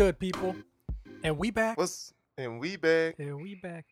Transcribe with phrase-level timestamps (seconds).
[0.00, 0.56] Good, people?
[1.22, 1.76] And we back.
[1.76, 3.16] What's and we back.
[3.18, 3.84] And we back.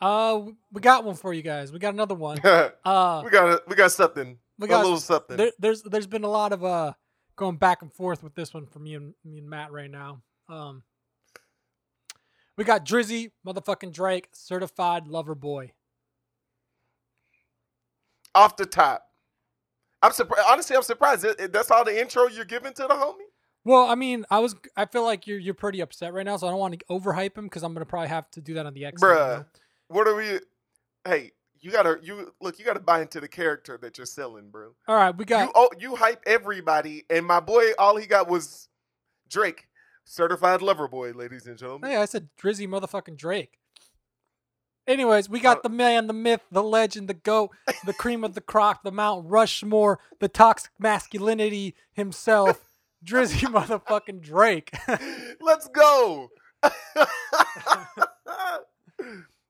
[0.00, 1.72] Uh, we got one for you guys.
[1.72, 2.38] We got another one.
[2.44, 2.70] Uh,
[3.24, 4.38] we Uh, got a, we got something.
[4.56, 5.36] we got a little something.
[5.36, 6.92] there, there's there's been a lot of uh
[7.34, 10.22] going back and forth with this one for me and me and Matt right now.
[10.48, 10.84] Um,
[12.56, 15.72] we got Drizzy, motherfucking Drake, certified lover boy.
[18.32, 19.02] Off the top.
[20.02, 20.46] I'm surprised.
[20.48, 21.26] Honestly, I'm surprised.
[21.52, 23.29] That's all the intro you're giving to the homie.
[23.64, 26.46] Well, I mean, I was I feel like you're you're pretty upset right now, so
[26.46, 28.74] I don't want to overhype him because I'm gonna probably have to do that on
[28.74, 29.02] the X.
[29.02, 29.44] Bruh.
[29.88, 30.40] What are we?
[31.04, 32.58] Hey, you gotta you look.
[32.58, 34.72] You gotta buy into the character that you're selling, bro.
[34.88, 38.28] All right, we got You oh, you hype everybody, and my boy, all he got
[38.28, 38.68] was
[39.28, 39.68] Drake,
[40.04, 41.90] certified lover boy, ladies and gentlemen.
[41.90, 43.58] Hey, I said Drizzy motherfucking Drake.
[44.86, 47.50] Anyways, we got the man, the myth, the legend, the goat,
[47.84, 52.69] the cream of the crop, the Mount Rushmore, the toxic masculinity himself,
[53.04, 54.72] Drizzy motherfucking Drake.
[55.40, 56.30] Let's go.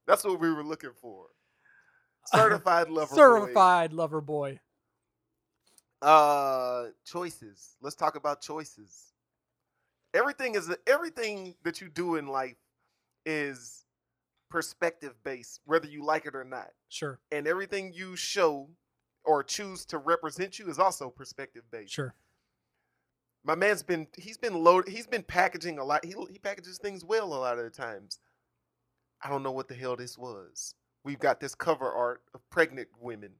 [0.06, 1.26] That's what we were looking for.
[2.26, 3.16] Certified lover boy.
[3.16, 4.60] Certified lover boy.
[6.02, 7.76] Uh, choices.
[7.82, 9.12] Let's talk about choices.
[10.14, 12.56] Everything is everything that you do in life
[13.26, 13.84] is
[14.50, 16.70] perspective based, whether you like it or not.
[16.88, 18.68] Sure, And everything you show
[19.24, 21.92] or choose to represent you is also perspective based.
[21.92, 22.14] sure.
[23.44, 26.04] My man's been he's been loaded he's been packaging a lot.
[26.04, 28.18] He he packages things well a lot of the times.
[29.22, 30.74] I don't know what the hell this was.
[31.04, 33.32] We've got this cover art of pregnant women.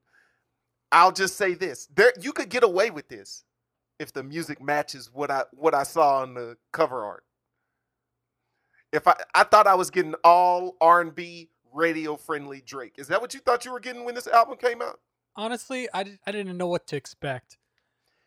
[0.93, 1.87] I'll just say this.
[1.95, 3.45] There you could get away with this
[3.99, 7.25] if the music matches what I what I saw on the cover art.
[8.93, 12.95] If I I thought I was getting all R&B radio friendly Drake.
[12.99, 15.01] Is that what you thought you were getting when this album came out?
[15.37, 17.57] Honestly, I, I didn't know what to expect.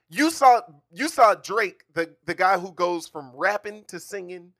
[0.09, 4.51] You saw you saw Drake, the the guy who goes from rapping to singing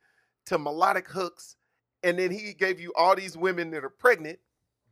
[0.47, 1.55] to melodic hooks,
[2.01, 4.39] and then he gave you all these women that are pregnant,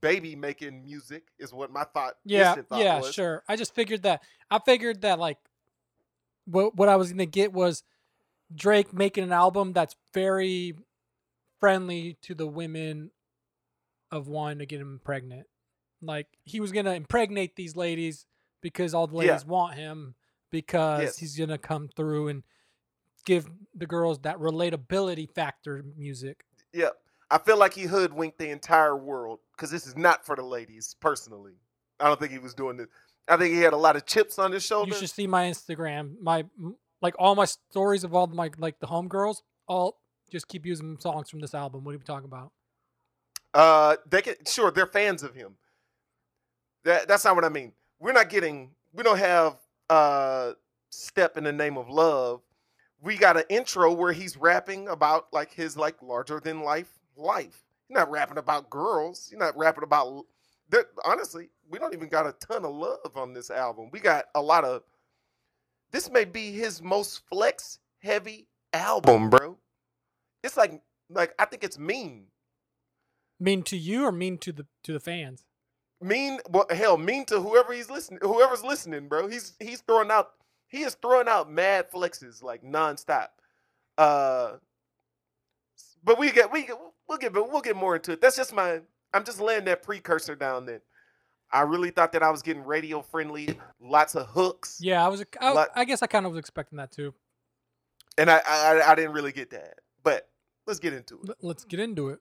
[0.01, 2.15] baby making music is what my thought.
[2.25, 3.13] Yeah, thought yeah, was.
[3.13, 3.43] sure.
[3.47, 4.21] I just figured that.
[4.49, 5.37] I figured that like,
[6.45, 7.83] what what I was gonna get was
[8.53, 10.75] Drake making an album that's very
[11.59, 13.11] friendly to the women
[14.11, 15.47] of wanting to get him pregnant.
[16.01, 18.25] Like he was gonna impregnate these ladies
[18.61, 19.31] because all the Yeah.
[19.31, 20.15] ladies want him
[20.51, 21.17] because Yes.
[21.17, 22.43] he's gonna come through and
[23.25, 26.45] give the girls that relatability factor music.
[26.73, 26.89] Yeah,
[27.29, 30.95] I feel like he hoodwinked the entire world because this is not for the ladies.
[30.99, 31.53] Personally,
[31.99, 32.87] I don't think he was doing this.
[33.27, 34.89] I think he had a lot of chips on his shoulder.
[34.93, 36.19] You should see my Instagram.
[36.21, 36.45] My
[37.01, 39.37] like all my stories of all my like the homegirls.
[39.67, 39.99] All
[40.31, 41.83] just keep using songs from this album.
[41.83, 42.51] What are we talking about?
[43.53, 45.57] Uh, they can sure they're fans of him.
[46.83, 47.73] That that's not what I mean.
[47.99, 48.71] We're not getting.
[48.93, 49.57] We don't have
[49.91, 50.53] uh
[50.89, 52.41] step in the name of love.
[53.01, 57.63] We got an intro where he's rapping about like his like larger than life life.
[57.89, 59.27] Not rapping about girls.
[59.29, 60.25] He's not rapping about.
[61.03, 63.89] Honestly, we don't even got a ton of love on this album.
[63.91, 64.83] We got a lot of.
[65.91, 69.57] This may be his most flex heavy album, bro.
[70.41, 72.27] It's like like I think it's mean.
[73.41, 75.43] Mean to you or mean to the to the fans?
[76.01, 80.31] Mean well hell mean to whoever he's listening whoever's listening bro he's he's throwing out
[80.67, 83.27] he is throwing out mad flexes like nonstop
[83.97, 84.53] uh
[86.03, 88.53] but we get we get, we'll get but we'll get more into it that's just
[88.53, 88.79] my
[89.13, 90.81] i'm just laying that precursor down there
[91.51, 95.23] i really thought that i was getting radio friendly lots of hooks Yeah, I was.
[95.39, 97.13] I, Like- I guess I kind of was expecting that too.
[98.17, 100.27] and I, I i didn't really get that but
[100.65, 102.19] let's get into it Let's get into it.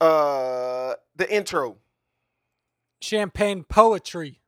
[0.00, 1.76] uh the intro
[3.00, 4.40] Champagne poetry.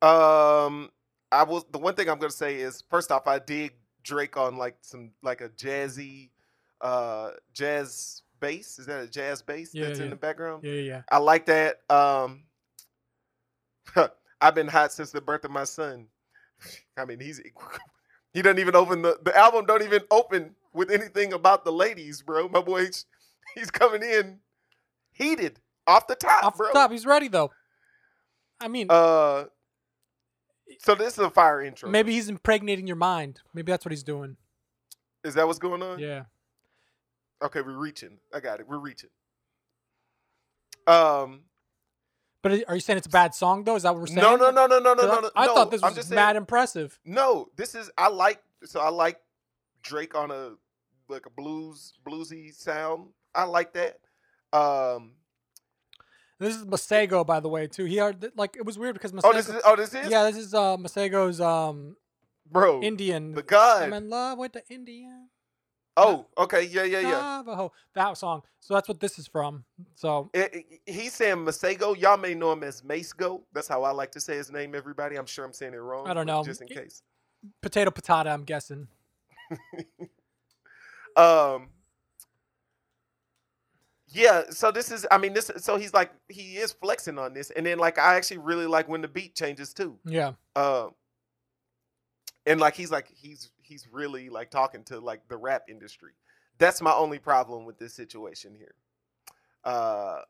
[0.00, 0.90] Um,
[1.32, 3.72] I was the one thing I'm gonna say is first off, I dig
[4.02, 6.30] Drake on like some like a jazzy,
[6.80, 8.78] uh, jazz bass.
[8.78, 10.04] Is that a jazz bass Yeah, that's yeah.
[10.04, 10.62] in the background?
[10.64, 11.02] Yeah, yeah.
[11.10, 11.80] I like that.
[11.90, 12.44] Um,
[14.40, 16.06] I've been hot since the birth of my son.
[16.96, 17.40] I mean, he's
[18.32, 19.66] he doesn't even open the the album.
[19.66, 22.48] Don't even open with anything about the ladies, bro.
[22.48, 22.86] My boy,
[23.54, 24.38] he's coming in
[25.18, 26.68] heated off the top, Off bro.
[26.68, 27.50] the top, he's ready though.
[28.60, 29.44] I mean, Uh,
[30.80, 31.88] so this is a fire intro.
[31.90, 33.40] maybe he's impregnating your mind.
[33.54, 34.36] Maybe that's what he's doing.
[35.24, 35.98] Is that what's going on?
[35.98, 36.24] Yeah.
[37.42, 38.18] Okay, we're reaching.
[38.34, 38.66] I got it.
[38.68, 39.10] We're reaching.
[40.86, 41.42] Um.
[42.42, 43.74] But are you saying it's a bad song though?
[43.76, 44.18] Is that what we're saying?
[44.18, 45.30] No, no, no, no, no, no, no, no.
[45.34, 46.98] I no, thought this was just mad saying- impressive.
[47.04, 47.90] No, this is.
[47.98, 48.42] I like.
[48.64, 49.20] So I like
[49.82, 50.52] Drake on a
[51.08, 53.08] like a blues bluesy sound.
[53.34, 53.98] I like that.
[54.52, 55.12] Um.
[56.40, 57.84] This is Masego, by the way, too.
[57.84, 59.22] He are like it was weird because Masego.
[59.24, 59.60] Oh, this is.
[59.64, 60.08] Oh, this is.
[60.08, 61.96] yeah, this is uh Masego's um
[62.50, 62.80] bro.
[62.80, 63.32] Indian.
[63.34, 63.82] the God.
[63.82, 65.28] I'm in love with the Indian.
[65.96, 67.10] oh, okay, yeah, yeah, yeah.
[67.42, 67.72] Navajo.
[67.94, 68.42] That song.
[68.60, 69.64] So that's what this is from.
[69.96, 71.98] So It- it- he's saying Masego.
[71.98, 73.42] Y'all may know him as Masego.
[73.52, 74.76] That's how I like to say his name.
[74.76, 76.06] Everybody, I'm sure I'm saying it wrong.
[76.06, 76.44] I don't know.
[76.44, 77.02] Just in case.
[77.60, 78.28] potato patata.
[78.32, 78.86] I'm guessing.
[81.16, 81.70] Um.
[84.10, 85.06] Yeah, so this is.
[85.10, 85.50] I mean, this.
[85.58, 88.88] So he's like, he is flexing on this, and then like, I actually really like
[88.88, 89.98] when the beat changes too.
[90.04, 90.32] Yeah.
[90.56, 90.94] Um.
[92.46, 96.12] And like, he's like, he's he's really like talking to like the rap industry.
[96.56, 98.74] That's my only problem with this situation here.
[99.62, 100.22] Uh,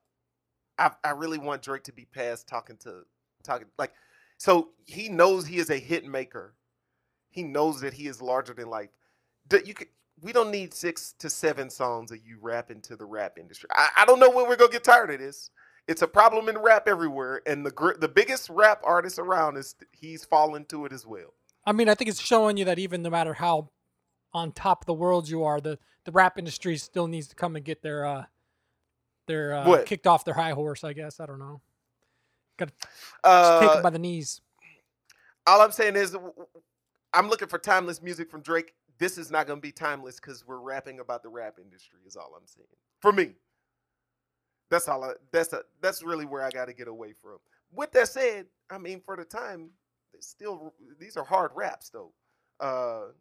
[0.78, 3.02] I I really want Drake to be past talking to
[3.44, 3.92] talking like,
[4.38, 6.54] so he knows he is a hit maker.
[7.30, 8.90] He knows that he is larger than life.
[9.50, 9.88] That you could.
[10.20, 13.69] We don't need six to seven songs of you rap into the rap industry.
[13.73, 15.50] I, I don't know when we're gonna get tired of this.
[15.87, 19.75] It's a problem in rap everywhere, and the gr- the biggest rap artist around is
[19.93, 21.35] he's fallen to it as well.
[21.65, 23.70] I mean, I think it's showing you that even no matter how
[24.35, 27.56] on top of the world you are, the the rap industry still needs to come
[27.56, 28.25] and get their uh
[29.26, 29.87] their uh, What?
[29.87, 30.85] kicked off their high horse.
[30.85, 31.61] I guess I don't know.
[32.59, 32.88] Got to take
[33.25, 34.41] Uh, them by the knees.
[35.47, 36.17] all I'm saying is,
[37.14, 38.75] I'm looking for timeless music from Drake.
[38.99, 42.00] This is not going to be timeless because we're rapping about the rap industry.
[42.06, 42.67] Is all I'm saying.
[43.00, 43.33] For me,
[44.71, 45.05] that's all.
[45.05, 47.39] I, that's a, that's really where I got to get away from.
[47.73, 49.71] With that said, I mean, for the time,
[50.21, 52.12] still these are hard raps though.
[52.61, 53.12] Uh,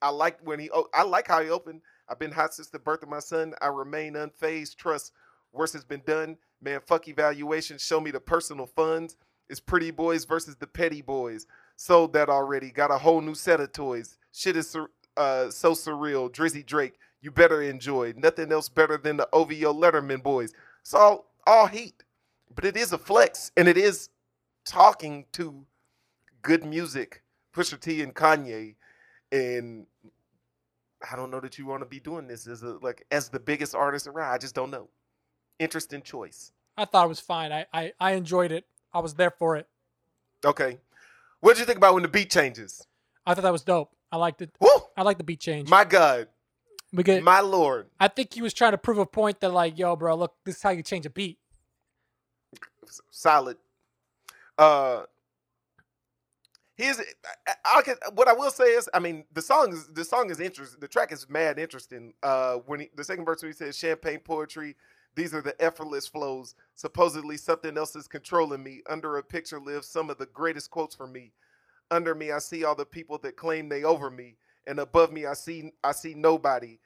[0.00, 0.70] I like when he.
[0.94, 1.82] i like how he opened.
[2.08, 3.54] I've been hot since the birth of my son.
[3.60, 4.76] I remain unfazed.
[4.76, 5.12] Trust.
[5.52, 6.36] Worse has been done.
[6.60, 7.78] Man, fuck evaluation.
[7.78, 9.16] Show me the personal funds.
[9.48, 11.46] It's pretty boys versus the petty boys.
[11.76, 12.70] Sold that already.
[12.70, 14.17] Got a whole new set of toys.
[14.32, 14.76] Shit is
[15.16, 16.30] uh, so surreal.
[16.30, 18.14] Drizzy Drake, you better enjoy.
[18.16, 20.52] Nothing else better than the OVO Letterman boys.
[20.80, 22.04] It's all all heat,
[22.54, 24.10] but it is a flex, and it is
[24.64, 25.64] talking to
[26.42, 27.22] good music.
[27.54, 28.74] Pusha T and Kanye,
[29.32, 29.86] and
[31.10, 33.40] I don't know that you want to be doing this as a like as the
[33.40, 34.32] biggest artist around.
[34.32, 34.88] I just don't know.
[35.58, 36.52] Interesting choice.
[36.76, 37.50] I thought it was fine.
[37.52, 38.66] I, I I enjoyed it.
[38.92, 39.66] I was there for it.
[40.44, 40.78] Okay,
[41.40, 42.86] what did you think about when the beat changes?
[43.26, 43.92] I thought that was dope.
[44.12, 44.50] I liked it.
[44.60, 44.68] Woo!
[44.96, 45.68] I like the beat change.
[45.68, 46.28] My God,
[46.92, 47.22] we get.
[47.22, 47.88] my Lord.
[48.00, 50.56] I think he was trying to prove a point that like, yo, bro, look, this
[50.56, 51.38] is how you change a beat.
[53.10, 53.56] solid.
[54.58, 55.02] Uh,
[56.76, 56.98] here's
[57.46, 60.30] I, I can, what I will say is, I mean, the song is the song
[60.30, 60.80] is interesting.
[60.80, 62.14] The track is mad interesting.
[62.22, 64.76] Uh, when he, the second verse when he says champagne poetry,
[65.14, 66.54] these are the effortless flows.
[66.74, 68.82] Supposedly something else is controlling me.
[68.88, 71.32] Under a picture lives some of the greatest quotes for me.
[71.90, 74.36] Under me, I see all the people that claim they over me,
[74.66, 76.78] and above me, I see I see nobody.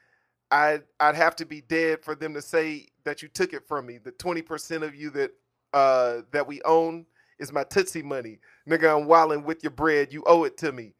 [0.50, 3.86] I'd I'd have to be dead for them to say that you took it from
[3.86, 3.98] me.
[3.98, 5.32] The twenty percent of you that
[5.72, 7.06] uh that we own
[7.38, 8.38] is my tootsie money,
[8.68, 8.96] nigga.
[8.96, 10.12] I'm wilding with your bread.
[10.12, 10.94] You owe it to me.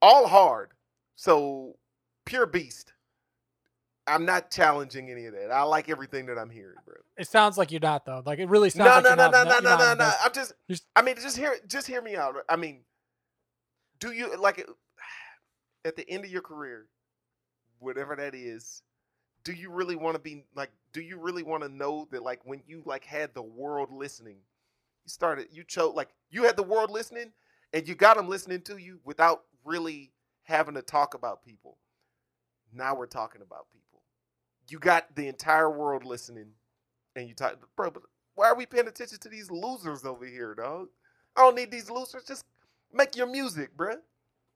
[0.00, 0.70] All hard.
[1.16, 1.76] So
[2.24, 2.92] pure beast.
[4.06, 5.50] I'm not challenging any of that.
[5.50, 6.94] I like everything that I'm hearing, bro.
[7.16, 8.22] It sounds like you're not though.
[8.24, 10.12] Like it really sounds No, like no, you're no, not, no, no, no, no, no.
[10.24, 10.52] I'm just.
[10.70, 12.36] Just- I mean, just hear, just hear me out.
[12.48, 12.82] I mean,
[13.98, 14.64] do you like
[15.84, 16.86] at the end of your career,
[17.78, 18.82] whatever that is?
[19.44, 20.70] Do you really want to be like?
[20.92, 24.36] Do you really want to know that like when you like had the world listening,
[25.04, 27.32] you started, you chose like you had the world listening,
[27.72, 30.12] and you got them listening to you without really
[30.44, 31.78] having to talk about people.
[32.72, 33.85] Now we're talking about people.
[34.68, 36.46] You got the entire world listening,
[37.14, 37.90] and you talk, bro.
[37.90, 38.02] But
[38.34, 40.88] why are we paying attention to these losers over here, dog?
[41.36, 42.24] I don't need these losers.
[42.24, 42.44] Just
[42.92, 43.96] make your music, bro.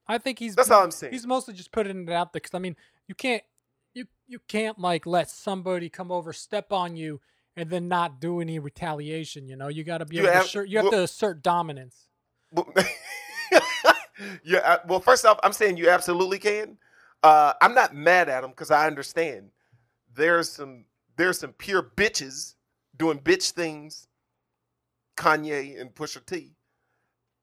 [0.09, 1.12] I think he's That's all I'm saying.
[1.12, 2.75] he's mostly just putting it out there because I mean
[3.07, 3.45] you can't
[3.95, 7.21] you you can't like let somebody come over step on you
[7.57, 9.47] and then not do any retaliation.
[9.47, 11.02] You know you got to be You able have- to assert, you have well- to
[11.02, 12.09] assert dominance.
[12.52, 12.73] Well,
[14.45, 14.59] yeah.
[14.59, 16.79] uh, Well, first off, I'm saying you absolutely can.
[17.23, 19.50] Uh, I'm not mad at him because I understand.
[20.14, 20.85] There's some
[21.17, 22.55] there's some pure bitches
[22.97, 24.07] doing bitch things.
[25.17, 26.55] Kanye and Pusha T.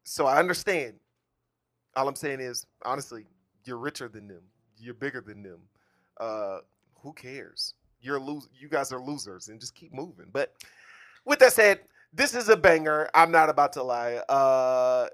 [0.04, 0.96] So I understand.
[1.96, 3.26] All I'm saying is, honestly,
[3.66, 4.42] you're richer than them.
[4.80, 5.60] You're bigger than them.
[6.20, 6.60] Uh,
[7.02, 7.74] who cares?
[8.02, 8.48] You're lose.
[8.60, 10.28] You guys are losers, and just keep moving.
[10.32, 10.54] But
[11.26, 11.82] with that said,
[12.14, 13.10] this is a banger.
[13.14, 14.16] I'm not about to lie.
[14.30, 15.08] Uh,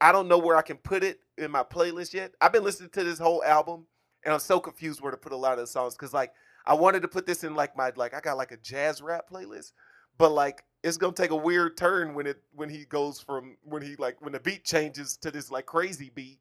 [0.00, 2.32] I don't know where I can put it in my playlist yet.
[2.40, 3.86] I've been listening to this whole album,
[4.24, 6.32] and I'm so confused where to put a lot of the songs because, like,
[6.66, 9.28] I wanted to put this in like my like I got like a jazz rap
[9.30, 9.72] playlist,
[10.18, 13.82] but like it's gonna take a weird turn when it when he goes from when
[13.82, 16.38] he like when the beat changes to this like crazy beat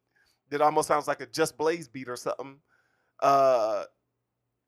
[0.49, 2.57] that almost sounds like a Just Blaze beat or something.
[3.19, 3.85] Uh,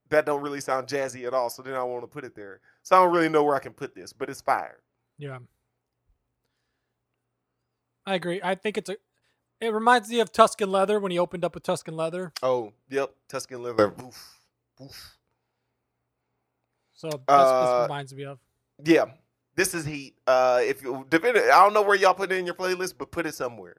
[0.09, 1.49] that don't really sound jazzy at all.
[1.49, 2.59] So then I want to put it there.
[2.83, 4.79] So I don't really know where I can put this, but it's fire.
[5.17, 5.39] Yeah.
[8.05, 8.39] I agree.
[8.43, 8.97] I think it's a
[9.59, 12.33] It reminds me of Tuscan Leather when he opened up with Tuscan Leather.
[12.43, 13.93] Oh, yep, Tuscan leather.
[14.03, 14.39] Oof,
[14.81, 15.17] oof.
[16.95, 18.39] So that's Uh, what this reminds me of.
[18.83, 19.05] Yeah,
[19.55, 20.15] this is heat.
[20.25, 23.11] Uh, if you depending, I don't know where y'all put it in your playlist, but
[23.11, 23.77] put it somewhere.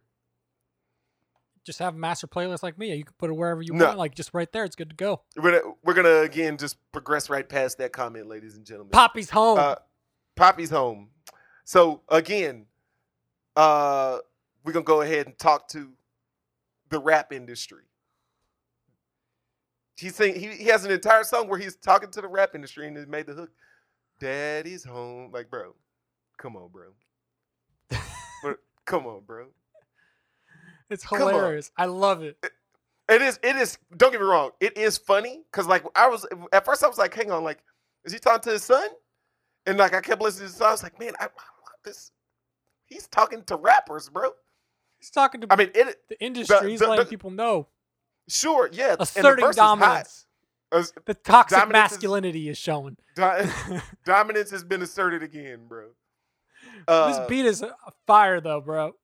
[1.64, 2.94] Just have a master playlist like me.
[2.94, 3.86] You can put it wherever you No.
[3.86, 4.64] want, like just right there.
[4.64, 5.22] It's good to go.
[5.36, 8.92] We're gonna, we're gonna again just progress right past that comment, ladies and gentlemen.
[8.92, 9.58] Papi's home.
[9.58, 9.74] Uh,
[10.36, 11.10] Papi's home.
[11.64, 12.66] So again,
[13.56, 14.18] uh,
[14.62, 15.92] we're gonna go ahead and talk to
[16.90, 17.82] the rap industry.
[19.96, 22.86] He's saying he, he has an entire song where he's talking to the rap industry
[22.86, 23.50] and he made the hook.
[24.20, 25.30] Daddy's home.
[25.32, 25.74] Like, bro,
[26.38, 26.88] come on, bro.
[28.42, 29.46] But come on, bro.
[30.90, 31.70] it's hilarious.
[31.76, 32.36] I love it.
[33.08, 33.38] It is.
[33.42, 33.78] It is.
[33.96, 34.50] Don't get me wrong.
[34.60, 36.82] It is funny because, like, I was at first.
[36.82, 37.60] I was like, "Hang on, like,
[38.04, 38.88] is he talking to his son?"
[39.64, 40.68] And like, I kept listening to the song.
[40.68, 41.28] I was like, "Man, I, I-
[41.84, 42.10] this.
[42.86, 44.30] He's talking to rappers, bro."
[44.98, 45.98] He's talking to I mean, it.
[46.08, 46.70] the industry.
[46.70, 47.68] He's the- letting people know,
[48.28, 48.96] Sure, yeah.
[48.98, 50.26] asserting is dominance.
[50.72, 52.96] As- The toxic is- masculinity is showing.
[53.14, 55.90] do- dominance has been asserted again, bro.
[56.88, 57.74] Uh, this beat is a
[58.06, 58.94] fire, though, bro.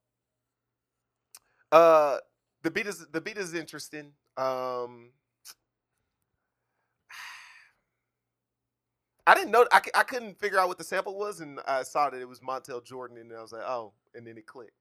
[1.71, 2.19] Uh,
[2.63, 4.13] the beat is the beat is interesting.
[4.37, 5.11] Um,
[9.27, 9.67] I didn't know.
[9.73, 12.41] I, I couldn't figure out what the sample was, and I saw that it was
[12.41, 14.73] Montel Jordan, and I was like, oh, and then it clicked.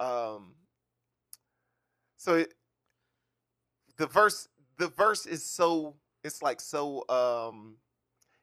[0.00, 0.54] Um,
[2.16, 2.54] so it,
[3.96, 4.48] the verse,
[4.78, 7.76] the verse is so, it's like so, um,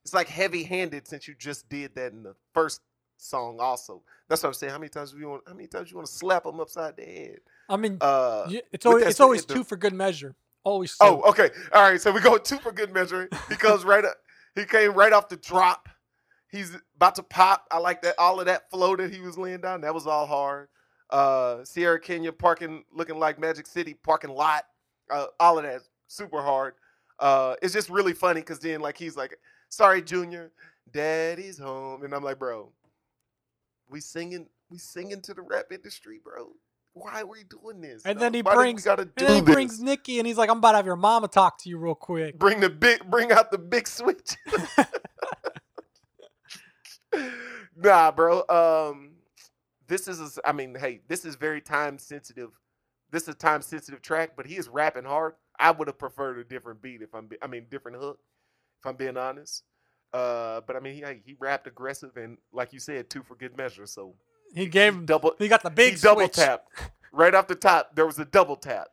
[0.03, 2.81] it's like heavy handed since you just did that in the first
[3.17, 3.57] song.
[3.59, 4.71] Also, that's what I'm saying.
[4.71, 5.43] How many times do you want?
[5.47, 7.39] How many times you want to slap them upside the head?
[7.69, 10.35] I mean, Uh, it's always it's always the- two for good measure.
[10.63, 10.91] Always.
[10.91, 10.97] Two.
[11.01, 11.49] Oh, okay.
[11.73, 11.99] All right.
[11.99, 13.27] So we go two for good measure.
[13.49, 14.15] He comes right up.
[14.55, 15.87] He came right off the drop.
[16.51, 17.65] He's about to pop.
[17.71, 18.15] I like that.
[18.19, 19.81] All of that flow that he was laying down.
[19.81, 20.67] That was all hard.
[21.09, 24.65] Uh, Sierra Canyon parking, looking like Magic City parking lot.
[25.11, 26.73] Uh, all of that super hard.
[27.19, 29.37] Uh, it's just really funny because then like he's like,
[29.69, 30.51] "Sorry, Junior,
[30.91, 32.71] Daddy's home," and I'm like, "Bro,
[33.89, 36.53] we singing, we singing to the rap industry, bro.
[36.93, 39.53] Why are we doing this?" And then he brings- gotta do And then he this?
[39.53, 41.95] brings Nicki, and he's like, "I'm about to have your mama talk to you real
[41.95, 44.35] quick." bring the big bring out the big switch
[47.75, 49.11] nah bro um
[49.87, 52.51] this is i mean hey this is very time sensitive
[53.11, 56.37] this is a time sensitive track but he is rapping hard i would have preferred
[56.39, 58.19] a different beat if i'm be- i mean different hook
[58.79, 59.63] if i'm being honest
[60.13, 63.55] uh but i mean he, he rapped aggressive and like you said two for good
[63.57, 64.13] measure so
[64.53, 65.05] He gave he him.
[65.05, 66.65] double He got the big he double tap
[67.13, 68.87] right off the top there was a double tap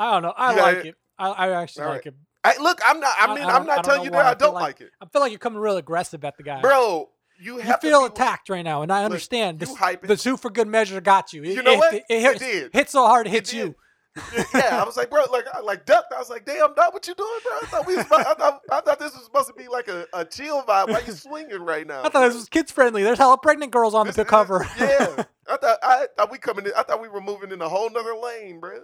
[0.00, 0.34] I don't know.
[0.36, 0.94] I got like it?
[1.18, 2.14] I, I actually All like it.
[2.44, 4.54] I, look i'm not i mean I i'm don't- I telling you that I don't
[4.54, 6.60] like- like it I feel like you're coming real aggressive at the guy.
[6.60, 9.58] bro you you feel attacked right now, and I Look, understand.
[9.60, 11.42] This, the two for good measure got you.
[11.44, 11.94] It, You know it, what?
[11.94, 12.72] It, It hit, did.
[12.72, 13.74] hit so hard, it It hits you.
[14.54, 16.12] yeah, I was like, bro, like, I like ducked.
[16.12, 17.52] I was like, damn, dog, what you doing, bro?
[17.62, 20.06] I thought we was, I thought, I thought this was supposed to be like a,
[20.12, 20.88] a chill vibe.
[20.88, 22.02] Why you swinging right now?
[22.02, 23.04] I thought this was kids friendly.
[23.04, 24.66] There's hella pregnant girls on This- the cover.
[24.76, 26.66] yeah, I thought I thought we coming.
[26.66, 28.80] In, I thought we were moving in a whole nother lane, bro.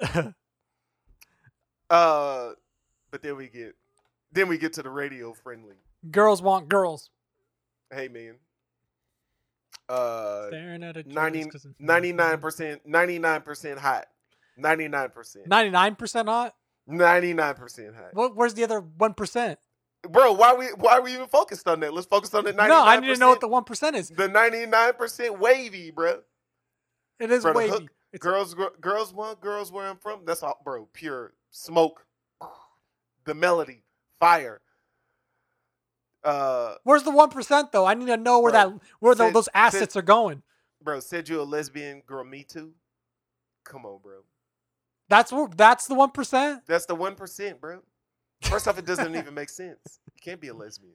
[1.90, 2.50] Uh,
[3.10, 3.74] but then we get,
[4.32, 5.76] then we get to the radio friendly.
[6.10, 7.10] girls want girls.
[7.90, 8.34] Hey man,
[9.88, 11.44] uh, Staring at a 90,
[11.82, 14.06] 99%, 99% hot,
[14.60, 16.54] 99%, 99% hot?
[16.90, 18.04] 99% hot.
[18.14, 19.56] What, where's the other 1%?
[20.08, 21.92] Bro, why we why we even focused on that?
[21.92, 22.68] Let's focus on the 99%.
[22.68, 24.08] No, I need to know what the 1% is.
[24.10, 26.20] the 99% wavy, bro.
[27.18, 27.70] It is Bro, wavy.
[27.70, 30.20] hook- Girls gr- girls want girls where I'm from.
[30.24, 30.88] That's all, bro.
[30.94, 32.06] Pure smoke.
[33.24, 33.82] The melody,
[34.20, 34.60] fire.
[36.24, 37.86] Uh, where's the 1% though?
[37.86, 40.42] I need to know where Bro, that where said- those assets are going.
[40.82, 42.72] bro, said you a lesbian girl, me too.
[43.64, 44.20] Come on, bro.
[45.08, 46.62] That's where that's the 1%?
[46.66, 47.80] That's the one percent, bro.
[48.42, 50.00] First off, it doesn't even make sense.
[50.06, 50.94] You can't be a lesbian.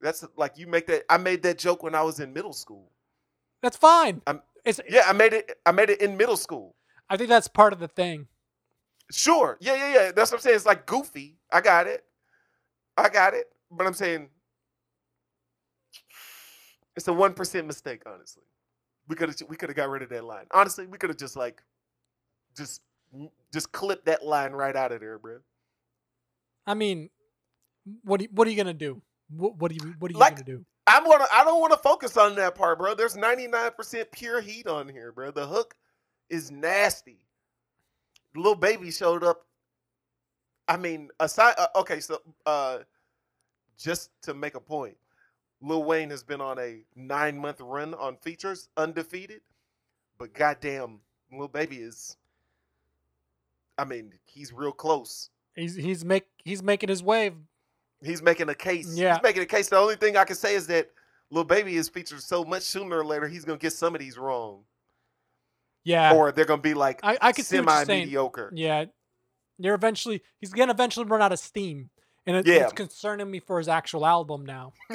[0.00, 1.04] That's like you make that.
[1.08, 2.92] I made that joke when I was in middle school.
[3.62, 4.20] That's fine.
[4.26, 5.58] I'm- it's Yeah, I made it.
[5.64, 6.76] I made it in middle school.
[7.08, 8.28] I think that's part of the thing.
[9.10, 9.56] Sure.
[9.60, 10.12] Yeah, yeah, yeah.
[10.12, 10.56] That's what I'm saying.
[10.56, 11.38] It's like goofy.
[11.50, 12.04] I got it.
[12.96, 13.46] I got it.
[13.70, 14.28] But I'm saying
[16.96, 18.02] it's a one percent mistake.
[18.06, 18.44] Honestly,
[19.08, 20.46] we could have we could have got rid of that line.
[20.52, 21.62] Honestly, we could have just like
[22.56, 22.80] just
[23.52, 25.38] just clipped that line right out of there, bro.
[26.66, 27.10] I mean,
[28.02, 29.00] what you, what are you going to do?
[29.30, 30.64] What, what are you what are you Like- going to do?
[30.88, 31.24] I'm gonna.
[31.32, 32.94] I don't want to focus on that part, bro.
[32.94, 35.32] There's 99 percent pure heat on here, bro.
[35.32, 35.74] The hook
[36.30, 37.18] is nasty.
[38.36, 39.44] Little baby showed up.
[40.68, 41.54] I mean, aside.
[41.58, 42.78] Uh, okay, so uh,
[43.78, 44.96] just to make a point,
[45.60, 49.40] Lil Wayne has been on a nine month run on features, undefeated.
[50.18, 51.00] But goddamn,
[51.32, 52.16] Lil Baby is.
[53.78, 55.30] I mean, he's real close.
[55.54, 57.32] He's he's make he's making his way.
[58.02, 58.96] He's making a case.
[58.96, 59.14] Yeah.
[59.14, 59.68] He's making a case.
[59.68, 60.90] The only thing I can say is that
[61.30, 64.16] Lil Baby is featured so much sooner or later, he's gonna get some of these
[64.16, 64.64] wrong,
[65.84, 68.50] Yeah, or they're gonna be like I I can see what you're semi mediocre.
[68.54, 68.84] Yeah,
[69.58, 71.90] you're eventually he's gonna eventually run out of steam,
[72.26, 72.64] and it, Yeah.
[72.64, 74.72] it's concerning me for his actual album now.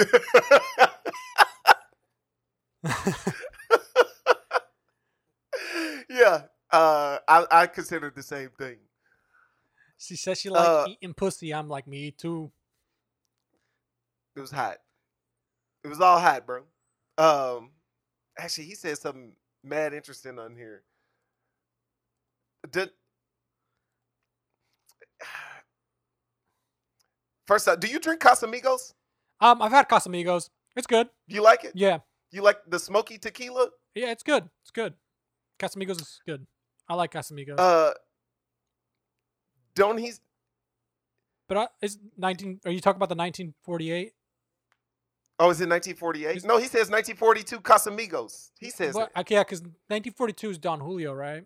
[6.09, 8.77] yeah, uh, I I consider the same thing.
[9.97, 11.53] she says she likes Uh, eating pussy.
[11.53, 12.51] I'm like me too.
[14.35, 14.77] It was hot.
[15.83, 16.63] It was all hot, bro.
[17.17, 17.71] Um,
[18.37, 19.33] actually, he said something
[19.63, 20.83] mad interesting on here.
[22.69, 22.91] Did
[27.51, 28.93] first, uh, do you drink Casamigos?
[29.41, 30.49] Um, I've had Casamigos.
[30.77, 31.09] It's good.
[31.27, 31.73] You like it?
[31.75, 31.97] Yeah,
[32.31, 33.67] You like the smoky tequila?
[33.93, 34.49] yeah, it's good.
[34.61, 34.93] It's good.
[35.59, 36.47] Casamigos is good.
[36.87, 37.55] I like Casamigos.
[37.59, 37.91] Uh,
[39.75, 40.13] don't he?
[41.49, 42.61] but I, it's 19.
[42.65, 44.13] Are you talking about the 1948?
[45.39, 46.37] Oh, is it 1948?
[46.37, 48.51] Is- No, he says 1942 Casamigos.
[48.59, 49.19] He says What- it.
[49.19, 51.43] okay, yeah, because 1942 is Don Julio, right?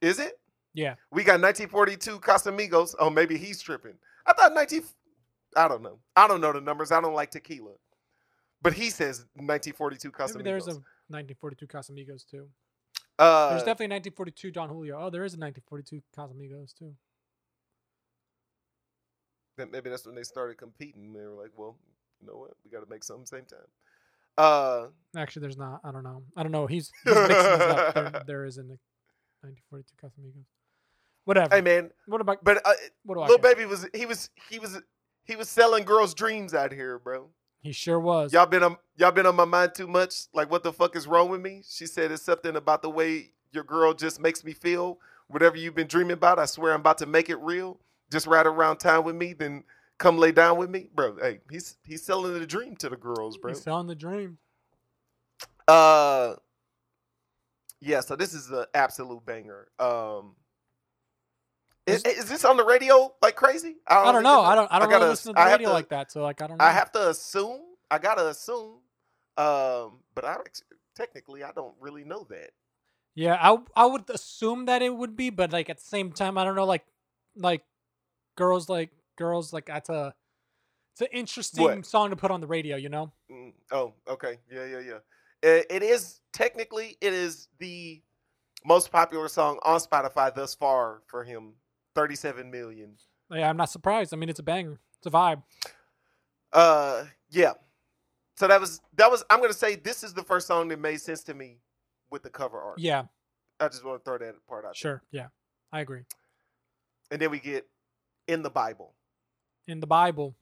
[0.00, 0.40] Is it?
[0.74, 0.94] Yeah.
[1.12, 2.96] We got 1942 Casamigos.
[2.98, 3.94] Oh, maybe he's tripping.
[4.26, 4.82] I thought 19.
[5.56, 5.98] I don't know.
[6.16, 6.92] I don't know the numbers.
[6.92, 7.72] I don't like tequila.
[8.62, 10.34] But he says 1942 Casamigos.
[10.36, 10.74] Maybe there's a
[11.08, 12.48] 1942 Casamigos too.
[13.18, 14.98] uh, There's definitely a 1942 Don Julio.
[15.00, 16.94] Oh, there is a 1942 Casamigos too.
[19.56, 21.12] then maybe that's when they started competing.
[21.12, 21.76] They were like, well,
[22.20, 22.52] you know what?
[22.64, 23.58] We got to make something same time.
[24.38, 25.80] Uh, Actually, there's not.
[25.84, 26.22] I don't know.
[26.36, 26.66] I don't know.
[26.66, 27.94] He's, he's mixing this up.
[27.94, 28.78] There, there is in the
[29.42, 30.46] 1942 Casamigos.
[31.24, 31.54] Whatever.
[31.54, 32.72] hey man, what about but uh,
[33.04, 33.26] what do I?
[33.28, 34.80] little baby was he was he was
[35.24, 37.28] he was selling girls' dreams out here, bro.
[37.62, 38.32] He sure was.
[38.32, 40.24] Y'all been on y'all been on my mind too much.
[40.34, 41.62] Like, what the fuck is wrong with me?
[41.68, 44.98] She said it's something about the way your girl just makes me feel.
[45.28, 47.78] Whatever you've been dreaming about, I swear I'm about to make it real.
[48.10, 49.64] Just ride around town with me, then
[49.98, 51.16] come lay down with me, bro.
[51.20, 53.52] Hey, he's he's selling the dream to the girls, bro.
[53.52, 54.38] He's selling the dream.
[55.68, 56.34] Uh,
[57.80, 58.00] yeah.
[58.00, 59.68] So this is an absolute banger.
[59.78, 60.34] Um,
[61.86, 63.76] is, Is- is this on the radio like crazy?
[63.86, 64.40] I don't even know.
[64.40, 64.70] I don't.
[64.72, 66.12] I don't gotta- really listen to the I radio to- like that.
[66.12, 66.64] So like, I don't know.
[66.64, 67.60] I have to assume.
[67.90, 68.78] I gotta assume.
[69.36, 70.36] Um, but I
[70.94, 72.50] technically I don't really know that.
[73.14, 76.38] Yeah, I I would assume that it would be, but like at the same time,
[76.38, 76.64] I don't know.
[76.64, 76.84] Like,
[77.36, 77.62] like
[78.36, 80.14] girls, like girls, like that's a
[80.92, 81.86] it's an interesting What?
[81.86, 82.76] song to put on the radio.
[82.76, 83.12] You know?
[83.30, 84.38] Mm, oh, okay.
[84.50, 84.98] Yeah, yeah, yeah.
[85.42, 88.00] It, it is technically it is the
[88.64, 91.54] most popular song on Spotify thus far for him.
[91.94, 92.96] Thirty-seven million.
[93.30, 94.12] Yeah, I'm not surprised.
[94.12, 94.80] I mean, it's a banger.
[94.98, 95.42] It's a vibe.
[96.52, 97.52] Uh, yeah.
[98.36, 99.24] So that was that was.
[99.30, 101.58] I'm gonna say this is the first song that made sense to me
[102.10, 102.78] with the cover art.
[102.78, 103.04] Yeah,
[103.60, 104.68] I just want to throw that part out.
[104.70, 104.74] there.
[104.74, 105.02] sure.
[105.10, 105.26] Yeah,
[105.72, 106.02] I agree.
[107.10, 107.66] And then we get
[108.26, 108.94] in the Bible.
[109.66, 110.34] In the Bible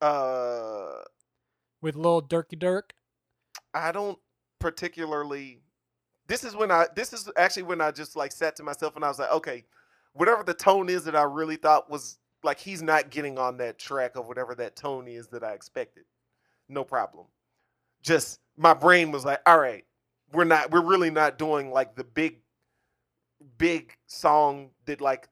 [0.00, 1.02] Uh,
[1.82, 2.94] with little Dirky Dirk.
[3.74, 4.18] I don't
[4.58, 5.60] particularly.
[6.30, 6.86] This is when I.
[6.94, 9.64] This is actually when I just like sat to myself and I was like, okay,
[10.12, 13.78] whatever the tone is that I really thought was like he's not getting on that
[13.78, 16.04] track of whatever that tone is that I expected.
[16.68, 17.26] No problem.
[18.02, 19.84] Just my brain was like, all right,
[20.32, 20.70] we're not.
[20.70, 22.38] We're really not doing like the big,
[23.58, 25.28] big song that like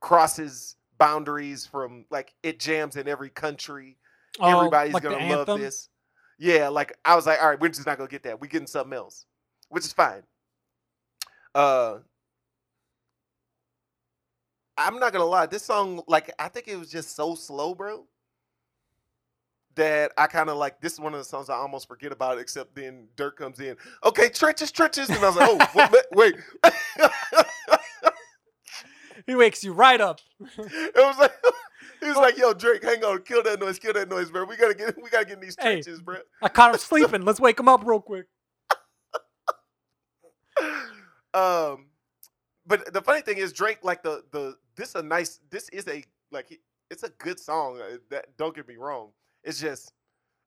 [0.00, 3.96] crosses boundaries from like it jams in every country
[4.40, 5.88] Oh, everybody's like gonna love this.
[6.38, 8.40] Yeah, like I was like, all right, we're just not gonna get that.
[8.40, 9.26] We're getting something else,
[9.68, 10.22] which is fine.
[11.54, 11.98] Uh,
[14.76, 18.06] I'm not gonna lie, this song, like, I think it was just so slow, bro,
[19.76, 20.80] that I kind of like.
[20.80, 22.38] This is one of the songs I almost forget about.
[22.38, 23.76] Except then Dirk comes in.
[24.04, 26.72] Okay, trenches, trenches, and I was like, oh, wait, wait.
[29.26, 30.20] He wakes you right up.
[30.58, 31.32] it was like.
[32.00, 34.44] He was like, "Yo, Drake, hang on, kill that noise, kill that noise, bro.
[34.44, 35.74] We gotta get, we gotta get in these Hey.
[35.80, 37.22] trenches, bro." I caught him sleeping.
[37.22, 38.26] Let's wake him up real quick.
[41.34, 41.86] Um,
[42.66, 46.02] but the funny thing is Drake, like the the this a nice this is a
[46.30, 46.58] like
[46.90, 47.80] it's a good song.
[47.80, 49.10] uh, That don't get me wrong.
[49.42, 49.92] It's just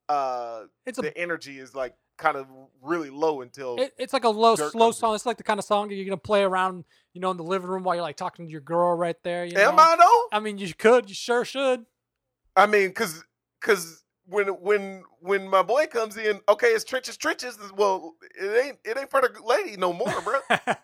[0.10, 2.48] uh It's a the energy is like kind of
[2.82, 5.14] really low until it, it's like a low, slow song.
[5.14, 7.70] It's like the kind of song you're gonna play around, you know, in the living
[7.70, 9.46] room while you're like talking to your girl right there.
[9.46, 9.82] You am know?
[9.82, 10.38] I though?
[10.38, 11.86] I mean, you could, you sure should.
[12.56, 13.24] I mean, cause
[13.62, 17.58] cause when when when my boy comes in, okay, it's trenches, trenches.
[17.76, 20.40] Well, it ain't it ain't for the lady no more, bro.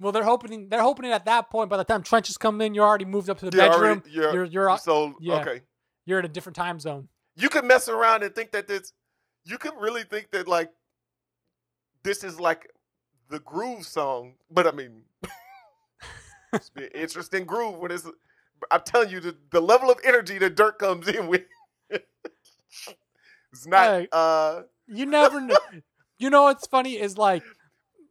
[0.00, 1.70] well, they're hoping they're hoping at that point.
[1.70, 3.82] By the time trenches come in, you're already moved up to the bedroom.
[3.82, 5.40] already- yeah, you're you're so yeah.
[5.40, 5.62] okay.
[6.04, 7.08] You're in a different time zone.
[7.36, 8.92] You could mess around and think that this.
[9.44, 10.70] You could really think that like
[12.02, 12.68] this is like
[13.28, 15.02] the groove song, but I mean,
[16.52, 18.06] it's an interesting groove when it's.
[18.70, 21.42] I'm telling you, the, the level of energy that Dirk comes in with.
[21.90, 23.86] it's not.
[23.86, 24.08] Hey.
[24.12, 25.56] uh You never know.
[26.18, 27.42] you know what's funny is like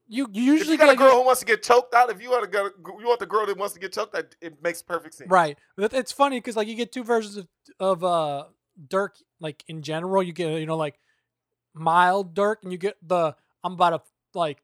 [0.08, 2.30] you, you usually you got a girl who wants to get choked out, if you
[2.30, 4.82] want to go, you want the girl that wants to get choked out, it makes
[4.82, 5.30] perfect sense.
[5.30, 5.58] right.
[5.78, 7.48] It's funny because like you get two versions of
[7.80, 8.46] of uh
[8.88, 10.22] Dirk like in general.
[10.22, 11.00] You get you know like
[11.74, 14.02] mild Dirk, and you get the I'm about to
[14.38, 14.62] like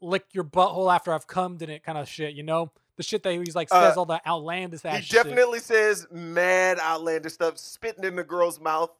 [0.00, 2.34] lick your butthole after I've cummed in it kind of shit.
[2.34, 5.10] You know the shit that he's like says Uh, all the outlandish He shit.
[5.24, 8.90] definitely says mad outlandish stuff, spitting in the girl's mouth,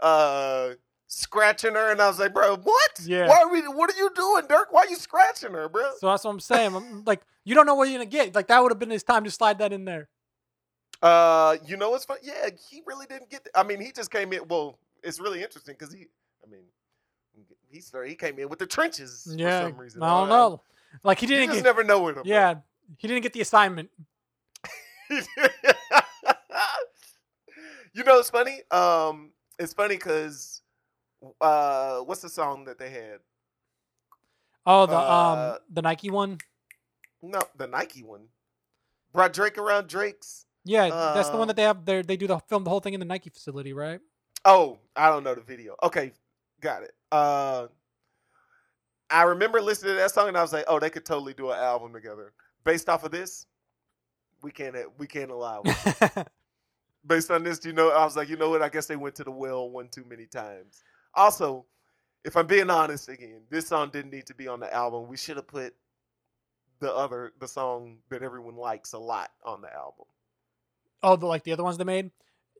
[0.00, 0.70] uh,
[1.06, 3.00] scratching her, and I was like, bro, what?
[3.04, 3.28] Yeah.
[3.28, 3.60] Why are we?
[3.62, 4.68] What are you doing, Dirk?
[4.72, 5.90] Why are you scratching her, bro?
[5.98, 6.74] So that's what I'm saying.
[6.74, 8.34] I'm like, you don't know what you're gonna get.
[8.34, 10.08] Like that would have been his time to slide that in there.
[11.02, 12.16] Uh, you know what's fun?
[12.22, 13.46] Yeah, he really didn't get.
[13.54, 14.40] I mean, he just came in.
[14.48, 16.06] Well, it's really interesting because he.
[16.46, 16.62] I mean,
[17.68, 18.08] he started.
[18.08, 20.02] He came in with the trenches Yeah, for some reason.
[20.02, 20.62] I don't know.
[21.02, 21.64] Like he didn't just get.
[21.64, 22.22] never know with him.
[22.22, 22.30] bro.
[22.32, 22.54] Yeah,
[22.98, 23.90] he didn't get the assignment.
[25.10, 25.22] you
[28.04, 28.60] know, it's funny.
[28.70, 30.62] Um, it's funny because
[31.40, 33.20] uh, what's the song that they had?
[34.66, 36.38] Oh, the Uh, um the Nike one.
[37.22, 38.28] No, the Nike one.
[39.12, 40.46] Brought Drake around Drake's.
[40.64, 41.84] Yeah, that's the one uh, that they have.
[41.84, 44.00] There, they do the film the whole thing in the Nike facility, right?
[44.44, 45.76] Oh, I don't know the video.
[45.82, 46.12] Okay,
[46.60, 46.92] got it.
[47.12, 47.66] Uh,
[49.10, 51.50] I remember listening to that song and I was like, oh, they could totally do
[51.50, 52.32] an album together
[52.64, 53.46] based off of this.
[54.42, 54.76] We can't.
[54.98, 55.62] We can't allow.
[57.06, 58.62] based on this, you know, I was like, you know what?
[58.62, 60.82] I guess they went to the well one too many times.
[61.14, 61.66] Also,
[62.24, 65.08] if I'm being honest again, this song didn't need to be on the album.
[65.08, 65.74] We should have put
[66.80, 70.06] the other the song that everyone likes a lot on the album.
[71.02, 72.10] oh, the like the other ones they made.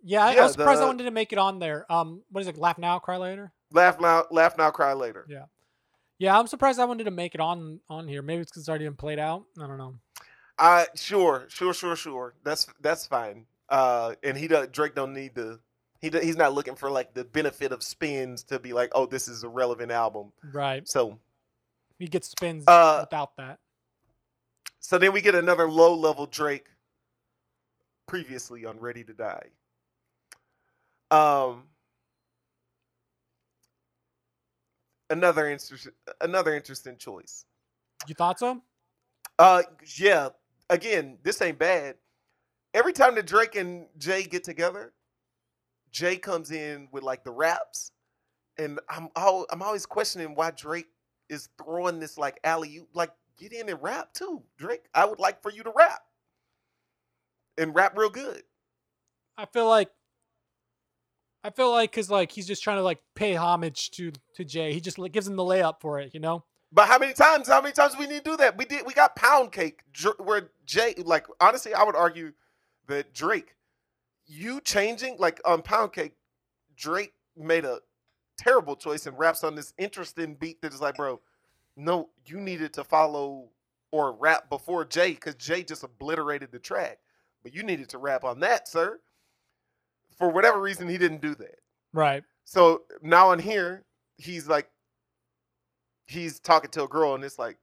[0.03, 1.91] Yeah, I, I Yeah, was surprised that one didn't make it on there.
[1.91, 2.59] Um, what is it?
[2.59, 3.53] Laugh now, cry later.
[3.73, 5.27] Laugh now, laugh now, cry later.
[5.29, 5.47] Yeah.
[6.25, 8.23] Yeah, I'm surprised that one didn't make it on on here.
[8.23, 9.45] Maybe it's because it's already been played out.
[9.63, 9.95] I don't know.
[10.59, 12.33] Uh sure, sure, sure, sure.
[12.45, 13.45] That's that's fine.
[13.69, 15.59] Uh, and he does Drake don't need to.
[16.01, 19.05] he do- he's not looking for like the benefit of spins to be like, oh,
[19.05, 20.33] this is a relevant album.
[20.53, 20.89] Right.
[20.89, 21.19] So
[21.99, 23.59] He gets spins Uh, without that.
[24.81, 26.69] So then we get another low level Drake
[28.07, 29.49] previously on Ready to Die.
[31.11, 31.65] Um
[35.11, 37.45] another interesting another interesting choice.
[38.07, 38.63] You thought so?
[39.39, 39.63] Uh
[39.97, 40.29] yeah,
[40.71, 41.97] again, this ain't bad.
[42.73, 44.93] Every time that Drake and Jay get together,
[45.91, 47.93] Jay comes in with like the raps
[48.59, 50.89] and I'm al- I'm always questioning why Drake
[51.29, 54.85] is throwing this like alley oop like get in and rap too, Drake.
[54.95, 56.01] I would like for you to rap.
[57.57, 58.43] And rap real good.
[59.37, 59.91] I feel like
[61.45, 64.73] I feel like because like he's just trying to like pay homage to to Jay.
[64.73, 66.43] He just like, gives him the layup for it, you know.
[66.73, 67.47] But how many times?
[67.47, 68.57] How many times we need to do that?
[68.57, 68.87] We did.
[68.87, 69.83] We got pound cake
[70.19, 70.95] where Jay.
[70.97, 72.33] Like honestly, I would argue
[72.87, 73.55] that Drake,
[74.27, 76.15] you changing like on pound cake,
[76.77, 77.81] Drake made a
[78.39, 81.21] terrible choice and raps on this interesting beat that is like, bro,
[81.77, 83.51] no, you needed to follow
[83.91, 86.99] or rap before Jay because Jay just obliterated the track.
[87.43, 88.99] But you needed to rap on that, sir.
[90.19, 91.59] For whatever reason, he didn't do that.
[91.93, 92.23] Right.
[92.45, 93.85] So now on here,
[94.19, 94.69] he's like,
[96.07, 97.57] he's talking to a girl, and it's like,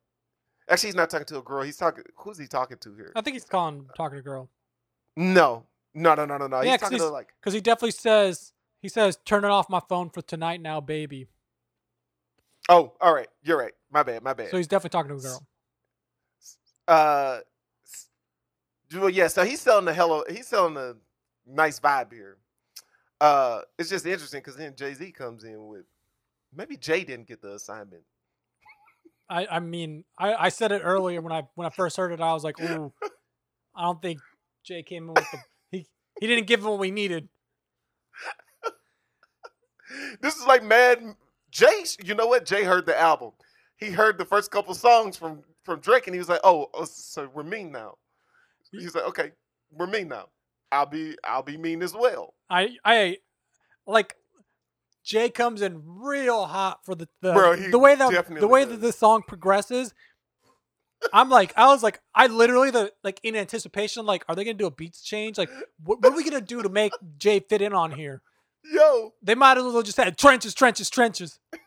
[0.69, 1.63] actually, he's not talking to a girl.
[1.63, 2.03] He's talking.
[2.17, 3.11] Who's he talking to here?
[3.15, 4.49] I think he's calling talking to a girl
[5.15, 6.61] No, no, no, no, no, no.
[6.61, 9.81] Yeah, he's talking to like, because he definitely says he says turn it off my
[9.87, 11.27] phone for tonight now, baby.
[12.69, 13.73] oh, all right, you're right.
[13.91, 14.49] My bad, my bad.
[14.51, 15.47] So he's definitely talking to a girl.
[16.87, 17.39] uh,
[18.95, 19.27] well, yeah.
[19.27, 20.23] So he's selling the hello.
[20.29, 20.95] He's selling a
[21.45, 22.37] nice vibe here.
[23.19, 25.85] Uh, it's just interesting because then Jay Z comes in with
[26.55, 28.03] maybe Jay didn't get the assignment.
[29.29, 32.19] I I mean I I said it earlier when I when I first heard it.
[32.19, 32.91] I was like, ooh,
[33.75, 34.19] I don't think
[34.63, 35.39] Jay came in with the
[35.71, 35.87] he
[36.19, 37.29] he didn't give him what we needed.
[40.21, 41.15] this is like mad
[41.51, 41.85] Jay.
[42.03, 42.45] You know what?
[42.45, 43.31] Jay heard the album.
[43.77, 46.85] He heard the first couple songs from from Drake, and he was like, "Oh, oh,
[46.85, 47.97] so we're mean now."
[48.71, 49.31] He's like, "Okay,
[49.71, 50.27] we're mean now.
[50.71, 53.17] I'll be I'll be mean as well." I I
[53.85, 54.15] like
[55.03, 58.71] Jay comes in real hot for the the, Bro, the way that the way does.
[58.73, 59.93] that this song progresses.
[61.11, 64.53] I'm like I was like I literally the like in anticipation like are they gonna
[64.53, 65.49] do a beats change like
[65.83, 68.21] what, what are we gonna do to make Jay fit in on here?
[68.63, 71.39] Yo, They might as well just said trenches trenches trenches.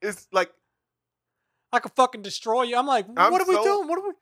[0.00, 0.50] it's like
[1.70, 2.78] I could fucking destroy you.
[2.78, 3.86] I'm like I'm what are we doing?
[3.86, 4.14] What are we?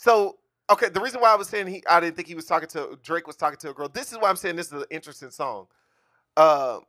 [0.00, 0.38] So.
[0.70, 2.98] okay, the reason why I was saying he, I didn't think he was talking to
[3.02, 3.88] Drake was talking to a girl.
[3.88, 5.66] This is why I'm saying this is an interesting song.
[6.36, 6.80] Uh,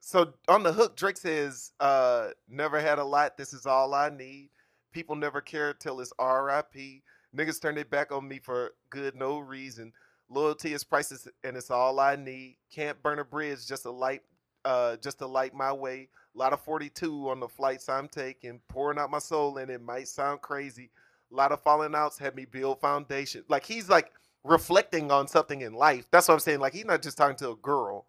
[0.00, 3.36] so on the hook, Drake says, uh, "Never had a lot.
[3.36, 4.50] This is all I need.
[4.92, 7.02] People never care till it's R.I.P.
[7.36, 9.92] Niggas turn their back on me for good, no reason.
[10.28, 12.56] Loyalty is priceless, and it's all I need.
[12.72, 14.22] Can't burn a bridge just to light,
[14.64, 16.08] uh, just to light my way.
[16.34, 19.82] A lot of 42 on the flights I'm taking, pouring out my soul, and it
[19.82, 20.90] might sound crazy.
[21.32, 23.44] A lot of falling outs had me build foundation.
[23.48, 24.12] Like he's like
[24.44, 26.06] reflecting on something in life.
[26.10, 26.60] That's what I'm saying.
[26.60, 28.06] Like he's not just talking to a girl.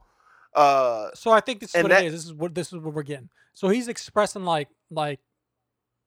[0.53, 2.13] Uh, So I think this is what that- it is.
[2.13, 3.29] This is what this is what we're getting.
[3.53, 5.19] So he's expressing like like,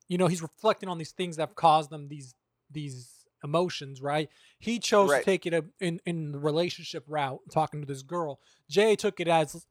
[0.07, 2.35] you know, he's reflecting on these things that have caused them these
[2.71, 3.09] these
[3.43, 4.29] emotions, right?
[4.59, 5.19] He chose Right.
[5.19, 8.39] to take it a, in in the relationship route, talking to this girl.
[8.69, 9.65] Jay took it as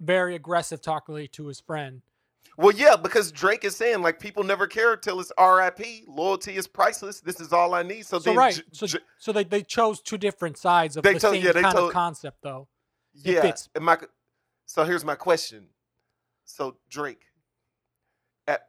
[0.00, 2.02] very aggressive talking to his friend.
[2.56, 6.04] Well, yeah, because Drake is saying like people never care till it's R.I.P.
[6.08, 7.20] Loyalty is priceless.
[7.20, 8.06] This is all I need.
[8.06, 11.14] So, So then, right, so J- so they, they chose two different sides of They
[11.14, 12.66] the told- same yeah, kind told- of concept, though.
[13.14, 13.40] it yeah.
[13.42, 13.68] fits.
[13.74, 13.98] And my,
[14.66, 15.66] so here's my question.
[16.44, 17.22] So Drake,
[18.46, 18.68] at,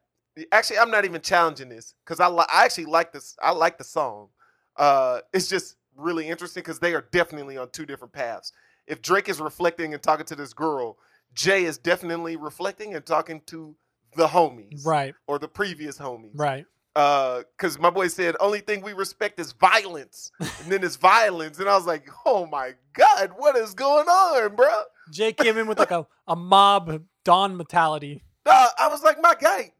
[0.51, 3.35] actually, I'm not even challenging this because I li- I actually like this.
[3.41, 4.29] I like the song.
[4.75, 8.51] Uh, it's just really interesting because they are definitely on two different paths.
[8.87, 10.97] If Drake is reflecting and talking to this girl,
[11.33, 13.75] Jay is definitely reflecting and talking to
[14.15, 16.65] the homies, Right, or the previous homies, right.
[16.95, 21.59] Uh, because my boy said only thing we respect is violence, and then it's violence,
[21.59, 24.83] and I was like, oh my god, what is going on, bro?
[25.11, 28.23] Jay came in with like a, a mob Don mentality.
[28.45, 29.73] Nah, I was like, my guy,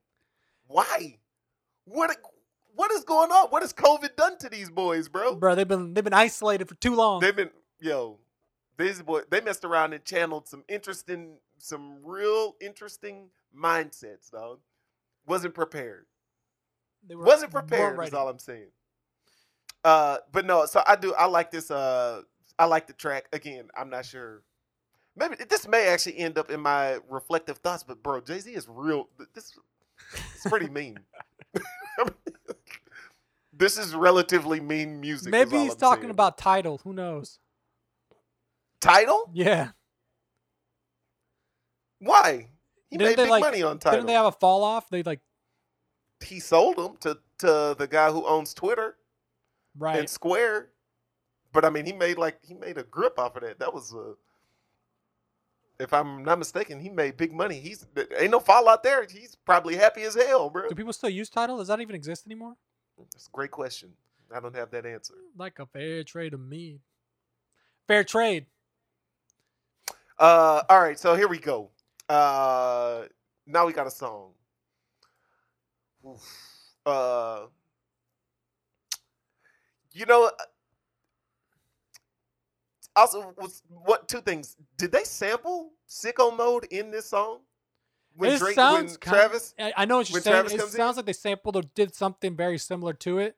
[0.68, 1.18] why?
[1.86, 2.16] What?
[2.76, 3.48] What is going on?
[3.50, 5.36] What has COVID done to these boys, bro?
[5.36, 7.20] Bro, they've been they've been isolated for too long.
[7.20, 7.50] They've been
[7.82, 8.20] yo,
[8.80, 9.26] these boys.
[9.30, 14.60] They messed around and channeled some interesting, some real interesting mindsets, dog.
[15.28, 16.06] Wasn't prepared.
[17.08, 18.02] They were- wasn't prepared.
[18.04, 18.72] Is all I'm saying.
[19.84, 20.66] Uh, but no.
[20.66, 21.14] So I do.
[21.14, 21.70] I like this.
[21.72, 22.24] Uh,
[22.58, 23.28] I like the track.
[23.32, 24.44] Again, I'm not sure.
[25.16, 27.84] Maybe this may actually end up in my reflective thoughts.
[27.84, 29.08] But bro, Jay Z is real.
[29.34, 29.58] This
[30.34, 30.98] it's pretty mean.
[33.54, 35.32] this is relatively mean music.
[35.32, 36.12] Maybe he's I'm talking saying.
[36.12, 36.80] about Tidal.
[36.84, 37.40] Who knows?
[38.80, 39.30] Title.
[39.34, 39.70] Yeah.
[42.00, 42.48] Why?
[42.90, 43.98] He Didn't made they, big like- money on Tidal.
[44.00, 44.90] Didn't they have a fall off?
[44.90, 45.20] They like
[46.24, 48.96] he sold them to to the guy who owns Twitter
[49.78, 50.00] right.
[50.00, 50.70] and Square.
[51.52, 53.60] But I mean, he made like he made a grip off of that.
[53.60, 54.14] That was a,
[55.82, 57.60] if I'm not mistaken, he made big money.
[57.60, 57.86] He's
[58.20, 59.06] ain't no fallout there.
[59.10, 60.68] He's probably happy as hell, bro.
[60.70, 61.58] Do people still use Tidal?
[61.58, 62.56] Does that even exist anymore?
[62.98, 63.94] That's a great question.
[64.36, 65.16] I don't have that answer.
[65.38, 66.80] Like a fair trade to me.
[67.88, 68.46] Fair trade.
[70.20, 71.70] Uh, all right, so here we go.
[72.10, 73.04] Uh,
[73.48, 74.32] now we got a song.
[76.06, 76.22] Oof.
[76.86, 77.42] Uh,
[79.94, 80.30] you know, uh,
[82.96, 84.58] also was what two things?
[84.78, 87.40] Did they sample sicko mode in this song?
[88.16, 90.46] When it Drake, sounds when Travis, I, I know what you're saying.
[90.48, 90.78] It comes in?
[90.78, 93.38] sounds like they sampled or did something very similar to it,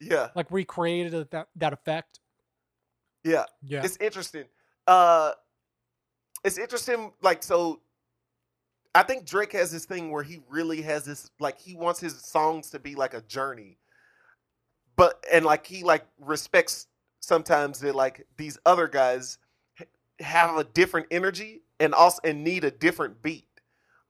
[0.00, 2.20] yeah, like recreated that that effect.
[3.24, 3.82] yeah, Yeah.
[3.84, 4.44] it's interesting.
[4.86, 5.32] Uh,
[6.44, 7.12] it's interesting.
[7.22, 7.80] Like so,
[8.94, 12.20] I think Drake has this thing where he really has this like he wants his
[12.20, 13.78] songs to be like a journey,
[14.96, 16.86] but and like he like respects
[17.20, 19.38] sometimes that like these other guys
[20.20, 23.46] have a different energy and also and need a different beat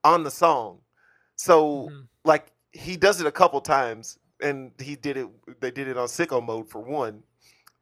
[0.05, 0.81] on the song.
[1.37, 2.09] So Mhm.
[2.25, 6.07] like he does it a couple times and he did it they did it on
[6.07, 7.23] sicko mode for one.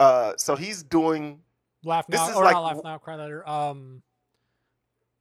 [0.01, 1.43] Uh so he's doing
[1.85, 3.47] Laugh This now is or like not laugh now, cry later.
[3.47, 4.03] Um,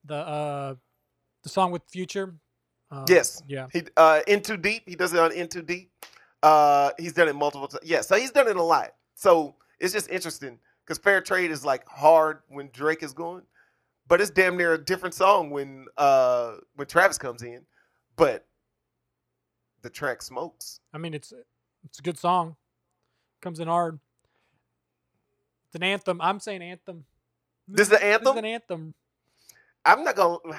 [0.06, 0.76] the uh,
[1.44, 2.36] the song with Future.
[2.92, 3.42] Uh, Yes.
[3.48, 3.68] Yeah.
[3.72, 4.84] He uh in too deep.
[4.88, 5.92] He does it on in too deep.
[6.42, 7.84] Uh he's done it multiple times.
[7.84, 8.94] Yeah, so he's done it a lot.
[9.16, 13.44] So it's just interesting because fair trade is like hard when Drake is going,
[14.08, 17.66] but it's damn near a different song when uh when Travis comes in.
[18.16, 18.46] But
[19.82, 20.80] the track smokes.
[20.94, 21.34] I mean, it's
[21.84, 22.56] it's a good song.
[23.42, 24.00] Comes in hard.
[25.68, 26.22] It's an anthem.
[26.22, 27.06] I'm saying anthem.
[27.68, 28.94] This is the This is an anthem.
[29.86, 30.38] I'm not gonna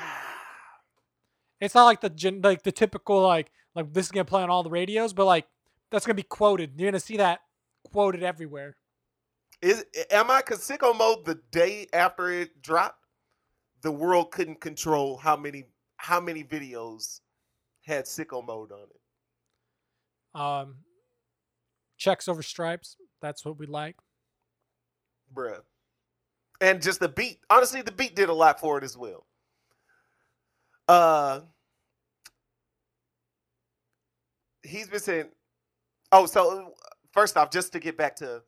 [1.60, 4.50] It's not like the gen, like the typical like like this is gonna play on
[4.50, 5.46] all the radios, but like
[5.90, 6.72] that's gonna be quoted.
[6.76, 7.40] You're gonna see that
[7.90, 8.76] quoted everywhere.
[9.62, 13.06] is am I cause sicko mode the day after it dropped,
[13.82, 15.64] the world couldn't control how many
[15.96, 17.20] how many videos
[17.86, 20.38] had sicko mode on it.
[20.38, 20.76] Um,
[21.96, 22.96] checks over stripes.
[23.22, 23.96] That's what we like.
[25.34, 25.60] bruh.
[26.64, 27.40] And just the beat.
[27.50, 29.26] Honestly, the beat did a lot for it as well.
[30.88, 31.40] Uh
[34.64, 35.26] he's been saying
[36.12, 36.74] oh, so
[37.12, 38.42] first off, just to get back to,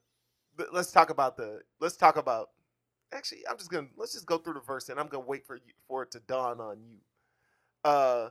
[0.72, 1.60] let's talk about the.
[1.80, 2.50] Let's talk about.
[3.12, 5.56] Actually, I'm just gonna let's just go through the verse, and I'm gonna wait for
[5.56, 6.98] you for it to dawn on you.
[7.84, 8.30] Uh,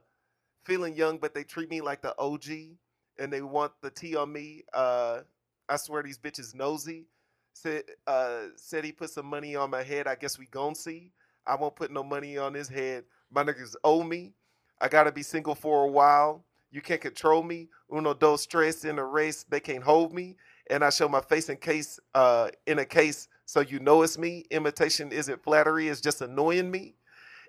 [0.66, 2.78] feeling young, but they treat me like the OG,
[3.20, 4.64] and they want the T on me.
[4.74, 5.22] Uh,
[5.70, 7.08] I swear these bitches nosy.
[7.56, 10.08] Said uh said he put some money on my head.
[10.08, 11.14] I guess we gon' see.
[11.48, 13.06] I won't put no money on his head.
[13.32, 14.34] My niggas owe me.
[14.82, 16.44] I gotta be single for a while.
[16.72, 17.70] You can't control me.
[17.96, 19.46] Uno dos tres in a race.
[19.50, 20.36] They can't hold me.
[20.70, 24.18] And I show my face in case uh in a case so you know it's
[24.18, 24.44] me.
[24.52, 26.96] Imitation isn't flattery, it's just annoying me.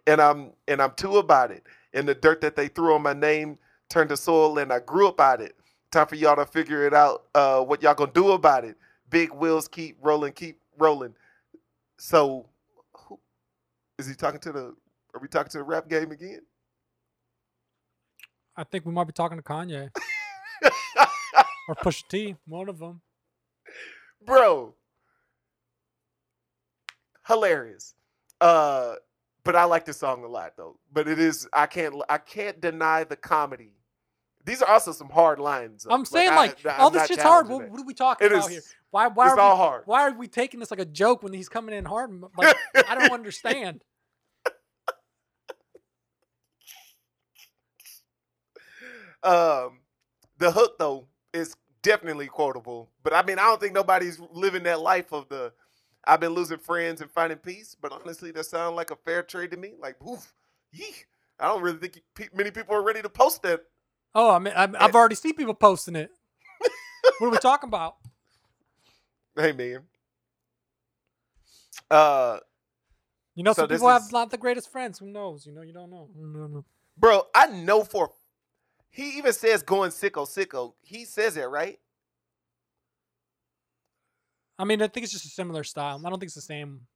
[0.07, 1.65] And I'm and I'm too about it.
[1.93, 5.09] And the dirt that they threw on my name turned to soil and I grew
[5.09, 5.57] up out it.
[5.91, 8.77] Time for y'all to figure it out, uh, what y'all gonna do about it.
[9.11, 11.15] Big wheels keep rolling, keep rolling.
[11.99, 12.49] So
[12.95, 13.19] who
[13.99, 14.75] is he talking to the
[15.15, 16.41] are we talking to the rap game again?
[18.57, 19.91] I think we might be talking to Kanye
[21.69, 23.01] or Pusha T, one of them.
[24.25, 24.75] Bro.
[27.27, 27.95] Hilarious.
[28.41, 28.95] Uh
[29.45, 30.79] but I like this song a lot though.
[30.93, 33.73] But it is I can't I can't deny the comedy.
[34.47, 35.87] These are also some hard lines.
[35.91, 37.49] I'm saying I- like, I'm all this shit's hard.
[37.49, 38.63] What, what are we talking It about is- here?
[38.93, 39.09] Why?
[39.09, 39.83] Why it's are all we, hard.
[39.87, 42.11] Why are we taking this like a joke when he's coming in hard?
[42.39, 42.57] Like
[42.89, 43.83] I don't understand.
[49.23, 49.81] Um,
[50.39, 54.81] the hook though is definitely quotable, but I mean, I don't think nobody's living that
[54.81, 55.53] life of the.
[56.09, 59.51] I've been losing friends and finding peace, but honestly, that sounds like a fair trade
[59.51, 59.73] to me.
[59.81, 60.33] Like, oof,
[60.73, 60.95] yee.
[61.41, 62.01] I don't really think
[62.33, 63.63] many people are ready to post that.
[64.19, 66.11] Oh, I mean, I'm, I've already seen people posting it.
[67.19, 67.97] what are we talking about?
[69.37, 69.83] Hey, man.
[71.91, 72.39] Uh,
[73.35, 74.99] You know, So some people have not the greatest friends.
[74.99, 75.45] Who knows?
[75.45, 76.09] You know, you don't know.
[76.17, 76.65] You don't
[76.97, 78.11] bro, I know for.
[78.89, 80.73] He even says going sicko sicko.
[80.81, 81.79] He says it right.
[84.59, 86.01] I mean, I think it's just a similar style.
[86.03, 86.87] I don't think it's the same.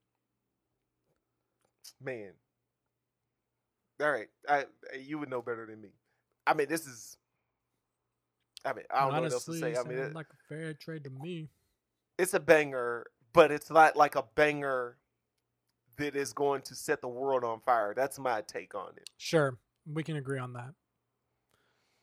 [2.02, 2.33] Man.
[4.00, 4.64] All right, I
[4.98, 5.90] you would know better than me.
[6.46, 7.16] I mean, this is.
[8.64, 9.76] I mean, I don't know what else to say.
[9.76, 11.48] I mean, it- like a fair trade to me.
[12.18, 14.96] it's a banger, but it's not like a banger
[15.96, 17.94] that is going to set the world on fire.
[17.94, 19.09] That's my take on it.
[19.16, 19.57] Sure,
[19.90, 20.74] we can agree on that.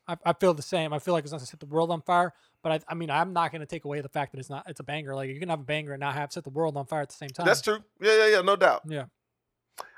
[0.08, 0.93] I, I feel the same.
[0.93, 3.10] I feel like it's not to set the world on fire, but I, I mean,
[3.12, 4.63] I'm not going to take away the fact that it's not.
[4.67, 5.13] It's a banger.
[5.15, 7.10] Like you can have a banger and not have set the world on fire at
[7.10, 7.45] the same time.
[7.45, 7.80] That's true.
[8.02, 8.84] Yeah, yeah, yeah, no doubt.
[8.88, 9.06] Yeah.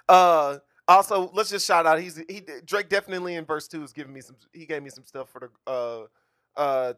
[0.10, 0.58] Uh,
[0.89, 2.02] also, let's just shout out.
[2.02, 4.38] He's he Drake definitely in verse two is giving me some.
[4.54, 6.06] He gave me some stuff for the uh
[6.58, 6.93] uh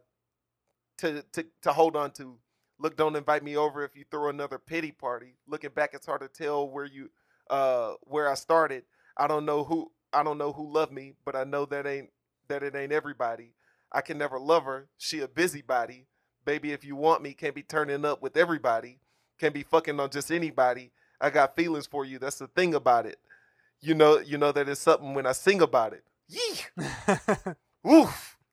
[1.00, 2.38] to to to hold on to.
[2.80, 5.36] Look, don't invite me over if you throw another pity party.
[5.48, 7.12] Looking back, it's hard to tell where you
[7.52, 8.86] uh where I started.
[9.18, 12.12] I don't know who I don't know who loved me, but I know that ain't
[12.50, 13.54] that it ain't everybody.
[13.94, 14.90] I can never love her.
[15.00, 16.08] She a busybody.
[16.46, 19.00] Baby, if you want me, can't be turning up with everybody.
[19.40, 20.92] Can't be fucking on just anybody.
[21.22, 22.20] I got feelings for you.
[22.20, 23.20] That's the thing about it.
[23.82, 26.04] You know, you know that it's something when I sing about it.
[26.28, 26.86] Yee.
[27.84, 28.38] Woof.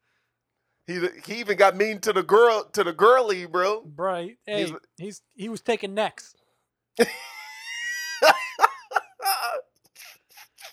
[0.87, 3.83] He he even got mean to the girl to the girlie, bro.
[3.95, 4.39] right.
[4.47, 6.35] Hey, He's- he's he was taking next.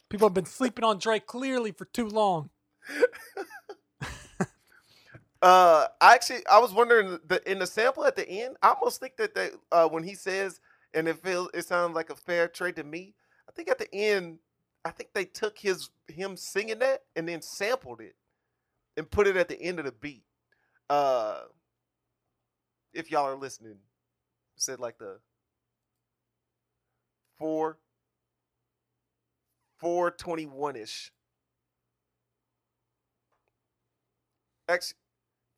[0.10, 2.50] People have been sleeping on Drake clearly for too long.
[5.42, 8.56] Uh, I actually I was wondering the in the sample at the end.
[8.64, 10.60] I almost think that they uh when he says
[10.96, 13.14] and it feels it sounds like a fair trade to me.
[13.48, 14.40] I think at the end,
[14.86, 18.16] I think they took his him singing that and then sampled it
[18.96, 20.24] and put it at the end of the beat.
[20.90, 21.42] Uh,
[22.94, 23.78] if y'all are listening,
[24.56, 25.18] said like the
[27.40, 27.80] four
[29.80, 31.12] four twenty one ish.
[34.70, 34.98] Actually,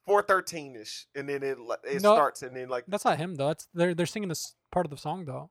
[0.05, 2.15] four thirteen ish, and then it it No.
[2.15, 3.47] starts, and then like That's not him though.
[3.47, 5.49] That's they're they're singing this part of the song though.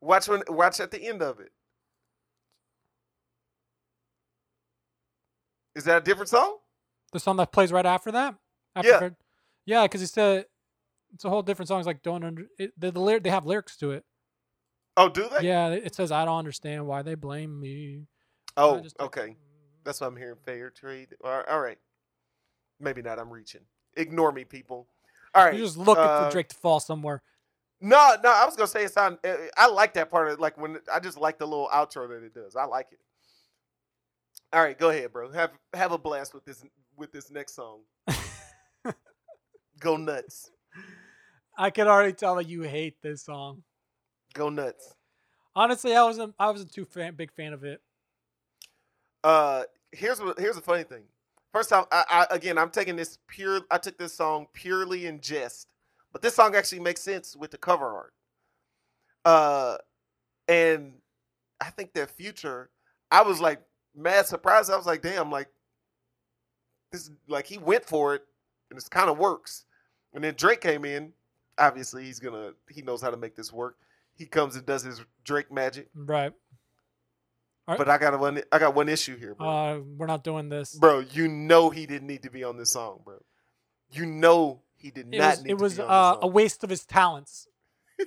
[0.00, 1.52] watch when watch at the end of it.
[5.74, 6.58] Is that a different song?
[7.12, 8.34] The song that plays right after that.
[8.74, 8.98] After Yeah.
[8.98, 9.16] Fair-
[9.64, 10.44] yeah, because it's a
[11.12, 11.78] it's a whole different song.
[11.78, 13.22] It's like don't under it, the, the lyric.
[13.22, 14.04] They have lyrics to it.
[14.96, 15.46] Oh, do they?
[15.46, 18.06] Yeah, it says I don't understand why they blame me.
[18.56, 19.36] Oh, just okay.
[19.84, 20.36] That's what I'm hearing.
[20.44, 21.14] Fair trade.
[21.24, 21.78] All right.
[22.80, 23.18] Maybe not.
[23.18, 23.62] I'm reaching.
[23.96, 24.88] Ignore me, people.
[25.34, 25.54] All right.
[25.54, 27.22] You're just looking uh, for Drake to fall somewhere.
[27.80, 28.30] No, no.
[28.30, 29.18] I was gonna say it sound.
[29.24, 30.40] uh, I like that part of it.
[30.40, 32.56] Like when I just like the little outro that it does.
[32.56, 33.00] I like it.
[34.52, 35.30] All right, go ahead, bro.
[35.30, 36.62] Have have a blast with this
[36.96, 37.80] with this next song.
[39.80, 40.50] Go nuts.
[41.56, 43.62] I can already tell that you hate this song.
[44.34, 44.94] Go nuts.
[45.56, 46.34] Honestly, I wasn't.
[46.38, 47.80] I wasn't too fan, big fan of it.
[49.24, 51.04] Uh, here's what here's the funny thing.
[51.52, 53.60] First off, I, I again I'm taking this pure.
[53.70, 55.68] I took this song purely in jest
[56.12, 58.12] But this song actually makes sense with the cover art.
[59.24, 59.76] Uh,
[60.48, 60.94] and
[61.60, 62.70] I think that future,
[63.10, 63.62] I was like
[63.94, 64.70] mad surprised.
[64.70, 65.48] I was like, damn, like
[66.90, 68.22] this, like he went for it,
[68.70, 69.64] and it kind of works.
[70.14, 71.12] And then Drake came in.
[71.58, 73.76] Obviously, he's gonna he knows how to make this work.
[74.14, 75.88] He comes and does his Drake magic.
[75.94, 76.32] Right.
[77.68, 77.78] All right.
[77.78, 78.42] But I got one.
[78.50, 79.48] I got one issue here, bro.
[79.48, 80.74] Uh, we're not doing this.
[80.74, 83.22] bro, you know he didn't need to be on this song, bro.
[83.92, 86.26] You know he did It not was, need it to was be on uh, a
[86.26, 87.46] waste of his talents.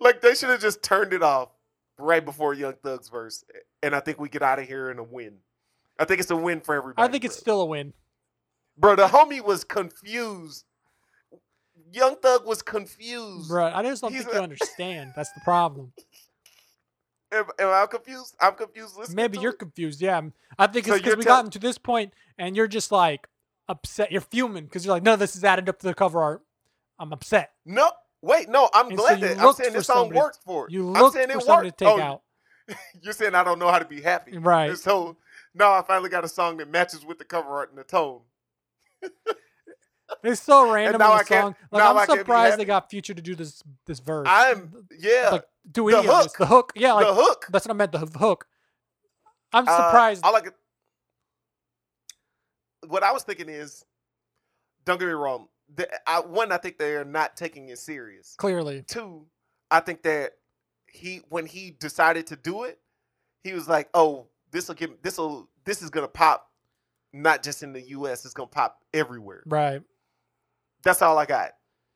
[0.00, 1.48] like they should have just turned it off
[1.98, 3.44] right before Young Thug's verse,
[3.82, 5.36] and I think we get out of here in a win.
[5.98, 7.06] I think it's a win for everybody.
[7.06, 7.92] I think it's still a win.
[8.76, 8.96] bro.
[8.96, 10.64] The homie was confused.
[11.92, 13.48] Young Thug was confused.
[13.48, 15.12] Bro, I just don't He's think a- you understand.
[15.14, 15.92] That's the problem.
[17.32, 18.36] Am, am I confused?
[18.40, 18.94] I'm confused.
[19.12, 19.58] Maybe you're it.
[19.58, 20.00] confused.
[20.00, 20.20] Yeah,
[20.56, 23.26] I think it's because you're we tell- gotten to this point, and you're just like
[23.68, 24.12] upset.
[24.12, 26.42] You're fuming because you're like, no, this is added up to the cover art.
[26.98, 27.50] I'm upset.
[27.66, 27.90] No,
[28.24, 28.68] wait, no.
[28.74, 30.72] I'm And glad you that I'm saying for this song somebody- works for it.
[30.72, 31.78] You I'm look saying for it to worked.
[31.78, 32.22] take Oh, out.
[33.02, 34.70] You're saying I don't know how to be happy, Right.
[34.70, 35.16] And so
[35.54, 38.20] now I finally got a song that matches with the cover art and the tone.
[40.22, 41.54] It's so random now in I the can't- song.
[41.70, 44.26] Like now I'm I can't be surprised they got Future to do this this verse.
[44.30, 45.28] I'm yeah.
[45.32, 46.24] like do the any of this.
[46.24, 46.36] hook.
[46.38, 46.72] The hook.
[46.76, 47.46] Yeah, like the hook.
[47.50, 47.92] that's what I meant.
[47.92, 48.46] The hook.
[49.52, 50.24] I'm Uh, surprised.
[50.24, 50.54] I like it.
[52.88, 53.84] What I was thinking is,
[54.84, 55.48] don't get me wrong.
[55.74, 58.34] The, I, one, I think they're not taking it serious.
[58.36, 59.26] clearly, Two,
[59.70, 60.32] I think that
[60.86, 62.78] he when he decided to do it,
[63.42, 66.50] he was like, "Oh, this will give this will this is gonna pop,
[67.12, 68.24] not just in the U.S.
[68.24, 69.82] It's gonna pop everywhere." right?
[70.82, 71.52] That's all I got.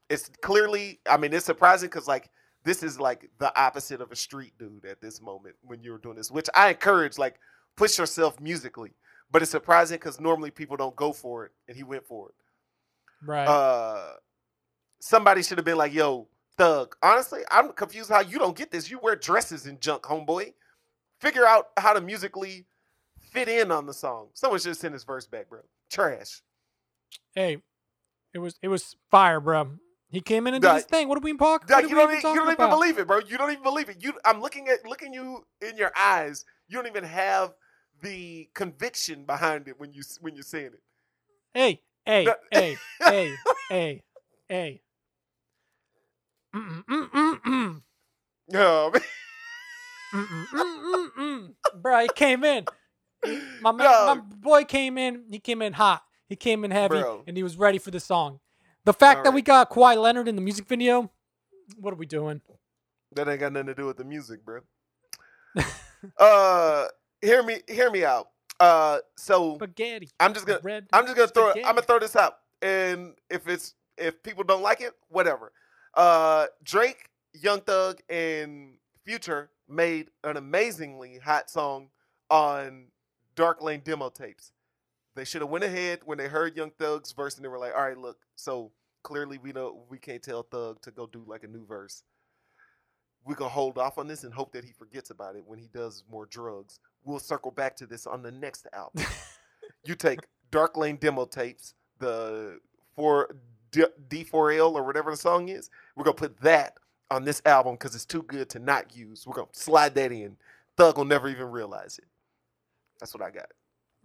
[0.09, 2.31] It's clearly, I mean, it's surprising because like
[2.65, 6.17] this is like the opposite of a street dude at this moment when you're doing
[6.17, 7.19] this, which I encourage.
[7.19, 7.39] Like,
[7.77, 8.93] push yourself musically,
[9.31, 12.35] but it's surprising because normally people don't go for it, and he went for it.
[13.25, 13.47] Right.
[13.47, 14.13] Uh,
[15.01, 18.91] somebody should have been like, "Yo, Thug." Honestly, I'm confused how you don't get this.
[18.91, 20.55] You wear dresses and junk, homeboy.
[21.21, 22.67] Figure out how to musically
[23.33, 24.29] fit in on the song.
[24.35, 25.61] Someone should send his verse back, bro.
[25.91, 26.43] Trash.
[27.35, 27.59] hey,
[28.33, 29.79] it was it was fire, bro.
[30.11, 31.09] He came in and did his thing.
[31.09, 31.69] What are we talking?
[31.69, 33.19] What you don't, even you don't even believe it, bro.
[33.19, 33.99] You don't even believe it.
[34.01, 36.47] You, I'm looking at looking you in your eyes.
[36.67, 37.53] You don't even have
[38.01, 40.83] the conviction behind it when you when you're saying it.
[41.53, 43.35] Hey, hey, No- hey, hey,
[43.69, 44.03] hey,
[44.49, 44.81] hey.
[46.57, 47.81] Mm, mm, mm, mm,
[51.19, 51.55] mm.
[51.75, 52.65] Bro, he came in.
[53.61, 54.07] My man, No.
[54.07, 55.25] my boy came in.
[55.31, 56.03] He came in hot.
[56.29, 57.25] He came in heavy, Bro.
[57.27, 58.41] and he was ready for the song.
[58.85, 61.11] The fact that we got Kawhi Leonard in the music video,
[61.79, 62.41] what are we doing?
[63.13, 64.61] that ain't got nothing to do with the music, bro.
[66.19, 66.87] uh,
[67.21, 68.29] hear me, hear me out.
[68.61, 70.11] Uh, so Spaghetti.
[70.19, 70.87] I'm just gonna, Red.
[70.93, 74.63] I'm just gonna throw, I'm gonna throw this out, and if it's, if people don't
[74.63, 75.53] like it, whatever.
[75.95, 81.89] Uh, Drake, Young Thug, and Future made an amazingly hot song
[82.31, 82.87] on
[83.37, 84.53] Dark Lane demo tapes.
[85.15, 87.75] They should have went ahead when they heard Young Thug's verse, and they were like,
[87.75, 91.45] "All right, look, so clearly we know we can't tell Thug to go do like
[91.45, 92.03] a new verse.
[93.25, 95.69] We're gonna hold off on this and hope that he forgets about it when he
[95.69, 96.79] does more drugs.
[97.05, 99.05] We'll circle back to this on the next album.
[99.85, 100.21] you take
[100.51, 102.59] Dark Lane demo tapes, the
[102.95, 103.37] four
[103.71, 105.71] D- D4L or whatever the song is.
[105.97, 106.75] We're gonna put that
[107.11, 109.27] on this album because it's too good to not use.
[109.27, 110.37] We're gonna slide that in.
[110.77, 112.07] Thug will never even realize it.
[113.01, 113.47] That's what I got.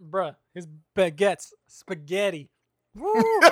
[0.02, 0.66] Bruh, his
[0.96, 2.50] baguettes, spaghetti.
[2.94, 3.12] Woo!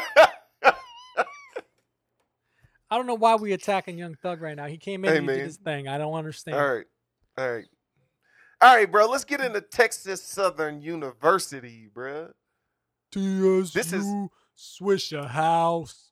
[2.92, 4.66] I don't know why we attacking Young Thug right now.
[4.66, 5.88] He came in Hey, and did his thing.
[5.88, 6.58] I don't understand.
[6.58, 6.86] All right.
[7.38, 7.64] All right.
[8.62, 9.06] All right, bro.
[9.06, 12.30] Let's get into Texas Southern University, bro.
[13.12, 14.06] TSU This is-
[14.56, 16.10] Swishahouse.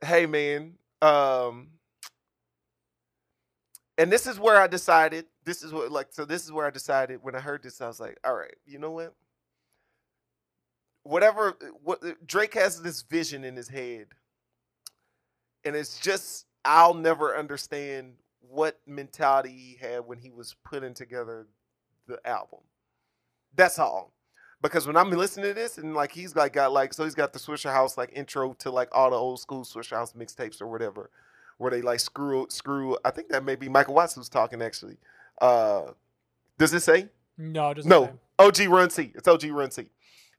[0.00, 0.78] Hey, man.
[1.02, 1.72] Um,
[3.98, 5.26] and this is where I decided.
[5.44, 7.80] This is what, like, so this is where I decided when I heard this.
[7.80, 9.14] I was like, all right, you know what?
[11.02, 11.56] Whatever.
[11.82, 14.08] What Drake has this vision in his head,
[15.64, 21.46] and it's just I'll never understand what mentality he had when he was putting together
[22.06, 22.60] the album.
[23.54, 24.12] That's all.
[24.62, 27.32] Because when I'm listening to this and like he's like got like so he's got
[27.32, 31.10] the Swishahouse like intro to like all the old school Swishahouse mixtapes or whatever,
[31.58, 32.96] where they like screw screw.
[33.04, 34.96] I think that may be Michael Watts who's talking actually.
[35.40, 35.92] Uh,
[36.58, 37.08] does it say?
[37.36, 38.64] No, it doesn't No, say.
[38.66, 39.12] OG Ron C.
[39.14, 39.86] It's OG Ron C.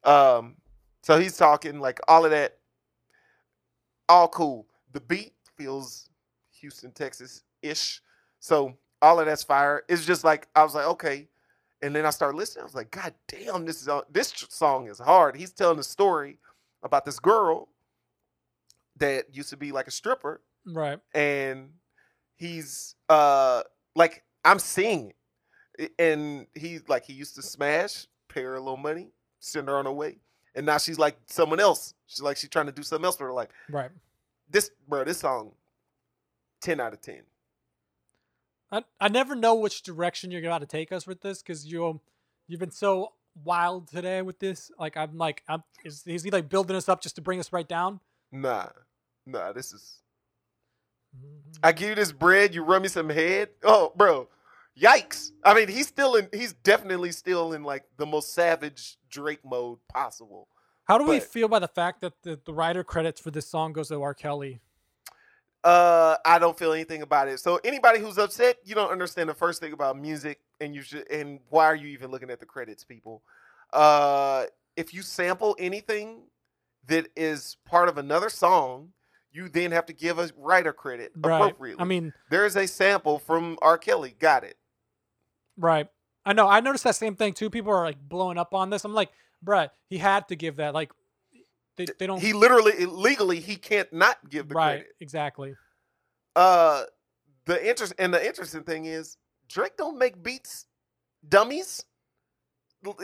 [0.03, 0.55] Um,
[1.03, 2.57] so he's talking like all of that,
[4.09, 4.65] all cool.
[4.93, 6.09] The beat feels
[6.59, 8.01] Houston, Texas ish.
[8.39, 9.83] So all of that's fire.
[9.87, 11.27] It's just like I was like, okay.
[11.81, 12.63] And then I started listening.
[12.63, 15.35] I was like, God damn, this is this song is hard.
[15.35, 16.37] He's telling a story
[16.83, 17.69] about this girl
[18.97, 20.99] that used to be like a stripper, Right.
[21.13, 21.69] and
[22.35, 23.61] he's uh
[23.95, 25.13] like I'm seeing
[25.77, 29.09] it, and he's like he used to smash, pay her a little money,
[29.39, 30.17] send her on her way,
[30.55, 31.93] and now she's like someone else.
[32.07, 33.49] She's like she's trying to do something else for her life.
[33.69, 33.91] Right.
[34.49, 35.51] This bro, this song,
[36.59, 37.21] ten out of ten.
[38.71, 42.01] I, I never know which direction you're about to take us with this because you
[42.47, 43.13] you've been so
[43.43, 44.71] wild today with this.
[44.77, 47.53] Like I'm like I'm is, is he like building us up just to bring us
[47.53, 47.99] right down?
[48.31, 48.67] Nah,
[49.25, 49.99] nah, this is.
[51.15, 51.59] Mm-hmm.
[51.63, 53.49] I give you this bread, you run me some head.
[53.63, 54.27] Oh, bro,
[54.79, 55.31] yikes!
[55.43, 56.27] I mean, he's still in.
[56.33, 60.49] He's definitely still in like the most savage Drake mode possible.
[60.85, 63.73] How do we feel by the fact that the, the writer credits for this song
[63.73, 64.13] goes to R.
[64.13, 64.61] Kelly?
[65.63, 67.39] Uh, I don't feel anything about it.
[67.39, 71.09] So anybody who's upset, you don't understand the first thing about music, and you should.
[71.11, 73.23] And why are you even looking at the credits, people?
[73.73, 74.45] Uh,
[74.75, 76.21] if you sample anything
[76.87, 78.93] that is part of another song,
[79.31, 81.35] you then have to give a writer credit Right.
[81.35, 81.81] appropriately.
[81.81, 83.77] I mean, there is a sample from R.
[83.77, 84.15] Kelly.
[84.17, 84.57] Got it.
[85.57, 85.87] right.
[86.25, 86.47] I know.
[86.47, 87.49] I noticed that same thing too.
[87.49, 88.83] People are like blowing up on this.
[88.83, 89.09] I'm like,
[89.45, 90.73] bruh, he had to give that.
[90.73, 90.91] Like,
[91.77, 92.19] they, they don't.
[92.19, 94.77] He literally, legally, he can't not give the right.
[94.77, 94.87] credit.
[94.99, 95.55] Exactly.
[96.35, 96.83] Uh,
[97.45, 99.17] the interest and the interesting thing is
[99.47, 100.65] Drake don't make beats
[101.27, 101.85] dummies.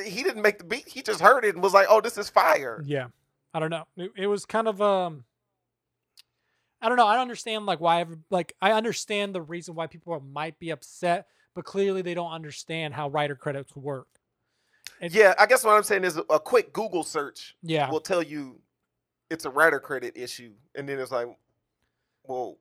[0.06, 0.88] He didn't make the beat.
[0.88, 3.08] He just heard it and was like, "Oh, this is fire." Yeah.
[3.54, 3.86] I don't know.
[3.96, 5.26] It, it was kind of um.
[6.82, 7.08] I don't know.
[7.08, 10.72] I don't understand like why ever like I understand the reason why people might be
[10.72, 14.08] upset, but clearly they don't understand how writer credits work.
[15.04, 17.92] And- Yeah, I guess what I'm saying is a quick Google search Yeah.
[17.92, 18.62] will tell you
[19.30, 21.28] it's a writer credit issue, and then it's like,
[22.24, 22.58] well,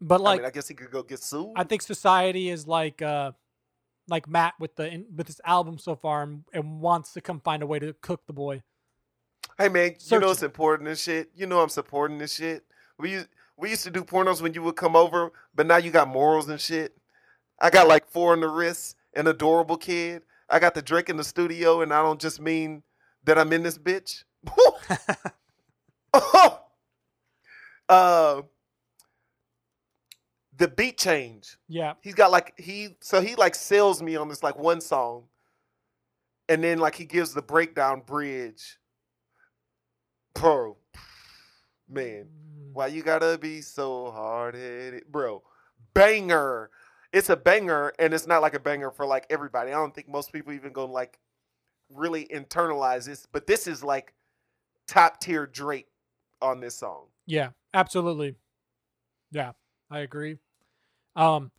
[0.00, 1.52] But I like mean, I guess he could go get sued.
[1.54, 3.32] I think society is like uh
[4.08, 7.40] like Matt with the in, with his album so far and, and wants to come
[7.40, 8.62] find a way to cook the boy.
[9.58, 11.30] Hey man, you know it's important and shit.
[11.34, 12.64] You know I'm supporting this shit.
[12.98, 15.90] We used we used to do pornos when you would come over, but now you
[15.90, 16.96] got morals and shit.
[17.60, 20.22] I got like four in the wrist, an adorable kid.
[20.52, 22.82] I got the Drake in the studio, and I don't just mean
[23.24, 24.24] that I'm in this bitch.
[27.88, 28.42] uh,
[30.56, 31.56] the beat change.
[31.68, 31.94] yeah.
[32.02, 35.24] He's got like he so he like sells me on this like one song,
[36.48, 38.78] and then like he gives the breakdown bridge.
[40.34, 40.76] Bro,
[41.88, 45.42] man, Mm, why you gotta be so hard headed, bro?
[45.94, 46.70] Banger.
[47.12, 49.70] It's a banger, and it's not like a banger for like everybody.
[49.70, 51.18] I don't think most people even gonna like
[51.90, 54.14] really internalize this, but this is like
[54.86, 55.88] top tier Drake
[56.40, 57.06] on this song.
[57.26, 58.36] Yeah, absolutely.
[59.30, 59.52] Yeah,
[59.90, 60.38] I agree.
[61.16, 61.50] Um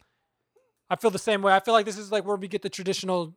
[0.89, 1.53] I feel the same way.
[1.53, 3.35] I feel like this is like where we get the traditional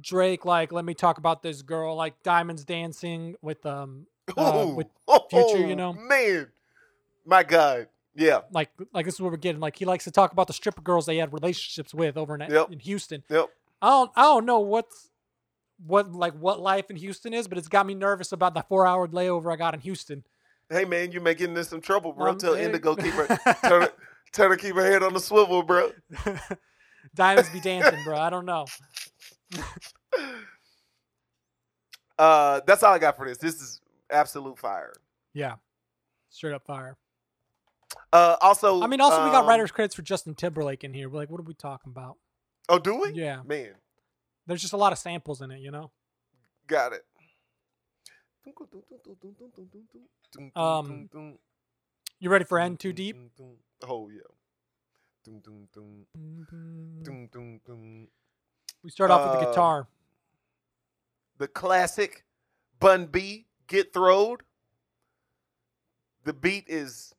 [0.00, 4.06] Drake like let me talk about this girl like Diamonds Dancing with um
[4.36, 4.86] uh, with
[5.30, 5.92] Future, you know?
[5.92, 6.48] man,
[7.24, 9.60] my God, yeah, like like this is what we're getting.
[9.60, 12.50] Like he likes to talk about the stripper girls they had relationships with over in,
[12.50, 12.72] Yep.
[12.72, 13.22] in Houston.
[13.28, 13.48] yep.
[13.82, 15.08] I don't I don't know what's
[15.86, 18.86] what like what life in Houston is, but it's got me nervous about the four
[18.86, 20.24] hour layover I got in Houston.
[20.68, 22.30] Hey man, you may get into some trouble, bro.
[22.32, 22.64] Um, Tell hey.
[22.66, 23.26] Indigo keep her
[23.64, 23.88] turn,
[24.32, 25.90] turn her keep her head on the swivel, bro.
[27.14, 28.16] Diamonds be dancing, bro.
[28.18, 28.66] I don't know.
[32.18, 33.38] Uh, that's all I got for this.
[33.38, 33.80] This is
[34.10, 34.92] absolute fire.
[35.32, 35.54] Yeah,
[36.28, 36.96] straight up fire.
[38.12, 41.08] Uh, also, I mean, also we got um, writers credits for Justin Timberlake in here.
[41.08, 42.16] We're like, what are we talking about?
[42.68, 43.12] Oh, do we?
[43.12, 43.74] Yeah, Man,
[44.46, 45.90] there's just a lot of samples in it, you know.
[46.66, 47.04] got it.
[50.56, 51.08] Um,
[52.20, 53.16] You ready for N Too Deep?
[53.86, 54.20] Oh yeah.
[58.82, 59.88] We start off with the Uh, guitar.
[61.38, 62.24] The classic
[62.78, 64.42] Bun B get throwed.
[66.24, 67.14] The beat is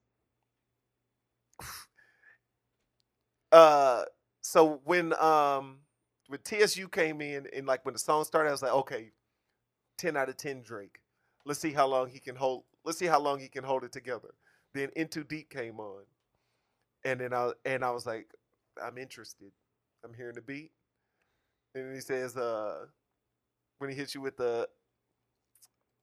[3.52, 4.04] uh
[4.42, 5.80] so when um
[6.28, 9.12] when TSU came in and like when the song started, I was like, okay,
[9.98, 11.00] 10 out of 10 Drake.
[11.46, 13.92] Let's see how long he can hold let's see how long he can hold it
[13.92, 14.30] together.
[14.74, 16.04] Then Into Deep came on.
[17.04, 18.28] And then I and I was like,
[18.82, 19.52] I'm interested.
[20.06, 20.72] I'm hearing the beat.
[21.76, 22.86] And he says, uh
[23.80, 24.68] when he hits you with the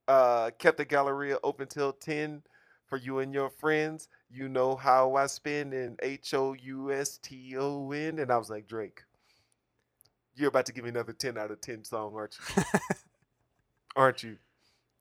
[0.09, 2.43] uh kept the Galleria open till 10
[2.89, 4.09] for you and your friends.
[4.31, 8.19] You know how I spend in H O U S T O N.
[8.19, 9.03] And I was like, Drake,
[10.35, 12.63] you're about to give me another 10 out of 10 song, aren't you?
[13.97, 14.37] aren't you?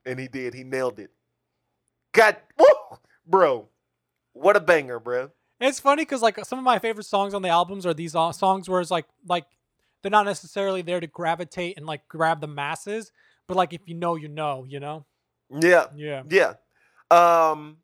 [0.06, 0.54] And he did.
[0.54, 1.12] He nailed it.
[2.14, 2.98] God, woo!
[3.26, 3.68] bro,
[4.34, 5.32] what a banger, bro.
[5.60, 8.32] It's funny because like some of my favorite songs on the albums are these uh,
[8.32, 9.46] songs where it's like like
[10.02, 13.12] they're not necessarily there to gravitate and like grab the masses,
[13.48, 15.06] but like if you know, you know, you know.
[15.50, 16.24] Yeah, Yeah.
[16.30, 16.54] yeah.
[17.12, 17.78] Um,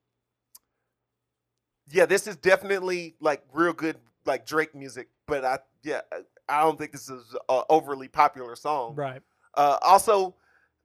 [1.91, 6.01] yeah, this is definitely like real good like Drake music, but I yeah
[6.49, 8.95] I don't think this is a overly popular song.
[8.95, 9.21] Right.
[9.55, 10.35] Uh, also,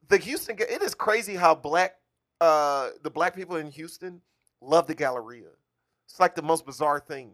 [0.08, 1.94] the Houston it is crazy how black
[2.40, 4.20] uh the black people in Houston
[4.60, 5.48] love the Galleria.
[6.06, 7.32] It's like the most bizarre thing.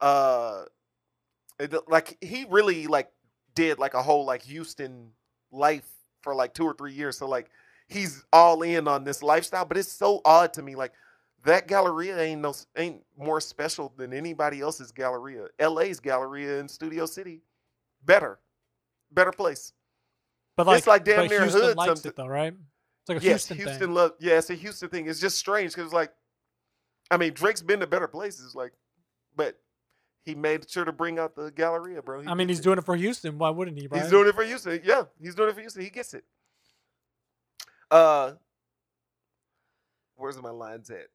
[0.00, 0.64] Uh,
[1.58, 3.10] it, like he really like
[3.54, 5.10] did like a whole like Houston
[5.52, 5.88] life
[6.22, 7.18] for like two or three years.
[7.18, 7.50] So like
[7.88, 10.74] he's all in on this lifestyle, but it's so odd to me.
[10.74, 10.92] Like
[11.44, 15.46] that Galleria ain't no ain't more special than anybody else's Galleria.
[15.60, 17.42] LA's Galleria in Studio City,
[18.04, 18.40] better,
[19.12, 19.72] better place.
[20.56, 21.76] But like, it's like damn near Houston hood.
[21.76, 22.10] likes something.
[22.10, 22.54] it though, right?
[23.02, 23.94] It's like a yes, Houston, Houston, thing.
[23.94, 24.12] love.
[24.18, 25.06] Yeah, it's a Houston thing.
[25.08, 26.10] It's just strange because like,
[27.10, 28.72] I mean, Drake's been to better places, like,
[29.36, 29.58] but
[30.24, 32.22] he made sure to bring out the Galleria, bro.
[32.22, 32.62] He I mean, he's it.
[32.62, 33.36] doing it for Houston.
[33.36, 33.88] Why wouldn't he?
[33.88, 34.00] Right?
[34.00, 34.80] He's doing it for Houston.
[34.82, 35.82] Yeah, he's doing it for Houston.
[35.82, 36.24] He gets it.
[37.94, 38.32] Uh,
[40.16, 41.06] where's my lines at?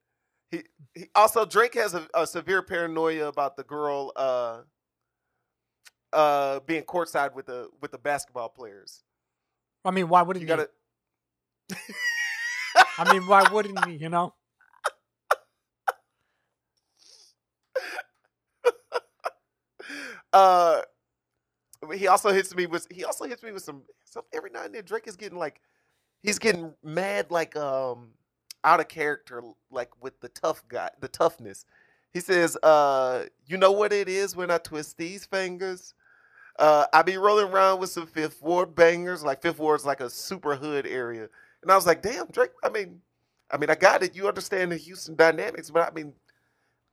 [0.52, 0.64] He,
[0.96, 4.62] he also Drake has a, a severe paranoia about the girl uh
[6.14, 9.04] uh being courtside with the with the basketball players.
[9.86, 10.48] I mean, why wouldn't You he?
[10.48, 10.70] gotta.
[12.98, 13.96] I mean, why wouldn't he?
[13.96, 14.36] You know?
[20.34, 20.82] uh,
[21.96, 24.76] he also hits me with he also hits me with some, some every now and
[24.76, 25.62] then Drake is getting like
[26.24, 28.10] he's getting mad like um
[28.64, 29.42] out of character
[29.72, 31.66] like with the tough guy the toughness.
[32.12, 35.94] He says, uh, you know what it is when I twist these fingers?
[36.58, 39.24] Uh, I be rolling around with some Fifth Ward bangers.
[39.24, 41.30] Like Fifth Ward's like a super hood area,
[41.62, 42.50] and I was like, damn, Drake.
[42.64, 43.02] I mean,
[43.52, 44.16] I mean, I got it.
[44.16, 46.14] You understand the Houston dynamics, but I mean,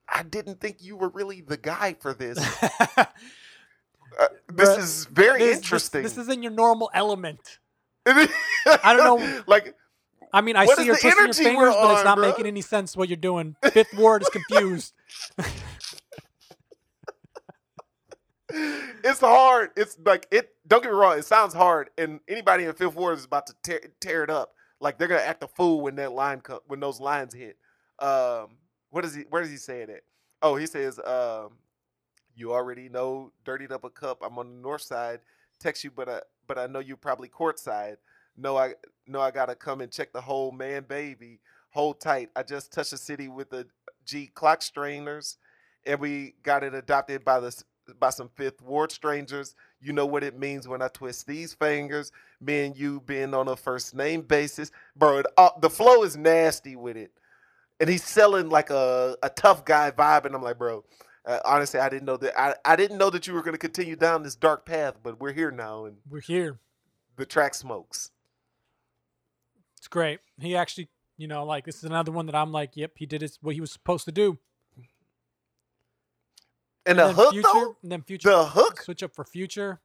[0.06, 2.38] I didn't think you were really the guy for this.
[4.18, 6.02] Uh, this Bruh, is very This- this- interesting.
[6.02, 7.58] This, isn't your normal element.
[8.06, 9.42] I don't know.
[9.46, 9.74] Like,
[10.32, 12.22] I mean, I see is you're twisting your fingers, but it's not bruh?
[12.22, 13.56] making any sense what you're doing.
[13.72, 14.92] Fifth ward is confused.
[18.50, 19.70] it's hard.
[19.76, 20.50] It's like it.
[20.66, 21.18] Don't get me wrong.
[21.18, 24.52] It sounds hard, and anybody in Fifth Ward is about to tear, tear it up.
[24.80, 27.56] Like they're gonna act a fool when that line co- when those lines hit.
[27.98, 28.58] Um,
[28.90, 29.22] what does he?
[29.30, 30.02] Where does he say it at?
[30.42, 31.58] Oh, he says, um,
[32.34, 34.18] "You already know, dirtied up a cup.
[34.22, 35.20] I'm on the north side.
[35.58, 37.96] Text you, but I but I know you probably courtside.
[38.36, 38.74] No, I
[39.06, 41.40] no, I gotta come and check the whole man, baby.
[41.70, 42.30] Hold tight.
[42.36, 43.66] I just touched the city with the
[44.04, 45.38] G clock strainers,
[45.86, 47.62] and we got it adopted by the
[47.98, 49.54] by some fifth ward strangers.
[49.80, 52.12] You know what it means when I twist these fingers.
[52.40, 55.18] Me and you being on a first name basis, bro.
[55.18, 57.12] It, uh, the flow is nasty with it,
[57.80, 60.84] and he's selling like a a tough guy vibe, and I'm like, bro.
[61.26, 62.38] Uh, honestly, I didn't know that.
[62.40, 65.18] I, I didn't know that you were going to continue down this dark path, but
[65.20, 66.60] we're here now, and We're here.
[67.16, 68.12] the track smokes.
[69.76, 70.20] It's great.
[70.40, 73.22] He actually, you know, like this is another one that I'm like, yep, he did
[73.22, 74.38] his, what he was supposed to do.
[76.84, 79.80] And the then hook, future, though, and then future, the hook, switch up for future.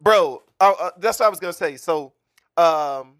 [0.00, 0.42] bro.
[0.58, 1.76] Uh, uh, that's what I was gonna say.
[1.76, 2.14] So,
[2.56, 3.16] um,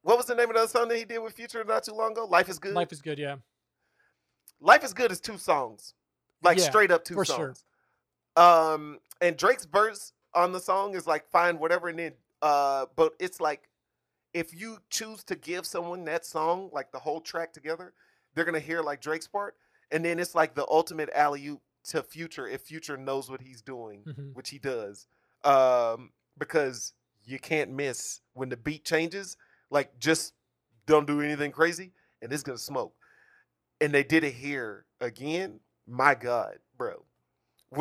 [0.00, 2.12] what was the name of the song that he did with Future not too long
[2.12, 2.24] ago?
[2.24, 2.72] Life is good.
[2.74, 3.36] Life is good, yeah.
[4.60, 5.92] Life is good is two songs,
[6.44, 7.54] like Yeah, straight up two for sure.
[7.54, 7.64] songs.
[8.36, 13.14] Um, and Drake's verse on the song is like fine, whatever, and then uh, but
[13.18, 13.68] it's like
[14.34, 17.94] if you choose to give someone that song, like the whole track together,
[18.34, 19.56] they're gonna hear like Drake's part,
[19.90, 23.62] and then it's like the ultimate alley oop to Future if Future knows what he's
[23.62, 24.34] doing, Mhm.
[24.34, 25.06] which he does,
[25.44, 26.92] um, because
[27.24, 29.36] you can't miss when the beat changes.
[29.70, 30.34] Like just
[30.86, 32.94] don't do anything crazy, and it's gonna smoke.
[33.80, 35.60] And they did it here again.
[35.86, 37.04] My God, bro.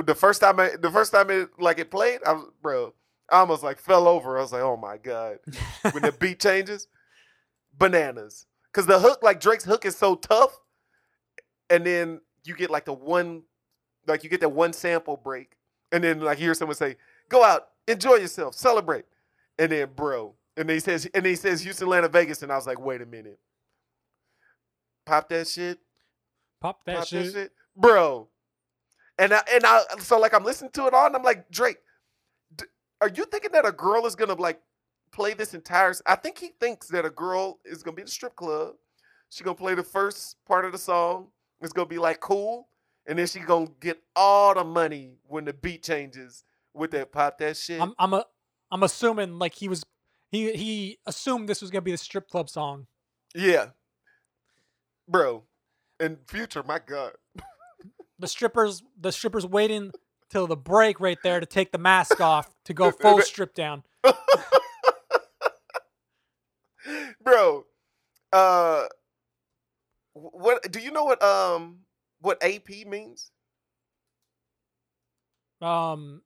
[0.05, 2.93] The first time, I, the first time it like it played, I was, bro,
[3.29, 4.37] I almost like fell over.
[4.37, 5.37] I was like, oh my God.
[5.91, 6.87] When the beat changes,
[7.77, 8.45] bananas.
[8.73, 10.57] Cause the hook, like Drake's hook, is so tough,
[11.69, 13.43] and then you get like the one,
[14.07, 15.57] like you get that one sample break,
[15.91, 16.97] and then like you hear someone say,
[17.29, 19.05] "Go out, enjoy yourself, celebrate,"
[19.59, 22.51] and then bro, and then he says, and then he says Houston, Atlanta, Vegas, and
[22.51, 23.39] I was like, wait a minute,
[25.05, 25.79] pop that shit,
[26.61, 27.25] Pop that pop shit.
[27.25, 28.27] that shit, bro.
[29.19, 31.77] And I and I so like I'm listening to it all, and I'm like, Drake,
[32.55, 32.65] d-
[32.99, 34.59] are you thinking that a girl is gonna like
[35.11, 35.93] play this entire?
[36.05, 38.73] I think he thinks that a girl is gonna be in the strip club.
[39.29, 41.27] She's gonna play the first part of the song.
[41.61, 42.67] It's gonna be like cool,
[43.05, 46.43] and then she gonna get all the money when the beat changes
[46.73, 47.79] with that pop that shit.
[47.81, 48.25] I'm I'm a
[48.71, 49.83] I'm assuming like he was
[50.31, 52.87] he he assumed this was gonna be the strip club song.
[53.35, 53.67] yeah,
[55.07, 55.43] bro.
[55.99, 57.13] And future, my God.
[58.23, 59.91] The strippers the strippers waiting
[60.29, 63.83] till the break right there to take the mask off to go full strip down.
[67.21, 67.65] bro
[68.31, 68.85] uh
[70.13, 71.79] What do you know what um
[72.21, 73.29] what AP means?
[75.61, 76.21] Um,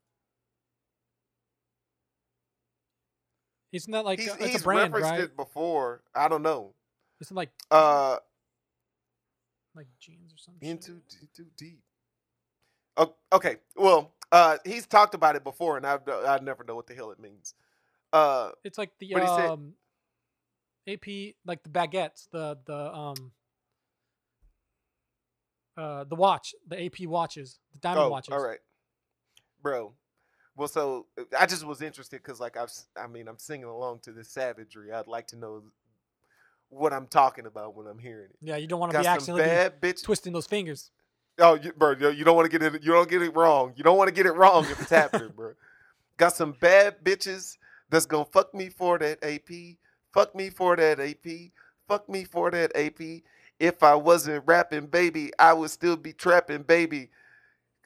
[3.71, 5.21] isn't that like he's a, it's he's a brand, referenced right?
[5.21, 6.03] it before.
[6.15, 6.75] I don't know.
[7.21, 8.17] Isn't like Uh,
[9.75, 10.69] like jeans or something?
[10.69, 11.81] in too too, too deep.
[12.97, 13.57] Oh, okay.
[13.75, 17.11] Well, uh, he's talked about it before, and I I never know what the hell
[17.11, 17.53] it means.
[18.11, 19.73] Uh, It's like the um,
[20.87, 23.31] AP, like the baguettes, the the um,
[25.77, 28.33] uh, the watch, the AP watches, the diamond oh, watches.
[28.33, 28.59] all right,
[29.61, 29.93] bro.
[30.55, 33.99] Well, so uh, I just was interested because, like, I've, I mean, I'm singing along
[34.03, 34.91] to this savagery.
[34.91, 35.61] I'd like to know
[36.69, 38.37] what I'm talking about when I'm hearing it.
[38.41, 40.03] Yeah, you don't want to be accidentally bad bitch.
[40.03, 40.89] twisting those fingers.
[41.39, 42.83] Oh, you, bro, you, don't want to get it.
[42.83, 43.73] You don't get it wrong.
[43.75, 45.53] You don't want to get it wrong if it's happening, bro.
[46.17, 47.57] Got some bad bitches
[47.89, 49.77] that's gonna fuck me for that AP.
[50.13, 51.51] Fuck me for that AP.
[51.88, 53.21] Fuck me for that AP.
[53.59, 57.09] If I wasn't rapping, baby, I would still be trapping, baby.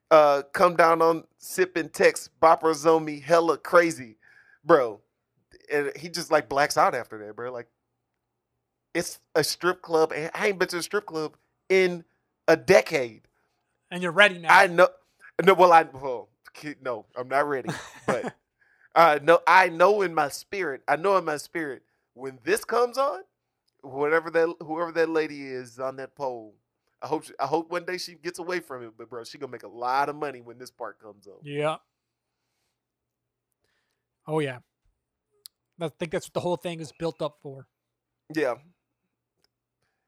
[0.10, 2.30] Uh, come down on sipping text.
[2.42, 4.18] Boppers on me, hella crazy,
[4.64, 5.02] bro.
[5.72, 7.52] And he just like blacks out after that, bro.
[7.52, 7.68] Like,
[8.94, 11.38] it's a strip club, and I ain't been to a strip club
[11.70, 12.04] in
[12.48, 13.22] a decade.
[13.92, 14.58] And you're ready now.
[14.58, 14.88] I know.
[15.44, 16.30] No, well, I well,
[16.82, 17.70] no, I'm not ready.
[18.08, 18.36] But
[18.96, 20.82] uh, no, I know in my spirit.
[20.88, 21.84] I know in my spirit
[22.14, 23.20] when this comes on,
[23.82, 26.56] whatever that whoever that lady is on that pole.
[27.04, 28.92] I hope she, I hope one day she gets away from it.
[28.98, 31.40] But bro, she gonna make a lot of money when this part comes on.
[31.44, 31.78] yeah.
[34.28, 34.60] Oh yeah.
[35.80, 37.68] I think that's what the whole thing is built up for.
[38.34, 38.56] Yeah.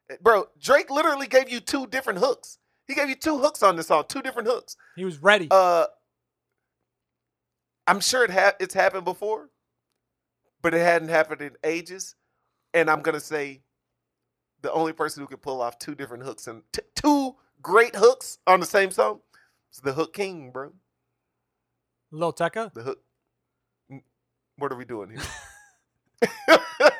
[0.09, 2.59] Eh, Bro, Drake literally gave you two different hooks.
[2.87, 4.75] He gave you two hooks on this song, two different hooks.
[4.95, 5.47] He was ready.
[5.49, 5.85] Uh,
[7.87, 9.49] I'm sure it ha- it's happened before,
[10.61, 12.15] but it hadn't happened in ages.
[12.73, 13.61] And I'm gonna say,
[14.61, 18.39] the only person who could pull off two different hooks and t- two great hooks
[18.47, 19.21] on the same song
[19.71, 20.73] is the Hook King, bro.
[22.11, 22.73] Lil Tecca.
[22.73, 22.99] The hook.
[24.57, 25.21] What are we doing here?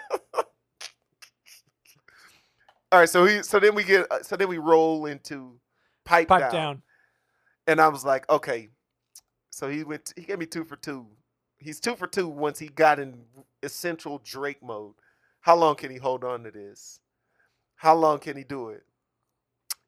[2.92, 5.60] All right, so he, so then we get, uh, so then we roll into
[6.06, 6.52] pipe, Pipe down.
[6.52, 6.82] down.
[7.68, 8.70] and I was like, okay.
[9.50, 10.14] So he went.
[10.16, 11.08] He gave me two for two.
[11.58, 13.22] He's two for two once he got in
[13.62, 14.96] essential Drake mode.
[15.42, 17.00] How long can he hold on to this?
[17.76, 18.84] How long can he do it?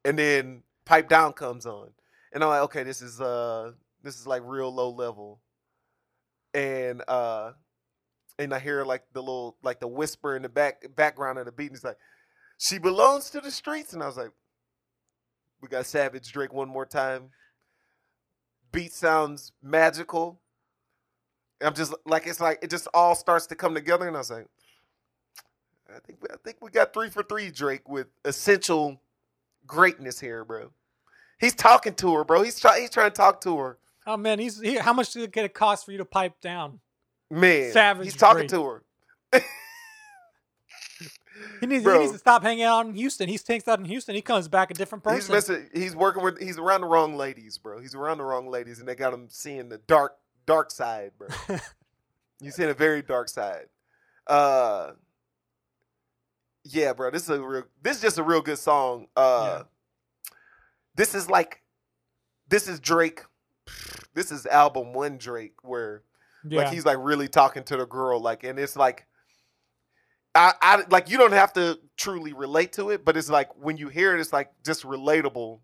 [0.04, 1.90] And then pipe down comes on,
[2.32, 5.40] and I'm like, okay, this is uh, this is like real low level.
[6.54, 7.52] And uh,
[8.38, 11.52] and I hear like the little like the whisper in the back background of the
[11.52, 11.66] beat.
[11.66, 11.98] And he's like,
[12.58, 14.30] she belongs to the streets, and I was like,
[15.66, 17.30] we got Savage Drake one more time
[18.76, 20.38] beat sounds magical.
[21.62, 24.30] I'm just like it's like it just all starts to come together, and I was
[24.30, 24.46] like,
[25.88, 29.00] I think I think we got three for three, Drake, with essential
[29.66, 30.70] greatness here, bro.
[31.40, 32.42] He's talking to her, bro.
[32.42, 35.34] He's trying he's trying to talk to her, Oh man, he's he, how much did
[35.34, 36.80] it cost for you to pipe down?
[37.30, 37.72] man.
[37.72, 38.50] Savage he's talking Drake.
[38.50, 38.82] to her.
[41.60, 43.28] He needs, he needs to stop hanging out in Houston.
[43.28, 44.14] He takes out in Houston.
[44.14, 45.20] He comes back a different person.
[45.20, 45.68] He's missing.
[45.72, 46.38] He's working with.
[46.38, 47.80] He's around the wrong ladies, bro.
[47.80, 50.16] He's around the wrong ladies, and they got him seeing the dark,
[50.46, 51.28] dark side, bro.
[52.40, 53.66] He's seeing a very dark side.
[54.26, 54.92] Uh,
[56.64, 57.10] yeah, bro.
[57.10, 57.64] This is a real.
[57.82, 59.06] This is just a real good song.
[59.16, 60.32] Uh, Yeah.
[60.94, 61.62] this is like,
[62.48, 63.22] this is Drake.
[64.14, 66.02] This is album one Drake, where
[66.46, 66.64] yeah.
[66.64, 69.06] like he's like really talking to the girl, like, and it's like.
[70.36, 73.78] I, I like you don't have to truly relate to it, but it's like when
[73.78, 75.60] you hear it, it's like just relatable.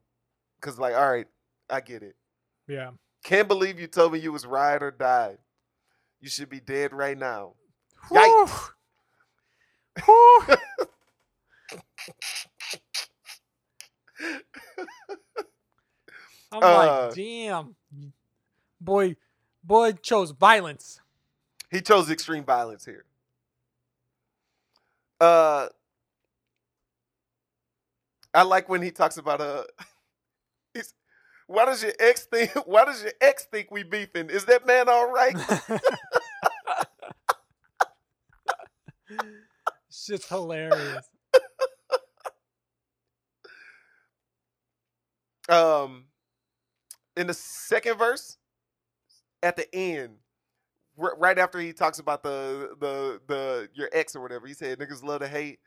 [0.63, 1.27] Cause like, all right,
[1.71, 2.17] I get it.
[2.69, 2.91] yeah.
[3.25, 5.39] Can't believe you told me you was ride or die.
[6.21, 7.55] You should be dead right now.
[8.15, 8.71] Yikes.
[16.53, 17.77] I'm Uh, like, damn,
[18.81, 19.17] boy,
[19.65, 21.01] boy chose violence.
[21.71, 23.05] He chose extreme violence here.
[25.23, 25.69] Uh
[28.35, 29.65] I like when he talks about uh
[30.75, 30.95] he's,
[31.47, 34.31] why does your ex think why does your ex think we beefing?
[34.31, 35.37] Is that man all right?
[39.91, 41.09] Shit's hilarious.
[45.49, 46.07] um
[47.17, 48.39] in the second verse
[49.43, 50.22] at the end
[50.97, 55.03] right after he talks about the the the your ex or whatever he said niggas
[55.03, 55.59] love to hate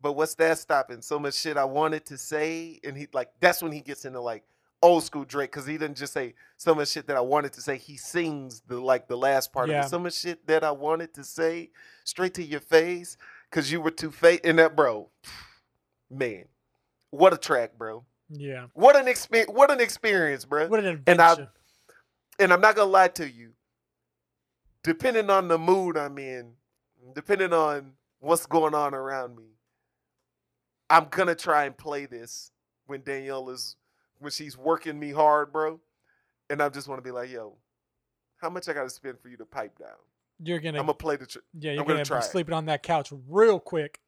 [0.00, 3.62] but what's that stopping so much shit i wanted to say and he like that's
[3.62, 4.42] when he gets into like
[4.82, 7.60] old school drake because he didn't just say so much shit that i wanted to
[7.60, 10.70] say he sings the like the last part of it so much shit that i
[10.72, 11.70] wanted to say
[12.04, 13.16] straight to your face
[13.48, 15.08] because you were too fake and that bro
[16.10, 16.44] man
[17.10, 18.06] what a track, bro.
[18.30, 18.68] Yeah.
[18.72, 19.52] What an experience!
[19.52, 20.66] What an experience, bro.
[20.68, 21.52] What an And I- adventure.
[22.38, 23.52] and I'm not gonna lie to you.
[24.84, 26.52] Depending on the mood I'm in,
[27.14, 29.44] depending on what's going on around me,
[30.90, 32.50] I'm gonna try and play this
[32.86, 33.76] when Danielle is
[34.18, 35.80] when she's working me hard, bro.
[36.50, 37.56] And I just want to be like, yo,
[38.38, 39.88] how much I gotta spend for you to pipe down?
[40.44, 41.26] You're gonna, I'm gonna play the.
[41.26, 42.30] Tr- yeah, you're I'm gonna gonna, try be it.
[42.30, 44.00] sleeping on that couch real quick.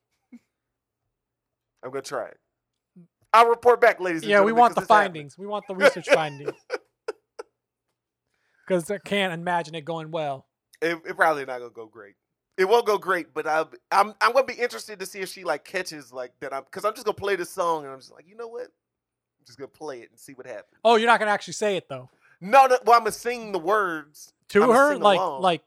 [1.83, 2.39] I'm gonna try it.
[3.33, 4.22] I'll report back, ladies.
[4.22, 5.39] and Yeah, we want the findings.
[5.39, 6.53] We want the research findings.
[8.66, 10.47] Because I can't imagine it going well.
[10.85, 12.14] It, it probably not gonna go great.
[12.57, 15.43] It won't go great, but I, I'm I'm gonna be interested to see if she
[15.45, 16.53] like catches like that.
[16.53, 18.62] I'm because I'm just gonna play the song and I'm just like, you know what?
[18.64, 20.80] I'm just gonna play it and see what happens.
[20.85, 22.11] Oh, you're not gonna actually say it though
[22.41, 24.32] No, no well, I'm gonna sing the words.
[24.51, 25.43] to I'ma her, like along.
[25.43, 25.62] like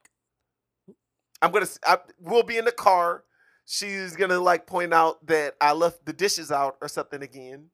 [1.41, 1.63] I'm gonna.
[1.65, 3.23] s- I, we'll be in the car.
[3.65, 7.69] She's gonna like point out that I left the dishes out or something again,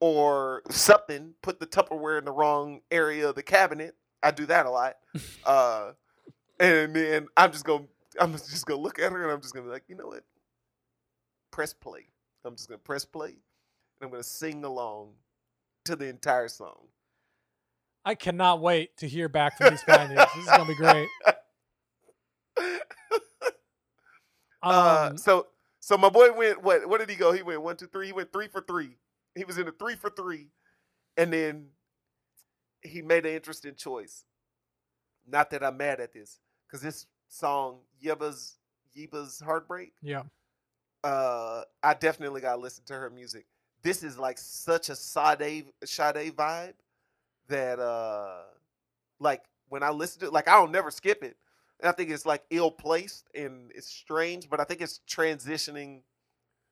[0.00, 1.34] or something.
[1.42, 3.96] Put the Tupperware in the wrong area of the cabinet.
[4.22, 4.96] I do that a lot.
[5.44, 5.92] uh,
[6.60, 7.84] and then I'm just gonna.
[8.20, 10.24] I'm just gonna look at her and I'm just gonna be like, you know what?
[11.50, 12.06] Press play.
[12.44, 13.36] I'm just gonna press play, and
[14.02, 15.12] I'm gonna sing along
[15.84, 16.88] to the entire song.
[18.04, 20.20] I cannot wait to hear back from these findings.
[20.34, 21.08] this is gonna be great.
[24.60, 25.46] Uh, Um, so
[25.80, 27.32] so my boy went what what did he go?
[27.32, 28.06] He went one, two, three.
[28.06, 28.96] He went three for three.
[29.36, 30.48] He was in a three for three,
[31.16, 31.68] and then
[32.82, 34.24] he made an interesting choice.
[35.26, 38.58] Not that I'm mad at this, because this song Yebba's
[38.96, 39.92] Yebba's Heartbreak.
[40.02, 40.22] yeah,
[41.04, 43.46] Uh, I definitely gotta listen to her music.
[43.82, 46.74] This is like such a Sade Sade vibe
[47.48, 48.42] that uh,
[49.20, 51.36] like when I listen to it, like I don't never skip it.
[51.80, 56.02] And I think it's like ill placed and it's strange, but I think it's transitioning.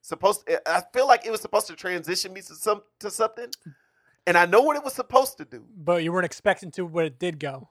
[0.02, 3.50] Supposed, I feel like it was supposed to transition me to some to something,
[4.24, 5.64] and I know what it was supposed to do.
[5.76, 7.70] but you weren't expecting to, but it did go.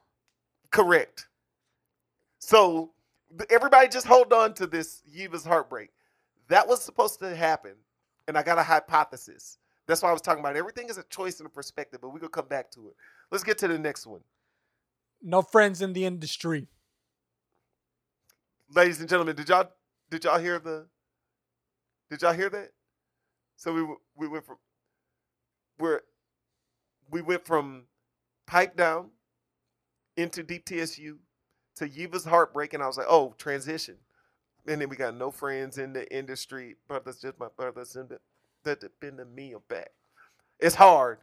[0.71, 1.28] Correct.
[2.39, 2.93] So
[3.49, 5.91] everybody just hold on to this Yebba's heartbreak.
[6.49, 7.73] That was supposed to happen,
[8.27, 9.57] and I got a hypothesis.
[9.88, 12.19] That's why I was talking about everything is a choice and a perspective, but we're
[12.19, 12.95] gonna come back to it.
[13.31, 14.21] Let's get to the next one.
[15.21, 16.67] No friends in the industry.
[18.73, 19.69] ladies and gentlemen, did y'all
[20.09, 20.88] did y'all hear the
[22.09, 22.71] did y'all hear that?
[23.57, 24.57] So we we went from
[25.79, 26.01] we're
[27.11, 27.86] we went from
[28.47, 29.11] pipe down
[30.17, 31.19] into deep TSU
[31.76, 33.95] to Yebba's heartbreak, and I was like, oh, transition.
[34.67, 38.07] And then we got no friends in the industry, but that's just my brothers in
[38.07, 38.19] the
[38.63, 39.91] that depend on me or back.
[40.59, 41.19] It's hard.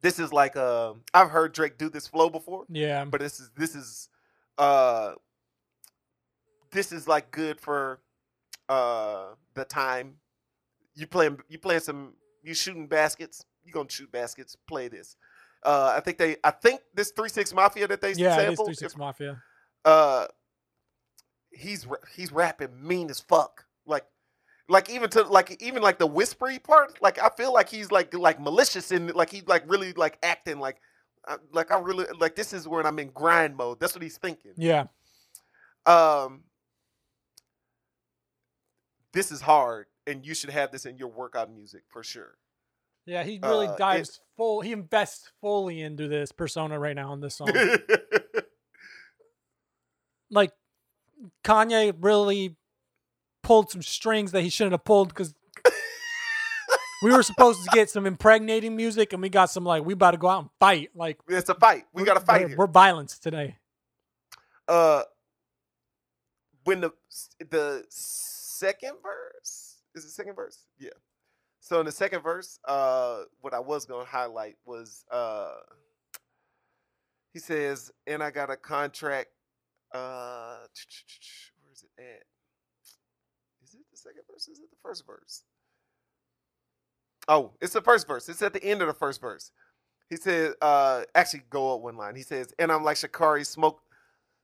[0.00, 3.50] This is like uh, I've heard Drake do this flow before Yeah, but this is
[3.56, 4.08] this is
[4.58, 5.12] uh
[6.72, 8.00] this is like good for
[8.68, 10.14] uh the time
[10.94, 15.16] you playing you playing some you shooting baskets you gonna shoot baskets play this
[15.64, 18.96] uh i think they i think this 3-6 mafia that they yeah, sampled Three Six
[18.96, 19.42] Mafia.
[19.84, 20.26] uh
[21.50, 21.86] he's
[22.16, 23.64] he's rapping mean as fuck.
[23.86, 24.04] Like
[24.68, 28.14] like even to like even like the whispery part like i feel like he's like
[28.14, 30.80] like malicious and like he's like really like acting like
[31.26, 33.80] I- like i really like this is when i'm in grind mode.
[33.80, 34.52] That's what he's thinking.
[34.56, 34.86] Yeah,
[35.84, 36.44] um
[39.12, 42.36] this is hard and you should have this in your workout music for sure
[43.06, 43.22] yeah.
[43.24, 44.60] He really Uh, it- dives full.
[44.60, 47.48] He invests fully into this persona right now in this song.
[50.30, 50.52] like
[51.44, 52.56] Kanye really
[53.42, 55.34] pulled some strings that he shouldn't have pulled because
[57.02, 60.12] we were supposed to get some impregnating music and we got some like we about
[60.12, 60.90] to go out and fight.
[60.94, 63.56] Like it's a fight we gotta fight we're, we're violence today.
[64.68, 65.02] uh
[66.64, 66.90] when the
[67.50, 70.90] the second verse is the second verse yeah
[71.62, 75.54] so in the second verse uh what i was gonna highlight was uh
[77.32, 79.30] he says and i got a contract
[79.94, 80.58] uh
[81.62, 82.24] where is it at
[83.64, 85.44] is it the second verse is it the first verse
[87.28, 89.52] oh it's the first verse it's at the end of the first verse
[90.10, 93.80] he said uh actually go up one line he says and i'm like shakari smoke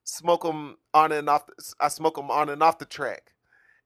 [0.04, 1.46] smoke them on and off.
[1.46, 3.34] The, I smoke them on and off the track,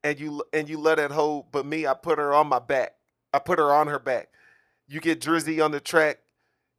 [0.05, 1.53] and you and you let it hold.
[1.53, 2.95] But me, I put her on my back.
[3.33, 4.29] I put her on her back.
[4.89, 6.19] You get Drizzy on the track,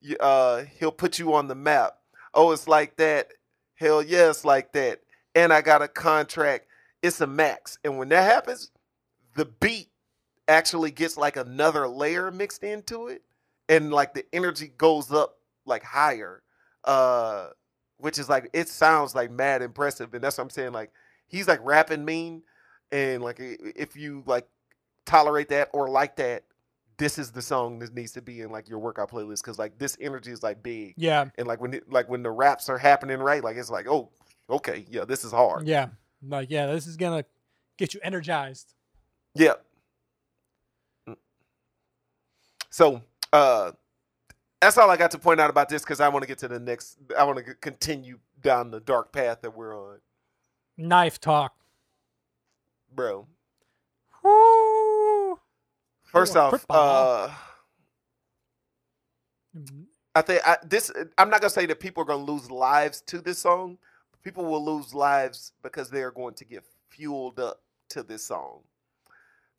[0.02, 1.98] you, uh, he'll put you on the map.
[2.34, 3.30] Oh, it's like that.
[3.76, 5.02] Hell yeah, it's like that.
[5.36, 6.68] And I got a contract.
[7.02, 7.80] It's a max.
[7.84, 8.72] And when that happens,
[9.36, 9.90] the beat
[10.48, 13.24] actually gets like another layer mixed into it,
[13.70, 16.44] and like the energy goes up like higher.
[16.84, 17.48] Uh,
[17.98, 20.74] which is like it sounds like mad impressive, and that's what I'm saying.
[20.74, 20.92] Like
[21.28, 22.44] he's like rapping mean,
[22.92, 24.46] and like if you like
[25.06, 26.44] tolerate that or like that,
[26.98, 29.78] this is the song that needs to be in like your workout playlist because like
[29.80, 31.26] this energy is like big Yeah.
[31.38, 34.10] and like when it, like when the raps are happening right like it's like oh
[34.50, 35.88] okay yeah this is hard Yeah.
[36.26, 37.26] Like, yeah, this is gonna
[37.78, 38.74] get you energized.
[39.36, 39.54] yeah
[41.10, 41.18] Mm.
[42.70, 43.02] so
[43.34, 43.72] uh
[44.62, 46.48] that's all i got to point out about this because i want to get to
[46.48, 49.98] the next i want to continue down the dark path that we're on
[50.78, 51.54] Knife talk.
[52.94, 53.28] bro!
[56.14, 57.26] First off football.
[57.28, 57.34] uh
[60.16, 60.92] I think I, this.
[61.18, 63.78] I'm not gonna say that people are gonna lose lives to this song.
[64.24, 68.62] People will lose lives because they are going to get fueled up to this song.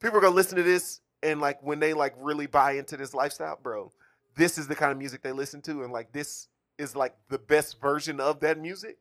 [0.01, 3.15] People are gonna listen to this and like when they like really buy into this
[3.15, 3.93] lifestyle, bro.
[4.37, 6.49] This is the kind of music they listen to, and like this
[6.79, 8.99] is like the best version of that music.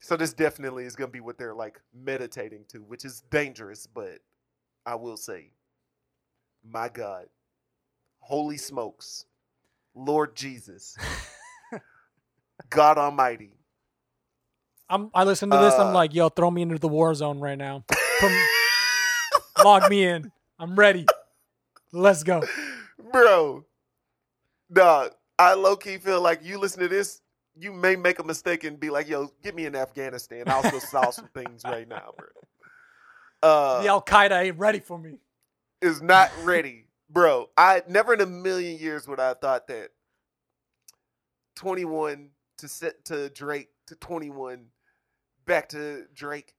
[0.00, 3.86] So this definitely is gonna be what they're like meditating to, which is dangerous.
[3.86, 4.20] But
[4.86, 5.50] I will say,
[6.70, 7.26] my God,
[8.20, 9.24] holy smokes.
[9.94, 10.96] Lord Jesus,
[12.70, 13.50] God Almighty.
[14.88, 17.40] I'm I listen to this, I'm Uh, like, yo, throw me into the war zone
[17.40, 17.84] right now.
[18.22, 20.30] Me- log me in.
[20.58, 21.06] I'm ready.
[21.92, 22.44] Let's go.
[23.12, 23.64] Bro,
[24.72, 27.20] dog, I low key feel like you listen to this,
[27.56, 30.44] you may make a mistake and be like, yo, get me in Afghanistan.
[30.48, 32.28] I'll go solve some things right now, bro.
[33.42, 35.18] Uh, The Al Qaeda ain't ready for me.
[35.80, 37.48] Is not ready, bro.
[37.56, 39.90] I never in a million years would I have thought that
[41.56, 44.66] 21 to set to Drake to 21
[45.46, 46.54] back to Drake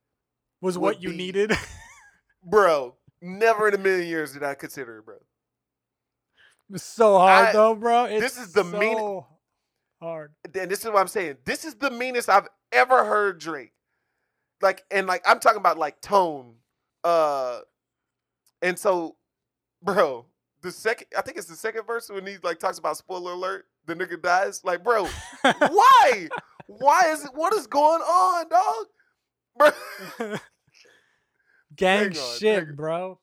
[0.60, 1.52] Was what you be- needed.
[2.44, 2.96] bro.
[3.22, 5.16] Never in a million years did I consider it, bro.
[6.72, 8.04] It's so hard I- though, bro.
[8.04, 9.22] It's this is the so mean-
[10.00, 10.32] hard.
[10.54, 11.36] And this is what I'm saying.
[11.44, 13.72] This is the meanest I've ever heard Drake.
[14.62, 16.56] Like, and like I'm talking about like tone.
[17.02, 17.60] Uh,
[18.62, 19.16] and so,
[19.82, 20.26] bro,
[20.62, 23.66] the second I think it's the second verse when he like talks about spoiler alert,
[23.86, 24.62] the nigga dies.
[24.64, 25.06] Like, bro,
[25.42, 26.28] why?
[26.66, 27.30] why is it?
[27.34, 28.86] What is going on, dog?
[30.18, 30.36] Bro,
[31.76, 33.18] Gang on, shit, bro.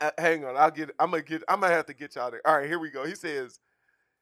[0.00, 0.90] Uh, hang on, I'll get.
[0.98, 1.42] I'm gonna get.
[1.48, 2.40] I'm gonna have to get y'all there.
[2.46, 3.04] All right, here we go.
[3.04, 3.60] He says,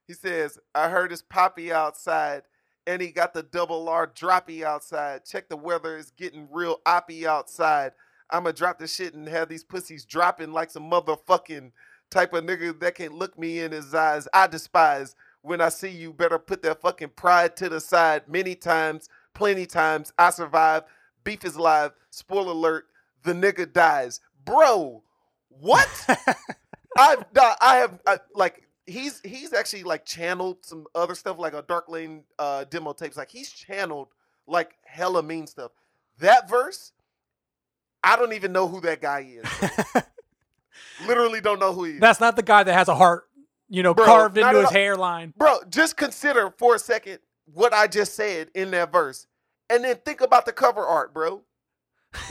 [0.07, 2.43] he says, I heard his poppy outside,
[2.87, 5.25] and he got the double R droppy outside.
[5.25, 7.93] Check the weather, it's getting real oppy outside.
[8.31, 11.73] I'ma drop the shit and have these pussies dropping like some motherfucking
[12.11, 14.29] type of nigga that can't look me in his eyes.
[14.33, 16.13] I despise when I see you.
[16.13, 18.29] Better put that fucking pride to the side.
[18.29, 20.85] Many times, plenty times, I survive.
[21.25, 21.93] Beef is live.
[22.11, 22.87] Spoiler alert:
[23.23, 25.03] the nigga dies, bro.
[25.49, 25.89] What?
[26.99, 31.55] I've done, I have I, like he's he's actually like channeled some other stuff like
[31.55, 33.17] a Dark Lane uh demo tapes.
[33.17, 34.09] Like he's channeled
[34.47, 35.73] like hella mean stuff.
[36.19, 36.93] That verse,
[38.03, 40.03] I don't even know who that guy is.
[41.07, 42.01] Literally don't know who he is.
[42.01, 43.29] That's not the guy that has a heart,
[43.69, 45.33] you know, Bro, carved into his hairline.
[45.37, 47.19] Bro, just consider for a second
[47.53, 49.27] what I just said in that verse.
[49.71, 51.43] And then think about the cover art, bro.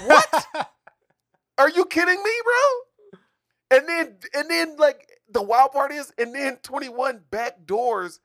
[0.05, 0.47] What?
[1.57, 3.19] Are you kidding me, bro?
[3.79, 8.19] And then and then like the wild part is, and then 21 back doors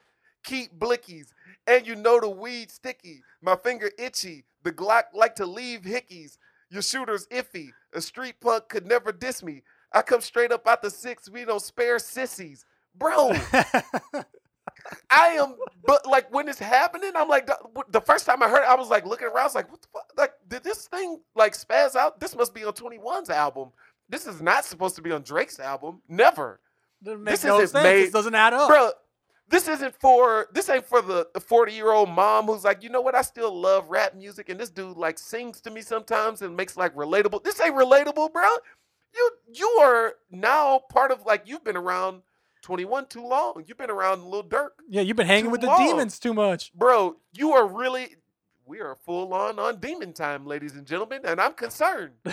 [0.45, 1.29] keep blickies.
[1.67, 6.37] And you know the weed sticky, my finger itchy, the Glock like to leave hickeys.
[6.73, 7.69] Your shooter's iffy.
[7.93, 9.63] A street punk could never diss me.
[9.93, 12.65] I come straight up out the six, we don't spare sissies.
[12.95, 13.33] Bro,
[15.11, 15.57] I am,
[15.87, 17.57] but like when it's happening, I'm like, the,
[17.91, 19.83] the first time I heard it, I was like looking around, I was like, what
[19.83, 20.07] the fuck?
[20.17, 22.21] Like, did this thing like spaz out?
[22.21, 23.71] This must be on 21's album.
[24.09, 26.01] This is not supposed to be on Drake's album.
[26.09, 26.61] Never.
[27.03, 27.75] Doesn't make This no sense.
[27.75, 28.69] made- This doesn't add up.
[28.69, 28.93] Bro,
[29.53, 33.01] this isn't for, this ain't for the 40 year old mom who's like, you know
[33.01, 33.15] what?
[33.15, 34.49] I still love rap music.
[34.49, 37.45] And this dude like sings to me sometimes and makes like relatable.
[37.45, 38.49] This ain't relatable, bro.
[39.15, 42.23] You, you are now part of like, you've been around
[42.63, 43.63] 21 too long.
[43.67, 46.73] You've been around Lil Durk yeah, you've been hanging with the demons too much.
[46.73, 48.17] bro, you are really
[48.65, 52.13] we are full on on demon time, ladies and gentlemen, and I'm concerned.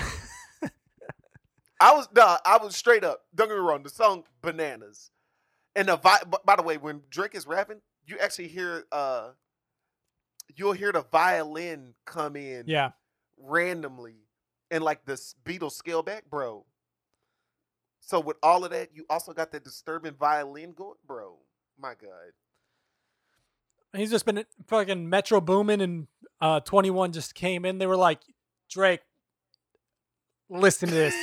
[1.82, 3.22] I was nah, I was straight up.
[3.34, 3.84] Don't get me wrong.
[3.84, 5.12] The song "Bananas"
[5.76, 9.30] and the vi- b- by the way, when Drake is rapping, you actually hear uh,
[10.56, 12.92] you'll hear the violin come in Yeah.
[13.38, 14.16] randomly
[14.72, 15.14] and like the
[15.46, 16.66] Beatles scale back, bro.
[18.02, 21.38] So with all of that, you also got that disturbing violin going, bro.
[21.78, 22.34] My God.
[23.94, 26.08] He's just been fucking Metro Boomin and
[26.42, 27.78] uh 21 just came in.
[27.78, 28.20] They were like,
[28.70, 29.02] Drake,
[30.50, 31.16] listen to this.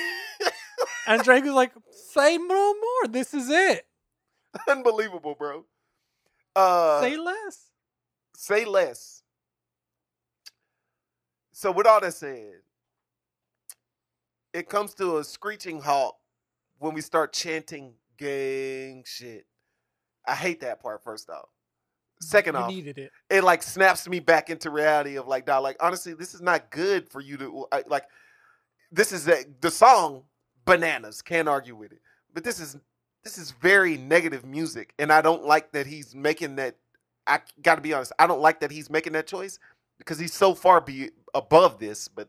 [1.07, 3.09] and Drake was like, say no more.
[3.09, 3.86] This is it.
[4.69, 5.65] Unbelievable, bro.
[6.55, 7.67] Uh, say less.
[8.35, 9.23] say less.
[11.53, 12.61] So with all that said,
[14.53, 16.17] it comes to a screeching halt
[16.79, 19.47] when we start chanting gang shit.
[20.27, 21.03] I hate that part.
[21.03, 21.49] First off,
[22.21, 23.11] second you off, needed it.
[23.31, 26.71] it like snaps me back into reality of like, dog, like honestly, this is not
[26.71, 28.05] good for you to I- like.
[28.93, 30.25] This is a, the song
[30.65, 32.01] "Bananas." Can't argue with it,
[32.33, 32.77] but this is
[33.27, 36.77] this is very negative music, and I don't like that he's making that.
[37.27, 39.59] I got to be honest, I don't like that he's making that choice
[39.99, 42.29] because he's so far be above this, but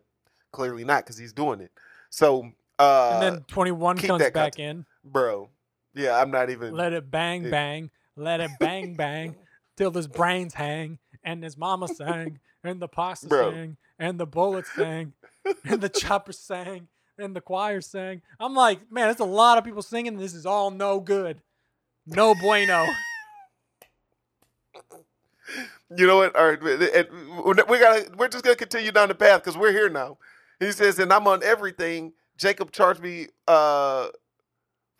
[0.51, 1.71] clearly not because he's doing it.
[2.09, 4.87] So, uh, And then 21 keep comes back in.
[5.03, 5.49] bro,
[5.93, 6.73] yeah, I'm not even.
[6.73, 9.35] Let it bang it- bang, let it bang bang,
[9.77, 13.51] till his brains hang, and his mama sang, and the pasta Bro.
[13.51, 15.13] sang, and the bullets sang,
[15.63, 16.87] and the chopper sang,
[17.19, 18.21] and the choir sang.
[18.39, 20.17] I'm like, man, there's a lot of people singing.
[20.17, 21.41] This is all no good,
[22.05, 22.85] no bueno.
[25.95, 26.35] You know what?
[26.35, 28.17] All right, we got.
[28.17, 30.17] We're just gonna continue down the path because we're here now.
[30.59, 32.13] He says, and I'm on everything.
[32.37, 34.07] Jacob charged me uh,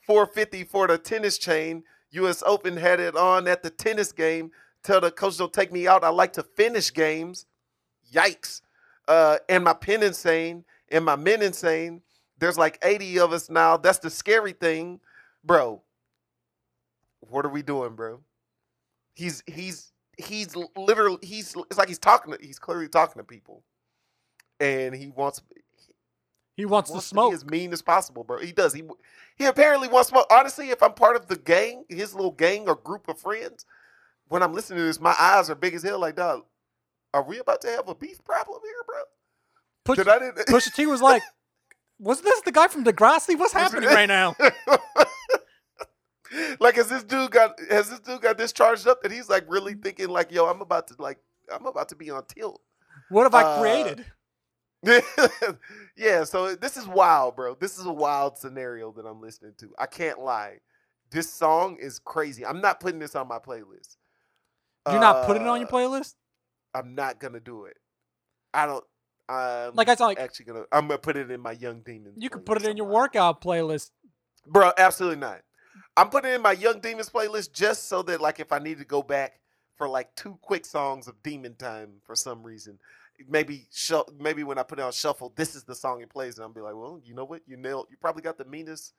[0.05, 1.83] four fifty for the tennis chain.
[2.11, 2.41] U.S.
[2.45, 4.51] Open had it on at the tennis game.
[4.81, 6.05] Tell the coach don't take me out.
[6.05, 7.45] I like to finish games.
[8.13, 8.61] Yikes!
[9.09, 12.01] Uh, and my pen insane, and my men insane.
[12.39, 13.77] There's like 80 of us now.
[13.77, 14.99] That's the scary thing,
[15.43, 15.81] bro.
[17.21, 18.21] What are we doing, bro?
[19.15, 23.63] He's he's he's literally he's it's like he's talking to he's clearly talking to people
[24.59, 25.41] and he wants
[26.55, 27.31] He wants, wants to smoke.
[27.31, 28.83] be as mean as possible bro he does he
[29.37, 32.75] he apparently wants smoke honestly if i'm part of the gang his little gang or
[32.75, 33.65] group of friends
[34.27, 36.43] when i'm listening to this my eyes are big as hell like dog
[37.13, 38.97] are we about to have a beef problem here bro
[39.85, 41.21] Push, Did I didn't Pusha T was like,
[41.99, 43.37] "Wasn't this the guy from Degrassi?
[43.37, 44.35] What's happening right now?"
[46.59, 49.45] like has this dude got has this dude got this charged up that he's like
[49.47, 51.17] really thinking like yo i'm about to like
[51.53, 52.61] i'm about to be on tilt
[53.09, 54.05] What have I Uh, created?
[55.97, 57.55] yeah, so this is wild, bro.
[57.55, 59.73] This is a wild scenario that I'm listening to.
[59.79, 60.59] I can't lie.
[61.09, 62.45] This song is crazy.
[62.45, 63.97] I'm not putting this on my playlist.
[64.89, 66.13] You're not putting it on your Uh, playlist.
[66.75, 67.77] I'm not gonna do it.
[68.53, 68.83] I don't.
[69.29, 70.63] I'm Like I said, like actually gonna.
[70.71, 72.15] I'm gonna put it in my Young Demons.
[72.17, 73.91] you could put it in your workout playlist.
[74.45, 74.71] bro.
[74.77, 75.41] Absolutely not.
[75.95, 78.77] I'm putting it in my Young Demons playlist just so that, like, if I need
[78.79, 79.39] to go back
[79.75, 82.79] for like two quick songs of Demon Time for some reason,
[83.29, 86.37] maybe shu- maybe when I put it on shuffle, this is the song it plays,
[86.37, 87.87] and I'll be like, well, you know what, you nailed.
[87.89, 88.93] You probably got the meanest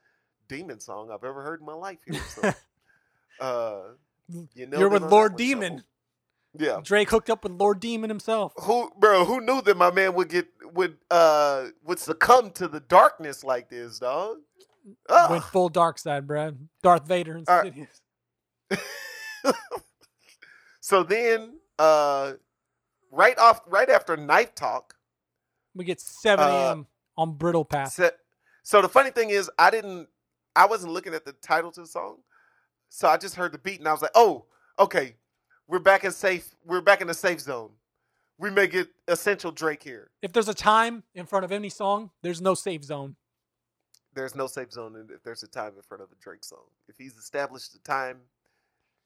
[0.49, 2.21] demon song I've ever heard in my life here.
[2.29, 2.53] So,
[3.41, 3.83] uh,
[4.55, 5.79] you nailed You're with Lord Demon.
[5.79, 5.85] Shuffle.
[6.57, 6.81] Yeah.
[6.83, 8.53] Drake hooked up with Lord Demon himself.
[8.63, 9.25] Who, bro?
[9.25, 13.69] Who knew that my man would get would uh would succumb to the darkness like
[13.69, 14.39] this, dog?
[15.09, 15.31] Ugh.
[15.31, 16.57] Went full dark side, Brad.
[16.83, 17.75] Darth Vader and right.
[20.81, 22.33] So then, uh,
[23.13, 24.95] right off, right after Knife Talk,
[25.75, 26.87] We get 7 Uh, a.m.
[27.17, 27.93] on Bridle Path.
[27.93, 28.11] so,
[28.63, 30.09] so the funny thing is, I didn't,
[30.57, 32.21] I wasn't looking at the title to the song,
[32.89, 34.47] so I just heard the beat and I was like, oh,
[34.79, 35.17] okay,
[35.69, 37.71] we're back in safe, we're back in the safe zone.
[38.39, 40.11] We may get essential Drake here.
[40.23, 43.17] If there's a time in front of any song, there's no safe zone.
[44.15, 46.65] There's no safe zone if there's a time in front of a Drake song.
[46.89, 48.19] If he's established the time,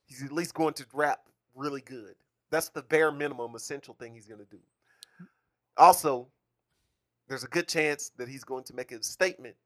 [0.07, 1.21] he's at least going to rap
[1.55, 2.15] really good.
[2.51, 4.61] That's the bare minimum essential thing he's going to do.
[5.77, 6.29] Also,
[7.29, 9.57] there's a good chance that he's going to make a statement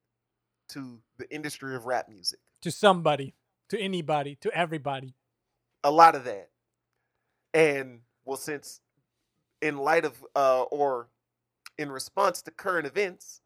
[0.69, 2.39] to the industry of rap music.
[2.63, 3.35] To somebody,
[3.69, 5.15] to anybody, to everybody.
[5.85, 6.51] A lot of that.
[7.57, 8.83] And well, since
[9.63, 11.09] in light of uh, or
[11.79, 13.41] in response to current events,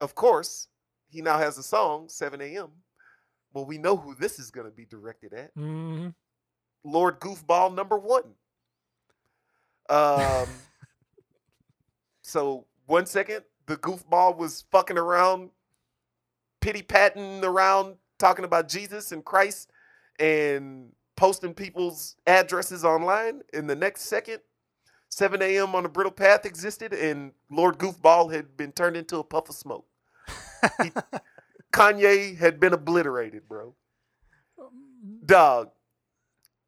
[0.00, 0.68] of course,
[1.10, 2.68] he now has a song, 7 a.m.
[3.52, 5.50] Well, we know who this is going to be directed at.
[5.54, 6.10] hmm
[6.84, 8.22] Lord Goofball number one.
[9.90, 10.46] Um,
[12.22, 15.50] so one second, the goofball was fucking around,
[16.60, 19.68] pity patting around, talking about Jesus and Christ,
[20.20, 23.42] and posting people's addresses online.
[23.52, 24.38] In the next second,
[25.08, 25.74] 7 a.m.
[25.74, 29.56] on the Bridle Path existed, and Lord Goofball had been turned into a puff of
[29.56, 29.86] smoke.
[30.82, 30.92] He-
[31.72, 33.74] Kanye had been obliterated, bro.
[34.58, 35.70] Um, Dog.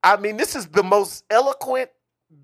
[0.03, 1.91] I mean, this is the most eloquent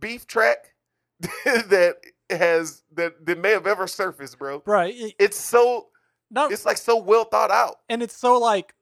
[0.00, 0.74] beef track
[1.44, 1.96] that
[2.30, 4.62] has that, that may have ever surfaced, bro.
[4.64, 4.94] Right.
[4.96, 5.88] it- It's so
[6.30, 7.76] no, it's like so well thought out.
[7.88, 8.74] and it's so like,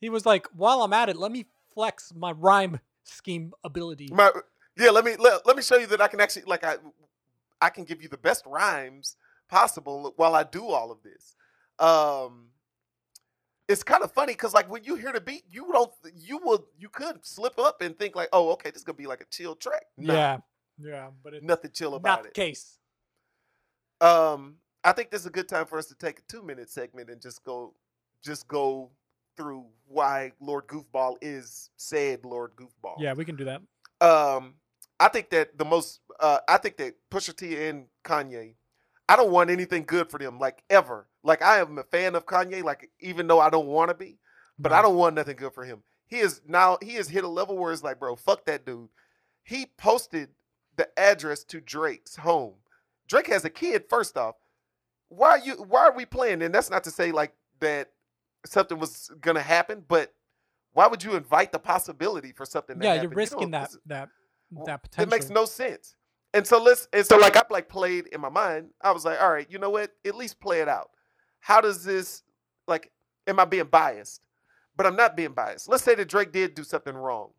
[0.00, 1.46] he was like, while I'm at it, let me
[1.78, 4.08] flex my rhyme scheme ability.
[4.10, 4.32] My,
[4.76, 6.74] yeah, let me let, let me show you that I can actually like I
[7.60, 9.16] I can give you the best rhymes
[9.48, 11.36] possible while I do all of this.
[11.78, 12.48] Um
[13.68, 16.66] it's kind of funny because like when you hear the beat, you don't you will
[16.76, 19.26] you could slip up and think like, oh, okay, this is gonna be like a
[19.30, 19.84] chill track.
[19.96, 20.38] Nah, Yeah.
[20.80, 21.08] Yeah.
[21.22, 22.34] But it's nothing chill not about the it.
[22.34, 22.78] case.
[24.00, 26.70] Um, I think this is a good time for us to take a two minute
[26.70, 27.74] segment and just go
[28.24, 28.90] just go
[29.38, 32.96] through why Lord Goofball is said Lord Goofball.
[32.98, 33.62] Yeah, we can do that.
[34.06, 34.54] Um,
[35.00, 38.54] I think that the most, uh, I think that Pusha T and Kanye,
[39.08, 41.06] I don't want anything good for them, like ever.
[41.22, 44.18] Like I am a fan of Kanye, like even though I don't want to be,
[44.58, 45.82] but I don't want nothing good for him.
[46.08, 48.88] He is now he has hit a level where it's like, bro, fuck that dude.
[49.44, 50.30] He posted
[50.76, 52.54] the address to Drake's home.
[53.08, 53.84] Drake has a kid.
[53.88, 54.34] First off,
[55.08, 55.54] why are you?
[55.54, 56.42] Why are we playing?
[56.42, 57.90] And that's not to say like that
[58.48, 60.12] something was gonna happen, but
[60.72, 62.80] why would you invite the possibility for something?
[62.80, 64.08] Yeah, you're risking don't- that that
[64.66, 65.12] that potential.
[65.12, 65.94] it makes no sense.
[66.34, 68.70] And so let's and so like I like played in my mind.
[68.80, 69.90] I was like, all right, you know what?
[70.04, 70.90] At least play it out.
[71.40, 72.22] How does this
[72.66, 72.90] like
[73.26, 74.20] am I being biased?
[74.76, 75.68] But I'm not being biased.
[75.68, 77.30] Let's say that Drake did do something wrong.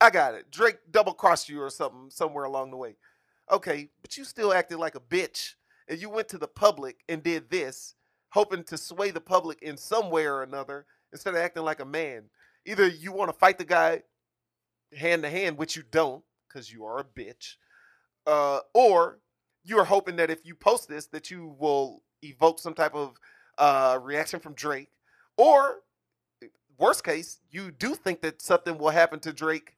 [0.00, 0.50] I got it.
[0.50, 2.96] Drake double crossed you or something somewhere along the way.
[3.50, 5.54] Okay, but you still acted like a bitch.
[5.88, 7.94] And you went to the public and did this,
[8.34, 11.84] hoping to sway the public in some way or another, instead of acting like a
[11.84, 12.24] man.
[12.66, 14.02] Either you want to fight the guy
[14.92, 17.54] hand to hand, which you don't, because you are a bitch,
[18.26, 19.20] uh, or
[19.62, 23.14] you are hoping that if you post this, that you will evoke some type of
[23.56, 24.90] uh, reaction from Drake,
[25.36, 25.76] or
[26.76, 29.76] worst case, you do think that something will happen to Drake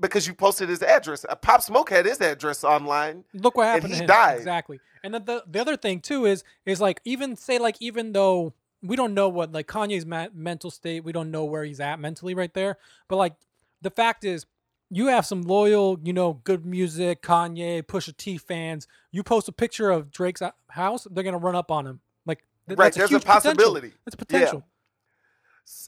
[0.00, 1.24] because you posted his address.
[1.28, 3.24] Uh, Pop Smoke had his address online.
[3.34, 4.08] Look what and happened he to him.
[4.08, 4.38] died.
[4.38, 4.80] Exactly.
[5.04, 8.54] And then the the other thing too is is like even say like even though
[8.82, 12.00] we don't know what like Kanye's ma- mental state, we don't know where he's at
[12.00, 12.78] mentally right there.
[13.08, 13.34] But like
[13.82, 14.46] the fact is,
[14.90, 18.88] you have some loyal, you know, good music, Kanye, Pusha T fans.
[19.12, 22.00] You post a picture of Drake's uh, house, they're gonna run up on him.
[22.26, 23.52] Like th- right, that's there's a, potential.
[23.52, 23.92] possibility.
[24.04, 24.64] That's potential.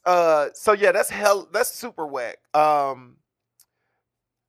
[0.05, 1.49] Uh, so yeah, that's hell.
[1.53, 2.39] That's super whack.
[2.55, 3.17] Um,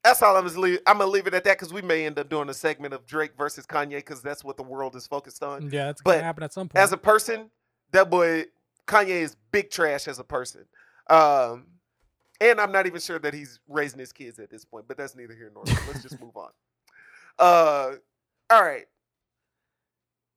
[0.04, 0.80] that's all I'm gonna leave.
[0.86, 3.06] I'm gonna leave it at that because we may end up doing a segment of
[3.06, 5.70] Drake versus Kanye because that's what the world is focused on.
[5.72, 6.82] Yeah, But gonna happen at some point.
[6.82, 7.50] As a person,
[7.92, 8.46] that boy
[8.88, 10.66] Kanye is big trash as a person.
[11.10, 11.68] Um,
[12.42, 15.16] and I'm not even sure that he's raising his kids at this point, but that's
[15.16, 15.80] neither here nor there.
[15.88, 16.50] Let's just move on.
[17.40, 17.94] Uh,
[18.52, 18.86] all right.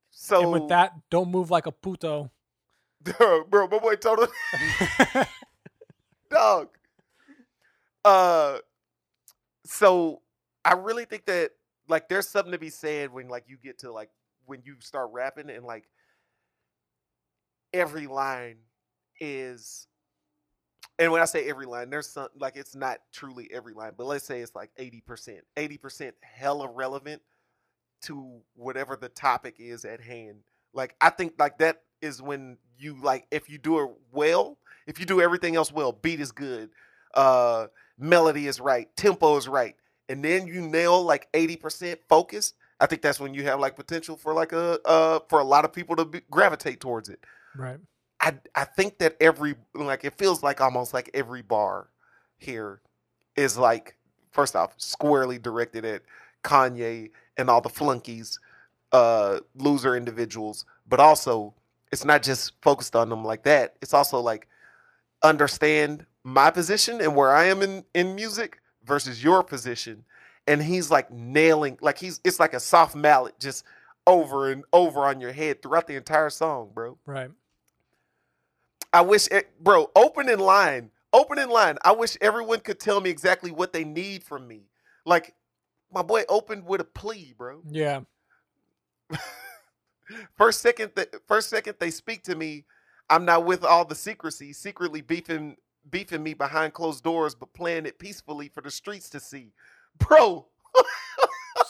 [0.09, 2.31] So and with that, don't move like a puto.
[3.03, 4.27] bro, my boy him
[6.31, 6.69] dog.
[8.03, 8.57] Uh,
[9.67, 10.21] so
[10.65, 11.51] I really think that
[11.87, 14.09] like there's something to be said when like you get to like
[14.45, 15.85] when you start rapping and like
[17.73, 18.57] every line
[19.19, 19.87] is
[20.99, 24.07] and when I say every line, there's some like it's not truly every line, but
[24.07, 25.41] let's say it's like 80%.
[25.55, 27.21] 80% hella relevant
[28.03, 30.39] to whatever the topic is at hand.
[30.73, 34.57] Like I think like that is when you like if you do it well,
[34.87, 36.69] if you do everything else well, beat is good,
[37.13, 37.67] uh
[37.97, 39.75] melody is right, tempo is right,
[40.09, 44.15] and then you nail like 80% focus, I think that's when you have like potential
[44.15, 47.19] for like a uh for a lot of people to be, gravitate towards it.
[47.55, 47.79] right.
[48.21, 51.89] I I think that every like it feels like almost like every bar
[52.37, 52.81] here
[53.35, 53.95] is like
[54.31, 56.03] first off squarely directed at
[56.43, 58.39] Kanye and all the flunkies,
[58.91, 61.53] uh, loser individuals, but also
[61.91, 63.75] it's not just focused on them like that.
[63.81, 64.47] It's also like
[65.23, 70.03] understand my position and where I am in in music versus your position,
[70.45, 73.63] and he's like nailing like he's it's like a soft mallet just
[74.05, 76.97] over and over on your head throughout the entire song, bro.
[77.05, 77.31] Right.
[78.93, 81.77] I wish, it, bro, open in line, open in line.
[81.83, 84.69] I wish everyone could tell me exactly what they need from me.
[85.05, 85.35] Like,
[85.93, 87.61] my boy opened with a plea, bro.
[87.69, 88.01] Yeah.
[90.37, 92.63] First second, th- first second they speak to me,
[93.09, 95.57] I'm not with all the secrecy, secretly beefing,
[95.89, 99.53] beefing me behind closed doors, but playing it peacefully for the streets to see,
[99.97, 100.45] bro.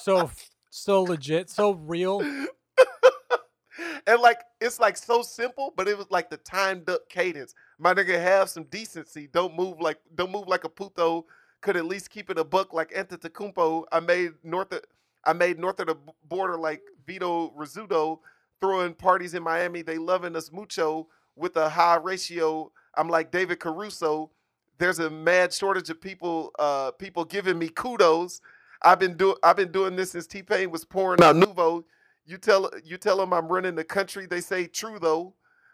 [0.01, 0.29] So
[0.69, 2.21] so legit, so real.
[4.07, 7.53] and like it's like so simple, but it was like the timed up cadence.
[7.77, 9.27] My nigga, have some decency.
[9.27, 11.25] Don't move like don't move like a puto.
[11.61, 13.85] Could at least keep it a buck like Antetokounmpo.
[13.91, 14.81] I made north of
[15.25, 18.19] I made north of the border like Vito Rizzuto
[18.61, 19.81] throwing parties in Miami.
[19.81, 21.07] They loving us mucho
[21.37, 22.71] with a high ratio.
[22.95, 24.31] I'm like David Caruso.
[24.79, 28.41] There's a mad shortage of people uh people giving me kudos.
[28.81, 31.83] I've been doing I've been doing this since T Pain was pouring out Nuvo.
[32.25, 34.25] You tell you tell them I'm running the country.
[34.25, 35.33] They say true though.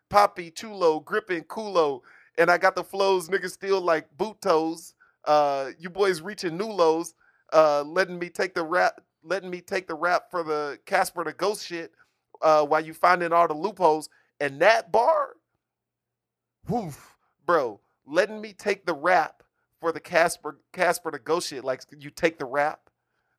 [0.09, 2.01] Papi, Chulo, gripping, culo,
[2.37, 3.29] and I got the flows.
[3.29, 4.93] Niggas still like boot toes.
[5.25, 7.15] Uh, you boys reaching new lows.
[7.51, 11.33] Uh, letting me take the rap, letting me take the rap for the Casper the
[11.33, 11.91] Ghost shit.
[12.41, 14.09] Uh, while you finding all the loopholes
[14.39, 15.29] and that bar,
[16.67, 17.15] woof,
[17.45, 17.79] bro.
[18.05, 19.43] Letting me take the rap
[19.79, 21.11] for the Casper Casper
[21.41, 21.63] shit.
[21.63, 22.89] Like you take the rap,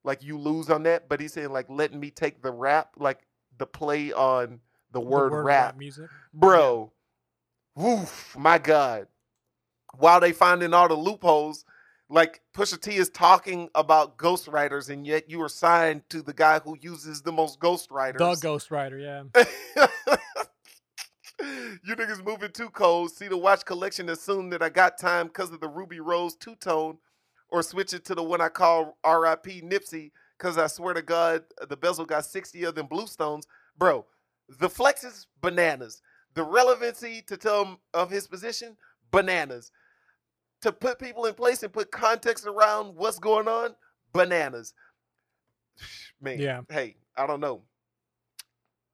[0.03, 1.09] like you lose on that.
[1.09, 3.27] But he's saying like letting me take the rap, like
[3.59, 4.61] the play on
[4.93, 6.09] the The word, word rap, music.
[6.33, 6.93] bro.
[7.77, 9.09] Woof, my God.
[9.97, 11.65] While they finding all the loopholes,
[12.09, 16.59] like Pusha T is talking about ghostwriters, and yet you are signed to the guy
[16.61, 18.19] who uses the most ghostwriters.
[18.19, 19.01] The ghostwriter,
[19.37, 19.77] yeah.
[21.83, 23.11] you niggas moving too cold.
[23.13, 26.55] See the watch collection assume that I got time because of the Ruby Rose two
[26.57, 26.99] tone,
[27.49, 29.63] or switch it to the one I call R.I.P.
[29.63, 33.45] Nipsey because I swear to God the bezel got sixty of them bluestones,
[33.79, 34.07] bro.
[34.59, 36.03] The flex is bananas.
[36.35, 38.77] The relevancy to tell him of his position,
[39.11, 39.71] bananas.
[40.63, 43.75] To put people in place and put context around what's going on,
[44.13, 44.75] bananas.
[46.21, 46.63] Man, Yeah.
[46.71, 47.63] hey, I don't know.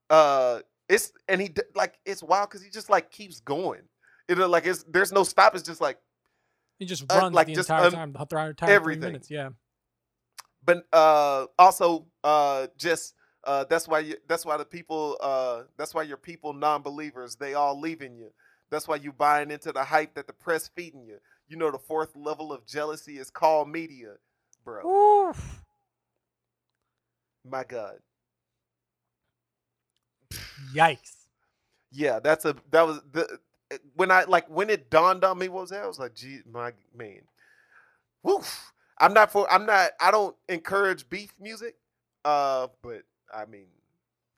[0.09, 0.61] Uh,
[0.91, 3.83] it's and he like it's wild because he just like keeps going.
[4.29, 5.55] You know, like it's there's no stop.
[5.55, 5.99] It's just like
[6.79, 9.01] He just Uh, runs like, the just entire time, the entire everything.
[9.01, 9.31] minutes.
[9.31, 9.51] Yeah.
[10.65, 13.15] but uh also uh just
[13.45, 17.55] uh that's why you that's why the people uh that's why your people non-believers they
[17.55, 18.31] all leaving you
[18.71, 21.17] that's why you buying into the hype that the press feeding you
[21.49, 24.17] you know the fourth level of jealousy is called media
[24.65, 24.85] bro
[25.31, 25.65] Oof.
[27.51, 27.97] my god
[30.75, 31.15] Yikes.
[31.93, 33.39] yeah that's a that was the
[33.95, 36.41] when i like when it dawned on me what was that i was like gee
[36.51, 37.21] my man
[38.23, 38.73] Woof.
[38.99, 41.77] i'm not for i'm not i don't encourage beef music
[42.25, 43.03] uh but
[43.35, 43.67] i mean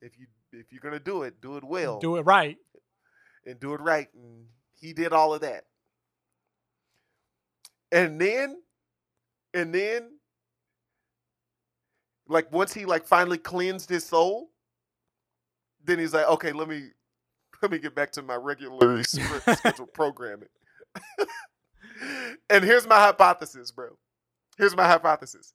[0.01, 2.59] if you if you're gonna do it do it well Do it right.
[3.47, 4.47] and do it right and
[4.81, 5.65] he did all of that
[7.93, 8.63] and then
[9.55, 10.11] and then
[12.29, 14.51] like once he like finally cleansed his soul
[15.85, 16.89] then he's like okay let me
[17.63, 20.49] let me get back to my regularly scheduled programming.
[22.51, 23.97] And here's my hypothesis bro.
[24.59, 25.53] Here's my hypothesis.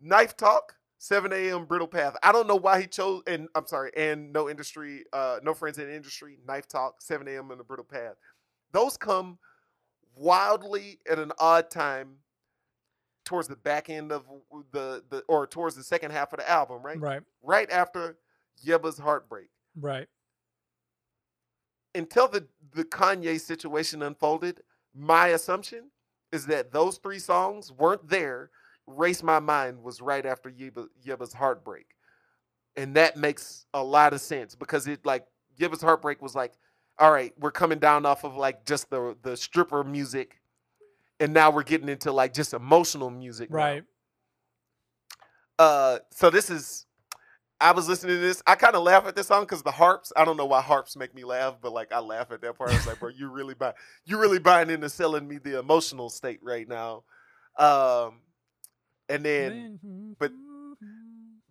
[0.00, 2.16] Knife talk 7 a.m bridle path.
[2.22, 5.78] I don't know why he chose and i'm sorry and no industry uh no friends
[5.78, 8.14] in industry knife talk 7 a.m in the bridle path.
[8.72, 9.38] Those come
[10.14, 12.16] wildly at an odd time
[13.24, 14.24] towards the back end of
[14.72, 17.00] the the or towards the second half of the album right?
[17.00, 17.22] Right.
[17.42, 18.16] right after
[18.64, 19.48] Yebba's heartbreak
[19.78, 20.08] Right.
[21.94, 24.60] until the the Kanye situation unfolded,
[24.94, 25.90] my assumption
[26.32, 28.50] is that those three songs weren't there.
[28.86, 31.86] Race My Mind was right after Yebba, Yebba's heartbreak,
[32.76, 35.26] and that makes a lot of sense because it like
[35.58, 36.52] Yebba's heartbreak was like,
[36.98, 40.40] all right, we're coming down off of like just the the stripper music,
[41.20, 43.50] and now we're getting into like just emotional music.
[43.50, 43.56] now.
[43.56, 43.84] Right.
[45.58, 46.85] Uh, so this is.
[47.60, 48.42] I was listening to this.
[48.46, 50.12] I kind of laugh at this song because the harps.
[50.16, 52.70] I don't know why harps make me laugh, but like I laugh at that part.
[52.70, 53.72] I was like, bro, you really buy,
[54.04, 57.04] you really buying into selling me the emotional state right now.
[57.58, 58.20] Um,
[59.08, 60.32] and then, but-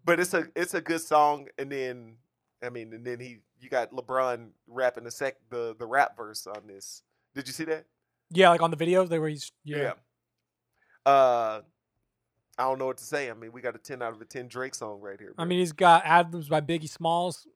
[0.03, 1.48] but it's a it's a good song.
[1.57, 2.18] And then,
[2.64, 6.45] I mean, and then he, you got LeBron rapping the sec the the rap verse
[6.45, 7.02] on this.
[7.34, 7.86] Did you see that?
[8.30, 9.94] yeah, like on the videos, they were he's yeah.
[11.11, 11.61] Uh,
[12.57, 13.30] I don't know what to say.
[13.30, 15.34] I mean, we got a ten out of a ten Drake song right here.
[15.38, 17.48] I mean, he's got ad-libs by Biggie Smalls.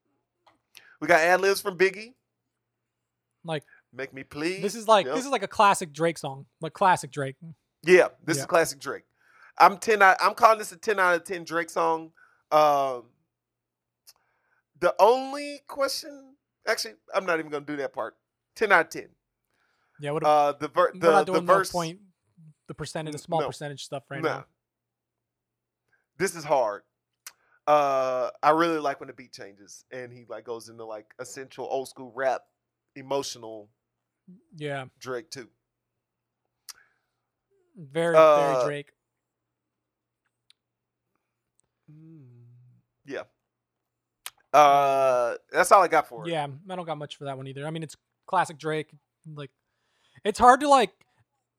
[0.99, 2.13] we got ad libs from Biggie.
[3.45, 3.63] Like
[3.93, 4.61] Make me please.
[4.61, 5.15] this is like Yep.
[5.15, 7.37] this is like a classic Drake song, like classic Drake.
[7.83, 8.41] Yeah, this Yeah.
[8.43, 9.03] is classic Drake.
[9.57, 10.01] I'm ten.
[10.01, 12.11] Out, I'm calling this a ten out of ten Drake song.
[12.51, 13.05] Um,
[14.79, 16.35] the only question,
[16.67, 18.17] actually, I'm not even gonna do that part.
[18.55, 19.09] Ten out of ten.
[20.01, 21.73] Yeah, what Uh, the ver- the the verse.
[21.73, 21.99] no point,
[22.67, 23.47] the percentage, the small no.
[23.47, 24.29] percentage stuff right nah.
[24.39, 24.45] now.
[26.19, 26.81] This is hard.
[27.65, 31.65] Uh, I really like when the beat changes and he like goes into like essential
[31.69, 32.41] old school rap,
[32.95, 33.69] emotional
[34.57, 35.47] Yeah, Drake too.
[37.77, 38.91] very Uh, very Drake.
[41.89, 42.43] Mm,
[43.05, 43.23] Yeah.
[44.51, 46.31] Uh, that's all I got for it.
[46.31, 47.65] Yeah, I don't got much for that one either.
[47.65, 48.91] I mean, it's classic Drake.
[49.25, 49.51] Like,
[50.25, 50.91] it's hard to like.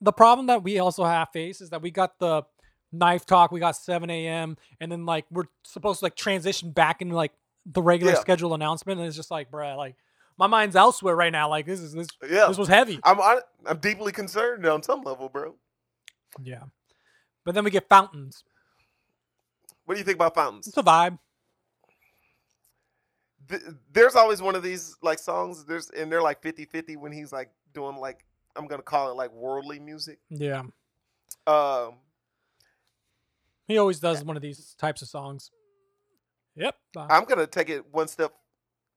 [0.03, 2.43] The problem that we also have face is that we got the
[2.93, 7.01] knife talk, we got 7 a.m., and then like we're supposed to like transition back
[7.03, 7.33] into like
[7.67, 8.19] the regular Yeah.
[8.21, 9.97] schedule announcement, and it's just like, bruh, like
[10.39, 11.49] my mind's elsewhere right now.
[11.49, 12.47] Like this is this Yeah.
[12.49, 12.99] this was heavy.
[13.05, 15.55] I'm hon- I'm deeply concerned on some level, bro.
[16.43, 16.63] Yeah,
[17.45, 18.45] but then we get fountains.
[19.85, 20.69] What do you think about fountains?
[20.69, 21.19] It's a vibe.
[23.49, 23.63] Th-
[23.93, 25.65] there's always one of these like songs.
[25.65, 28.25] There's and they're like 50-50 when he's like doing like
[28.57, 30.19] I'm gonna call it like worldly music.
[30.29, 30.63] Yeah,
[31.47, 31.95] Um,
[33.71, 35.51] he always does one of these types of songs.
[36.57, 36.75] Yep.
[36.97, 38.33] uh, I'm gonna take it one step.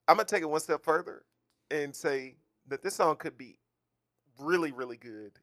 [0.08, 1.24] I'm gonna take it one step further
[1.72, 2.36] and say
[2.68, 3.58] that this song could be
[4.40, 5.34] really, really good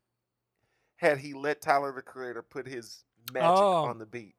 [0.97, 3.85] had he let Tyler the Creator put his magic Oh.
[3.85, 4.35] on the beat.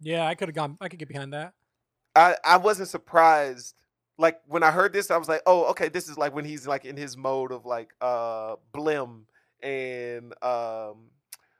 [0.00, 0.76] yeah, I could have gone.
[0.80, 1.52] I could get behind that.
[2.16, 3.74] I I wasn't surprised
[4.16, 6.66] like when I heard this, I was like, oh, okay, this is like when he's
[6.66, 9.24] like in his mode of like uh Blem
[9.62, 11.10] and um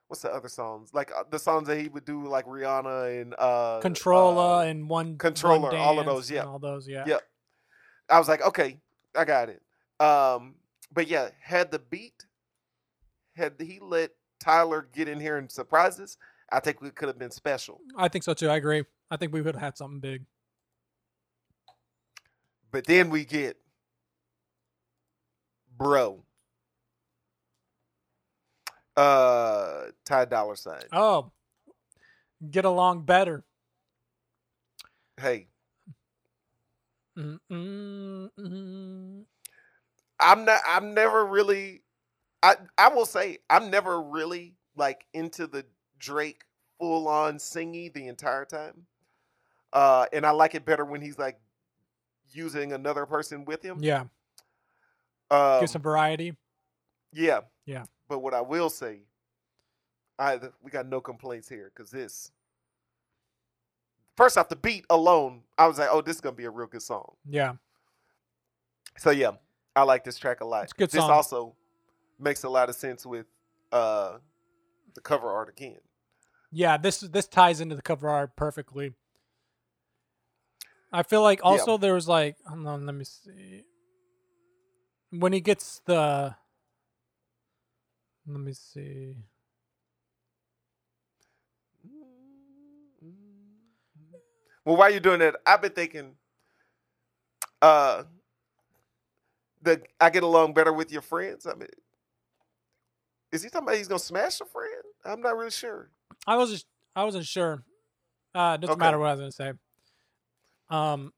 [0.09, 0.91] what's the other songs?
[0.93, 4.89] Like uh, the songs that he would do like Rihanna and uh Controlla uh, and
[4.89, 6.45] one Controlla, one all of those, yeah.
[6.45, 7.05] all those, yeah.
[7.07, 7.19] Yeah.
[8.09, 8.79] I was like, okay,
[9.17, 9.63] I got it.
[10.01, 10.57] Um,
[10.93, 12.27] but yeah, had the beat,
[13.35, 14.11] had he let
[14.41, 16.17] Tyler get in here and surprise us,
[16.53, 17.81] I think we could have been special.
[17.97, 18.49] I think so too.
[18.49, 18.85] I agree.
[19.11, 20.25] I think we would have had something big.
[22.71, 23.57] But then we get
[25.77, 26.24] bro.
[28.97, 30.85] Uh Ty Dolla $ign.
[30.93, 31.33] Oh,
[32.51, 33.45] get along better.
[35.21, 35.49] Hey,
[37.17, 39.25] Mm, mm, mm.
[40.19, 41.83] I'm not I'm never really
[42.43, 45.65] I I will say I'm never really like into the
[46.01, 46.43] Drake
[46.81, 48.87] full on singy the entire time.
[49.73, 51.39] Uh and I like it better when he's like
[52.33, 53.79] using another person with him.
[53.81, 54.07] Yeah,
[55.31, 56.35] Um, get some variety.
[57.13, 57.43] yeah.
[57.65, 57.85] Yeah.
[58.09, 59.01] But what I will say
[60.19, 62.31] I we got no complaints here cuz this
[64.17, 66.51] First off the beat alone, I was like, "Oh, this is going to be a
[66.51, 67.55] real good song." Yeah,
[68.97, 69.33] So yeah,
[69.75, 70.65] I like this track a lot.
[70.65, 71.11] It's a good this song.
[71.11, 71.57] also
[72.21, 73.27] makes a lot of sense with
[73.73, 74.19] uh
[74.95, 75.81] the cover art again.
[76.53, 76.77] yeah.
[76.77, 78.95] This this ties into the cover art perfectly.
[80.93, 83.65] I feel like also there was like hold on, let me see.
[85.11, 86.37] When he gets the,
[88.27, 89.17] let me see.
[94.65, 96.17] Well, while you're doing that, I've been thinking
[97.63, 98.05] uh
[99.63, 101.47] the I get along better with your friends.
[101.47, 101.69] I mean
[103.33, 104.71] is he talking about he's gonna smash a friend?
[105.05, 105.91] I'm not really sure.
[106.27, 107.65] I was just I wasn't sure.
[108.35, 108.87] Uh, it doesn't Okay.
[108.87, 109.53] matter what I was gonna say.
[110.71, 111.13] Um,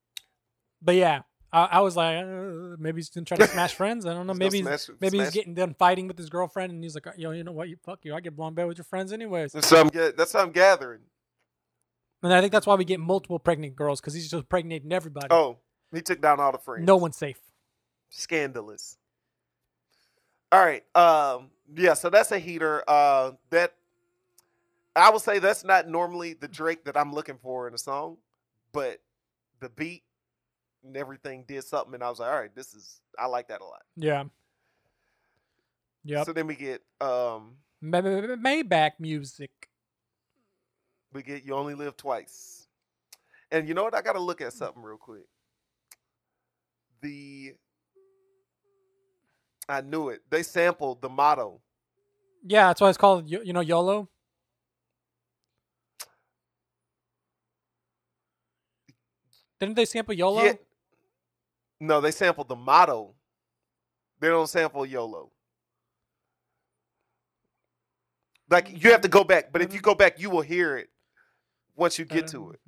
[0.82, 4.04] but yeah, I, I was like, uh, maybe he's gonna try to smash friends.
[4.06, 4.32] I don't know.
[4.32, 6.94] He's Maybe he's, smash- maybe he's smash- getting done fighting with his girlfriend, and he's
[6.94, 7.68] like, yo, you know what?
[7.68, 8.14] You fuck you.
[8.14, 9.52] I get blown better with your friends anyways.
[9.52, 11.00] That's what I'm, get- that's what I'm gathering.
[12.22, 15.28] And I think that's why we get multiple pregnant girls because he's just impregnating everybody.
[15.30, 15.58] Oh,
[15.92, 16.84] he took down all the friends.
[16.86, 17.38] no one's safe.
[18.10, 18.96] scandalous.
[20.52, 20.84] All right.
[20.96, 22.82] Um, yeah, so that's a heater.
[22.88, 23.74] Uh, that
[24.94, 28.16] I will say that's not normally the Drake that I'm looking for in a song,
[28.72, 29.00] but
[29.60, 30.02] the beat
[30.86, 33.60] and everything did something, and I was like, all right, this is I like that
[33.60, 33.82] a lot.
[33.96, 34.24] Yeah.
[36.04, 36.22] Yeah.
[36.24, 39.50] So then we get um, Ma- ma- ma- Maybach music.
[41.12, 42.66] we get you only live twice,
[43.50, 43.94] and you know what?
[43.94, 45.26] I got to look at something real quick.
[47.02, 47.54] The
[49.68, 50.20] I knew it.
[50.30, 51.60] They sampled the motto.
[52.46, 54.08] Yeah, that's why it's called you know YOLO.
[59.58, 60.44] Didn't they sample YOLO?
[60.44, 60.52] Yeah.
[61.80, 63.14] No, they sampled the motto.
[64.20, 65.30] They don't sample YOLO.
[68.48, 70.88] Like you have to go back, but if you go back, you will hear it
[71.74, 72.60] once you get to it.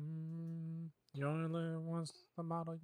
[0.00, 2.78] Mm, You only live once, the motto.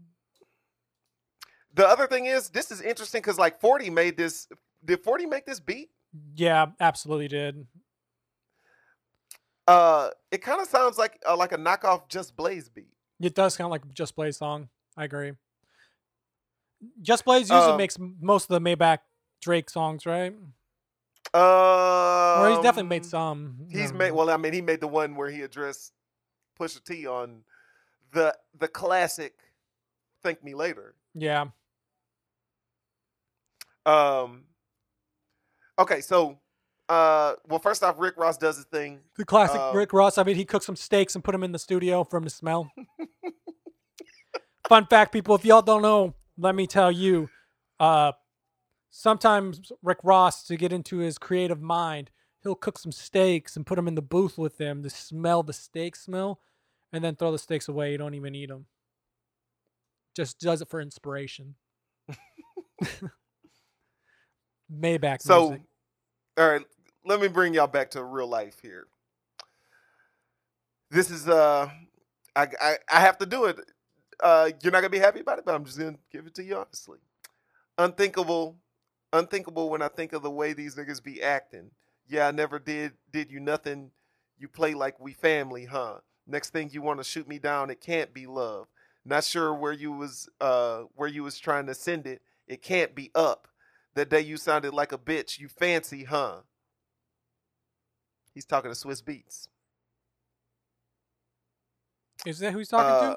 [1.74, 4.47] The other thing is, this is interesting because like Forty made this.
[4.85, 5.90] Did Forty make this beat?
[6.36, 7.66] Yeah, absolutely did.
[9.66, 12.93] Uh, it kind of sounds like uh, like a knockoff Just Blaze beat.
[13.20, 14.68] It does sound like Just Blaze song.
[14.97, 15.32] I agree.
[17.02, 18.98] Just Blaze usually Um, makes most of the Maybach
[19.40, 20.34] Drake songs, right?
[21.34, 23.66] Uh, Or he's definitely made some.
[23.70, 24.30] He's Um, made well.
[24.30, 25.92] I mean, he made the one where he addressed
[26.59, 27.44] Pusha T on
[28.12, 29.34] the the classic
[30.22, 31.46] "Thank Me Later." Yeah,
[33.86, 34.44] Um.
[35.78, 36.38] Okay, so,
[36.88, 39.00] uh, well, first off, Rick Ross does his thing.
[39.16, 40.18] the classic Um, Rick Ross.
[40.18, 42.30] I mean, he cooked some steaks and put them in the studio for him to
[42.30, 42.70] smell.
[44.68, 47.31] Fun fact, people, if y'all don't know, let me tell you.
[47.81, 48.12] Uh,
[48.90, 52.10] sometimes Rick Ross, to get into his creative mind,
[52.43, 55.52] he'll cook some steaks and put them in the booth with them to smell the
[55.52, 56.40] steak smell,
[56.93, 57.93] and then throw the steaks away.
[57.93, 58.66] You don't even eat them.
[60.16, 61.56] Just does it for inspiration.
[64.73, 65.62] Maybach So, music.
[66.39, 66.66] all right,
[67.05, 68.89] let me bring y'all back to real life here.
[70.90, 71.70] This is uh,
[72.36, 73.59] I I, I have to do it.
[74.23, 76.43] Uh, you're not gonna be happy about it, but I'm just gonna give it to
[76.45, 76.99] you honestly.
[77.77, 78.57] Unthinkable,
[79.12, 81.70] unthinkable when I think of the way these niggas be acting.
[82.09, 83.90] Yeah, I never did did you nothing.
[84.39, 85.99] You play like we family, huh?
[86.27, 88.66] Next thing you want to shoot me down, it can't be love.
[89.05, 92.23] Not sure where you was uh where you was trying to send it.
[92.47, 93.49] It can't be up.
[93.95, 95.39] That day you sounded like a bitch.
[95.39, 96.40] You fancy, huh?
[98.35, 99.49] He's talking to Swizz Beatz.
[102.27, 103.16] Is that who he's talking Uh,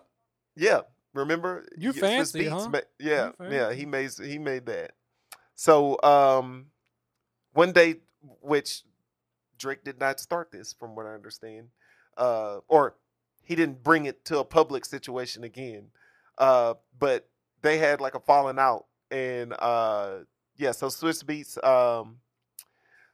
[0.56, 0.82] Yeah,
[1.14, 1.65] Remember?
[1.78, 2.69] You fancy, Beats huh?
[2.69, 3.73] ma- yeah, You yeah.
[3.73, 4.91] He made he made that.
[5.56, 6.68] So um,
[7.53, 7.95] one day,
[8.41, 8.84] which
[9.57, 11.68] Drake did not start this, from what I understand,
[12.18, 12.95] uh, or
[13.44, 15.88] he didn't bring it to a public situation again.
[16.38, 17.28] Uh, but
[17.61, 20.19] they had like a falling out, and uh,
[20.56, 20.72] yeah.
[20.72, 22.18] So Swizz Beatz, um,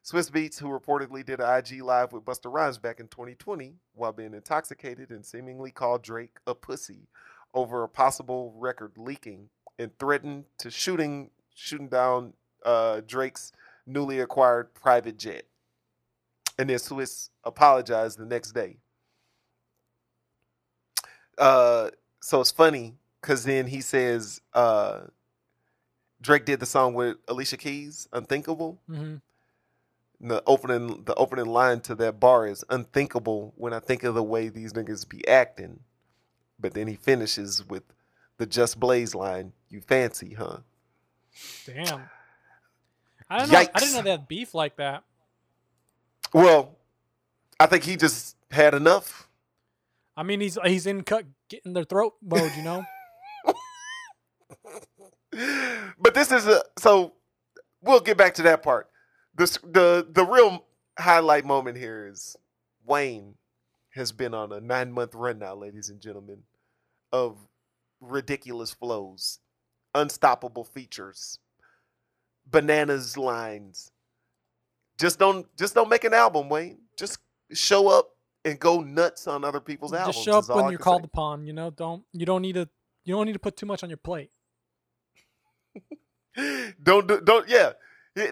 [0.08, 4.14] Swizz Beatz, who reportedly did an IG live with Busta Rhymes back in 2020 while
[4.14, 7.10] being intoxicated and seemingly called Drake a pussy
[7.54, 12.32] over a possible record leaking and threatened to shooting shooting down
[12.64, 13.52] uh, Drake's
[13.86, 15.44] newly acquired private jet.
[16.58, 18.78] And then Swizz apologized the next day.
[21.38, 21.90] Uh,
[22.22, 25.02] so it's funny because then he says uh,
[26.22, 29.22] Drake did the song with Alicia Keys, "Unthinkable." hmm And
[30.19, 34.23] the opening the opening line to that bar is unthinkable when I think of the
[34.23, 35.81] way these niggas be acting.
[36.60, 37.84] But then he finishes with
[38.38, 40.60] the Just Blaze line, "You fancy, huh?"
[41.65, 42.10] Damn.
[43.30, 43.57] I don't know.
[43.57, 45.03] I didn't know they had beef like that.
[46.34, 46.77] Well,
[47.60, 49.27] I think he just had enough.
[50.15, 52.84] I mean, he's he's in cut getting their throat mode, you know.
[55.99, 57.14] but this is a so
[57.81, 58.89] we'll get back to that part.
[59.38, 60.66] This the the real
[60.98, 62.36] highlight moment here is
[62.86, 63.36] Wayne
[63.94, 66.40] has been on a nine month run now, ladies and gentlemen,
[67.12, 67.38] of
[68.02, 69.40] ridiculous flows,
[69.94, 71.38] unstoppable features,
[72.50, 73.92] bananas lines.
[74.98, 76.80] Just don't just don't make an album, Wayne.
[76.98, 77.20] Just
[77.54, 80.16] show up and go nuts on other people's albums.
[80.16, 81.10] Just show up when you're called say.
[81.14, 81.46] upon.
[81.46, 82.68] You know, don't you don't need to
[83.04, 84.32] you don't need to put too much on your plate.
[86.82, 87.74] don't do, don't yeah.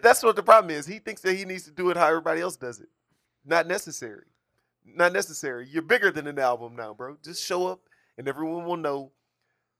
[0.01, 0.85] That's what the problem is.
[0.87, 2.89] He thinks that he needs to do it how everybody else does it.
[3.45, 4.25] Not necessary.
[4.85, 5.67] Not necessary.
[5.69, 7.17] You're bigger than an album now, bro.
[7.23, 7.81] Just show up
[8.17, 9.11] and everyone will know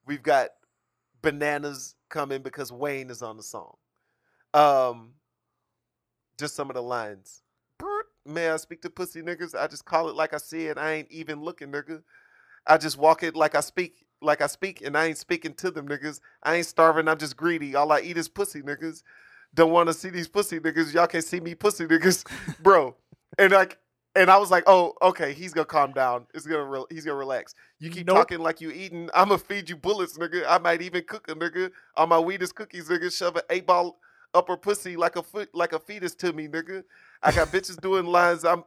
[0.06, 0.50] we've got
[1.22, 3.76] bananas coming because Wayne is on the song.
[4.54, 5.14] Um
[6.38, 7.42] just some of the lines.
[8.24, 9.54] May I speak to pussy niggas?
[9.54, 10.78] I just call it like I see it.
[10.78, 12.02] I ain't even looking, nigga.
[12.66, 15.70] I just walk it like I speak, like I speak, and I ain't speaking to
[15.70, 16.20] them niggas.
[16.42, 17.08] I ain't starving.
[17.08, 17.76] I'm just greedy.
[17.76, 19.02] All I eat is pussy niggas.
[19.56, 20.94] Don't want to see these pussy niggas.
[20.94, 22.26] Y'all can't see me pussy niggas,
[22.62, 22.96] bro.
[23.38, 23.78] And like,
[24.16, 26.26] and I was like, oh, okay, he's gonna calm down.
[26.34, 27.54] It's gonna, re- he's gonna relax.
[27.80, 28.18] You keep Nope.
[28.18, 29.10] talking like you eating.
[29.14, 30.44] I'm gonna feed you bullets, nigga.
[30.48, 33.16] I might even cook a nigga on my weedest cookies, nigga.
[33.16, 33.98] Shove an eight ball
[34.34, 36.84] upper pussy like a foot, like a fetus to me, nigga.
[37.24, 38.44] I got bitches doing lines.
[38.44, 38.64] I'm,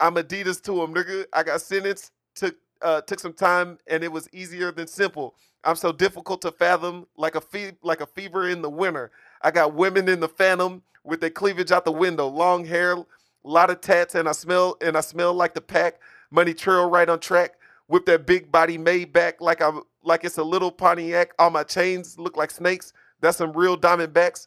[0.00, 1.26] I'm Adidas to them, nigga.
[1.34, 2.12] I got sentenced.
[2.36, 5.34] Took, uh, took some time, and it was easier than simple.
[5.64, 9.10] I'm so difficult to fathom, like a fe- like a fever in the winter.
[9.42, 13.04] I got women in the phantom with their cleavage out the window, long hair, a
[13.44, 16.00] lot of tats, and I smell and I smell like the pack.
[16.30, 17.54] Money trail right on track.
[17.88, 21.32] with that big body made back like I'm like it's a little Pontiac.
[21.38, 22.92] All my chains look like snakes.
[23.20, 24.46] That's some real diamondbacks.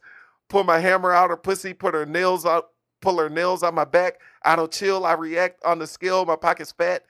[0.50, 2.70] Pull my hammer out her pussy, put her nails out,
[3.02, 4.20] pull her nails out my back.
[4.44, 5.06] I don't chill.
[5.06, 6.26] I react on the scale.
[6.26, 7.04] My pocket's fat.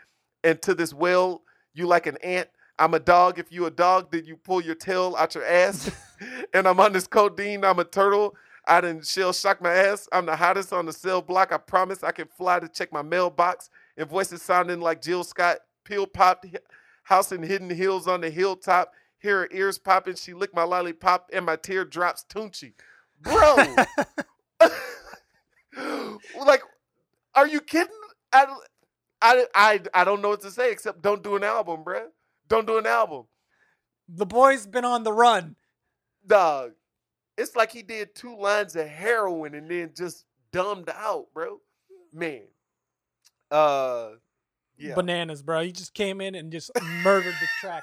[0.43, 1.41] And to this well,
[1.73, 2.49] you like an ant.
[2.79, 3.39] I'm a dog.
[3.39, 5.91] If you a dog, then you pull your tail out your ass.
[6.53, 7.63] and I'm on this codeine.
[7.65, 8.35] I'm a turtle.
[8.67, 10.07] I didn't shell shock my ass.
[10.11, 11.51] I'm the hottest on the cell block.
[11.51, 13.69] I promise I can fly to check my mailbox.
[13.97, 15.57] And voices sounding like Jill Scott.
[15.83, 16.45] Pill popped.
[17.03, 18.93] House in hidden hills on the hilltop.
[19.19, 20.15] Hear her ears popping.
[20.15, 22.73] She licked my lollipop and my teardrops Tunechi.
[23.21, 23.55] Bro.
[26.45, 26.61] like,
[27.35, 27.93] are you kidding?
[28.31, 28.45] I,
[29.21, 32.07] I, I, I don't know what to say except don't do an album, bruh.
[32.53, 33.23] Don't do an album.
[34.07, 35.55] The boy's been on the run.
[36.27, 36.73] Dog.
[37.35, 41.61] It's like he did two lines of heroin and then just dumbed out, bro.
[42.13, 42.43] Man.
[43.49, 44.09] Uh
[44.77, 44.93] yeah.
[44.93, 45.63] Bananas, bro.
[45.63, 46.69] He just came in and just
[47.03, 47.81] murdered the track.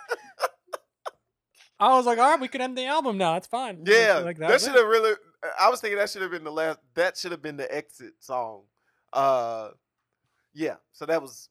[1.81, 3.33] I was like, all right, we could end the album now.
[3.33, 3.83] That's fine.
[3.85, 5.15] Yeah, like that, was should have really.
[5.59, 6.79] I was thinking that should have been the last.
[6.95, 8.67] That should have been the exit song.
[9.13, 9.71] Uh,
[10.55, 10.77] yeah.
[10.93, 11.49] So that was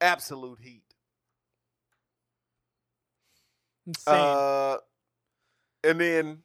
[0.00, 0.87] absolute heat.
[3.88, 4.14] Insane.
[4.14, 4.76] Uh,
[5.82, 6.38] and then,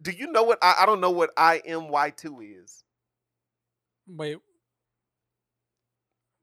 [0.00, 0.58] do you know what?
[0.62, 2.84] I, I don't know what I M Y two is.
[4.06, 4.38] Wait,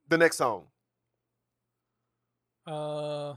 [0.09, 0.65] The next song.
[2.67, 3.35] uh,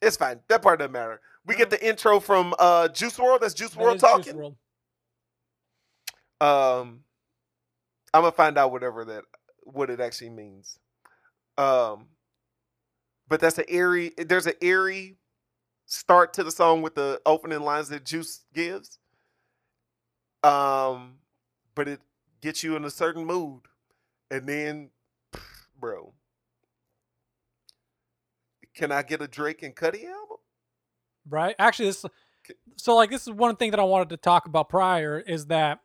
[0.00, 0.40] It's fine.
[0.48, 1.20] That part doesn't matter.
[1.44, 3.40] We get the intro from uh Juice WRLD.
[3.40, 4.40] That's Juice that World is Juice talking.
[6.40, 7.00] Um,
[8.14, 9.24] I'm gonna find out whatever that
[9.64, 10.78] what it actually means.
[11.58, 12.06] Um,
[13.28, 14.12] but that's an eerie.
[14.16, 15.16] There's an eerie
[15.86, 18.98] start to the song with the opening lines that Juice gives.
[20.42, 21.16] Um,
[21.74, 22.00] but it
[22.40, 23.62] gets you in a certain mood,
[24.30, 24.90] and then
[25.80, 26.12] bro.
[28.74, 30.36] Can I get a Drake and Cudi album?
[31.28, 31.54] right?
[31.58, 32.04] Actually, this
[32.76, 35.80] so like this is one thing that I wanted to talk about prior is that,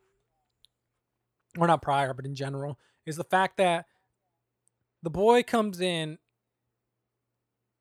[1.58, 3.86] or not prior, but in general, is the fact that
[5.04, 6.18] the boy comes in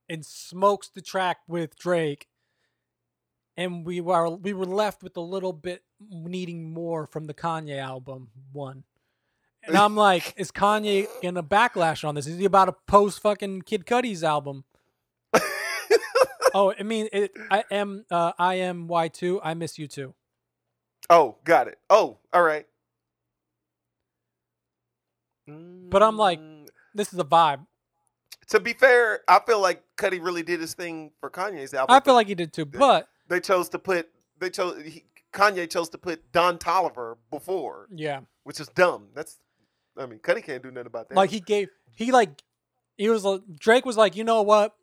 [0.08, 2.28] and smokes the track with Drake,
[3.56, 7.78] and we were we were left with a little bit needing more from the Kanye
[7.78, 8.84] album one.
[9.62, 12.26] And I'm like, is Kanye gonna backlash on this?
[12.26, 14.64] Is he about to post fucking Kid Cudi's album?
[16.54, 19.40] oh, I mean, it, I am uh, I am Y two.
[19.42, 20.14] I miss you too.
[21.08, 21.78] Oh, got it.
[21.90, 22.66] Oh, all right.
[25.46, 26.38] But I'm like-
[26.94, 27.66] This is a vibe.
[28.48, 31.94] to be fair, I feel like Cudi really did his thing for Kanye's album.
[31.94, 34.08] I feel like he did too, but they chose to put
[34.38, 39.08] they chose he, Kanye chose to put Don Toliver before, yeah, which is dumb.
[39.14, 39.38] That's
[39.96, 41.14] I mean, Cudi can't do nothing about that.
[41.14, 42.42] like he gave he like
[42.96, 44.74] he was like Drake was like, you know what?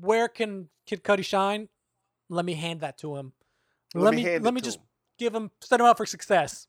[0.00, 1.68] Where can Kid Cudi shine?
[2.28, 3.32] Let me hand that to him.
[3.94, 4.84] Let, me hand let me just him.
[5.18, 6.66] give him set him up for success.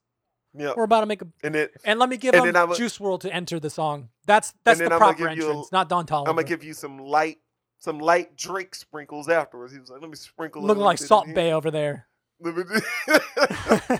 [0.58, 0.74] Yeah.
[0.76, 2.98] We're about to make a And then and let me give And him I'ma- Juice
[2.98, 4.10] WRLD to enter the song.
[4.26, 6.30] That's that's the proper you a- entrance, not Don Toliver.
[6.30, 7.40] I'm gonna give you some light
[7.80, 9.74] some light Drake sprinkles afterwards.
[9.74, 11.28] He was like, "Let me sprinkle." a looking like Salt.
[11.36, 12.08] Bae over there.
[12.40, 13.98] Let me do-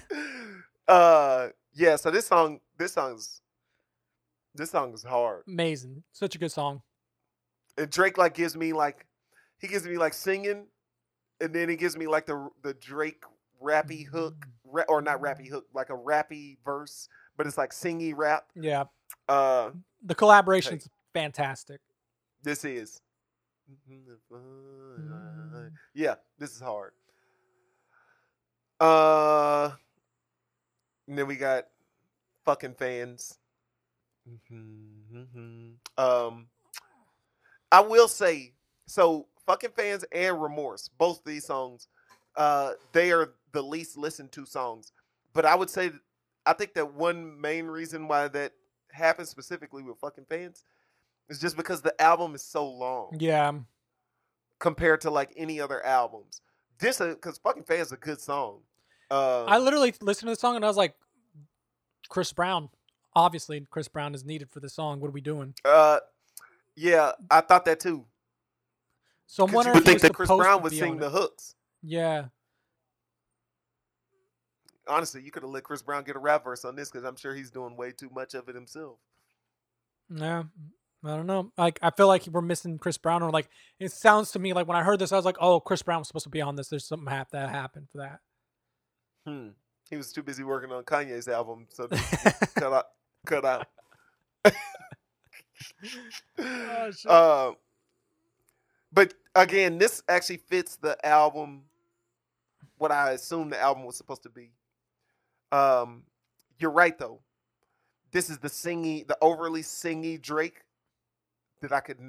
[0.88, 1.96] uh, yeah.
[1.96, 3.42] So this song, this song's,
[4.54, 5.44] this song is hard.
[5.48, 6.82] Amazing, such a good song.
[7.78, 9.06] And Drake like gives me like,
[9.60, 10.68] he gives me like singing,
[11.42, 13.24] and then he gives me like the the Drake
[13.62, 14.48] rappy hook,
[14.88, 17.08] or not rappy hook, like a rappy verse,
[17.38, 18.46] but it's like singy rap.
[18.56, 18.86] Yeah,
[19.30, 19.72] Uh,
[20.04, 21.80] the collaboration's fantastic.
[22.44, 23.02] this is.
[25.94, 26.92] Yeah, this is hard.
[28.80, 29.72] Uh,
[31.08, 31.66] and then we got
[32.44, 33.38] fucking fans.
[35.98, 36.48] Um,
[37.72, 38.54] I will say
[38.86, 39.28] so.
[39.46, 41.88] Fucking fans and remorse, both these songs,
[42.36, 44.92] uh, they are the least listened to songs.
[45.34, 45.92] But I would say,
[46.46, 48.52] I think that one main reason why that
[48.92, 50.64] happens specifically with fucking fans
[51.28, 53.52] is just because the album is so long Yeah,
[54.60, 56.42] compared to like any other albums.
[56.80, 58.60] This because fucking fans is a good song.
[59.10, 60.96] Uh, I literally listened to the song and I was like,
[62.10, 62.70] Chris Brown.
[63.16, 65.00] Obviously, Chris Brown is needed for the song.
[65.00, 65.56] What are we doing?
[65.64, 66.00] uh,
[66.76, 68.06] yeah, I thought that too.
[69.28, 71.56] So I'm 'Cause you wondering would if think that Chris Brown would sing the hooks.
[71.82, 72.26] Yeah,
[74.88, 77.16] Honestly, you could have let Chris Brown get a rap verse on this because I'm
[77.16, 78.98] sure he's doing way too much of it himself.
[80.10, 80.44] yeah.
[81.04, 81.52] I don't know.
[81.56, 83.48] Like I feel like we're missing Chris Brown, or like
[83.80, 86.00] it sounds to me like when I heard this, I was like, "Oh, Chris Brown
[86.00, 86.70] was supposed to be on this.
[86.70, 88.22] There's something hap- that happened for that."
[89.28, 89.50] Hmm.
[89.88, 91.88] He was too busy working on Kanye's album, so
[92.56, 92.86] cut out.
[93.28, 93.68] Cut out.
[96.40, 97.52] Oh, uh,
[98.92, 101.64] but again, this actually fits the album.
[102.78, 104.52] What I assumed the album was supposed to be.
[105.56, 106.04] Um,
[106.60, 107.22] you're right though.
[108.12, 110.62] This is the singy, the overly singy Drake
[111.62, 112.00] that I could,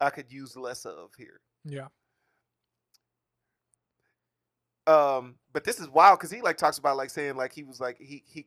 [0.00, 1.40] I could use less of here.
[1.64, 1.88] yeah,
[4.86, 7.80] Um, but this is wild because he like talks about like saying like he was
[7.80, 8.46] like he he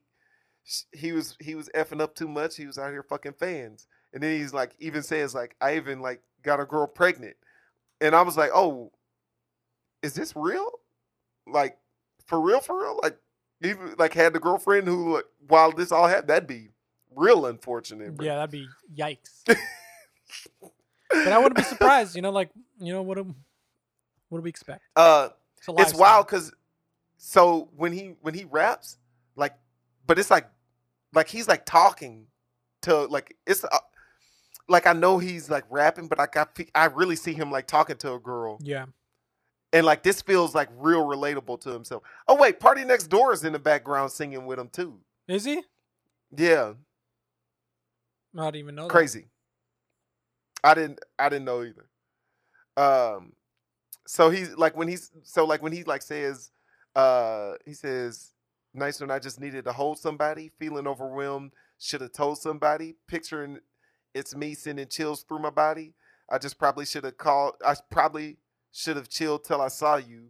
[0.91, 2.55] he was he was effing up too much.
[2.55, 6.01] He was out here fucking fans, and then he's like even says like I even
[6.01, 7.35] like got a girl pregnant,
[8.01, 8.91] and I was like, oh,
[10.01, 10.69] is this real?
[11.47, 11.77] Like
[12.25, 12.99] for real, for real?
[13.01, 13.17] Like
[13.65, 16.69] even like had the girlfriend who like, while this all happened, that'd be
[17.15, 18.15] real unfortunate.
[18.15, 18.25] bro.
[18.25, 18.35] yeah.
[18.35, 19.41] That'd be yikes.
[19.45, 22.15] but I wouldn't be surprised.
[22.15, 22.49] You know, like
[22.79, 23.17] you know what?
[23.17, 23.35] Do,
[24.29, 24.81] what do we expect?
[24.95, 25.29] Uh,
[25.67, 26.51] It's, it's wild because
[27.17, 28.97] so when he when he raps
[29.35, 29.53] like
[30.05, 30.49] but it's like
[31.13, 32.27] like he's like talking
[32.81, 33.77] to like it's uh,
[34.67, 36.45] like i know he's like rapping but like I,
[36.75, 38.87] I really see him like talking to a girl Yeah,
[39.73, 43.59] and like this feels like real relatable to himself oh wait PARTYNEXTDOOR is in the
[43.59, 45.61] background singing with him too is he?
[46.35, 46.73] yeah
[48.37, 48.83] I didn't even know.
[48.83, 48.91] that.
[48.91, 49.25] crazy
[50.63, 51.87] i didn't i didn't know either
[52.77, 53.33] um
[54.07, 56.51] so he's like when he's so like when he like says
[56.95, 58.31] uh he says
[58.73, 63.59] nice when i just needed to hold somebody feeling overwhelmed should have told somebody picturing
[64.13, 65.93] it's me sending chills through my body
[66.31, 68.37] i just probably should have called i probably
[68.73, 70.25] should have chilled till i saw you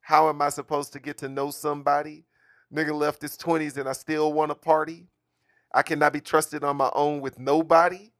[0.00, 2.24] how am i supposed to get to know somebody
[2.72, 5.06] nigga left his 20s and i still want to party
[5.74, 8.12] i cannot be trusted on my own with nobody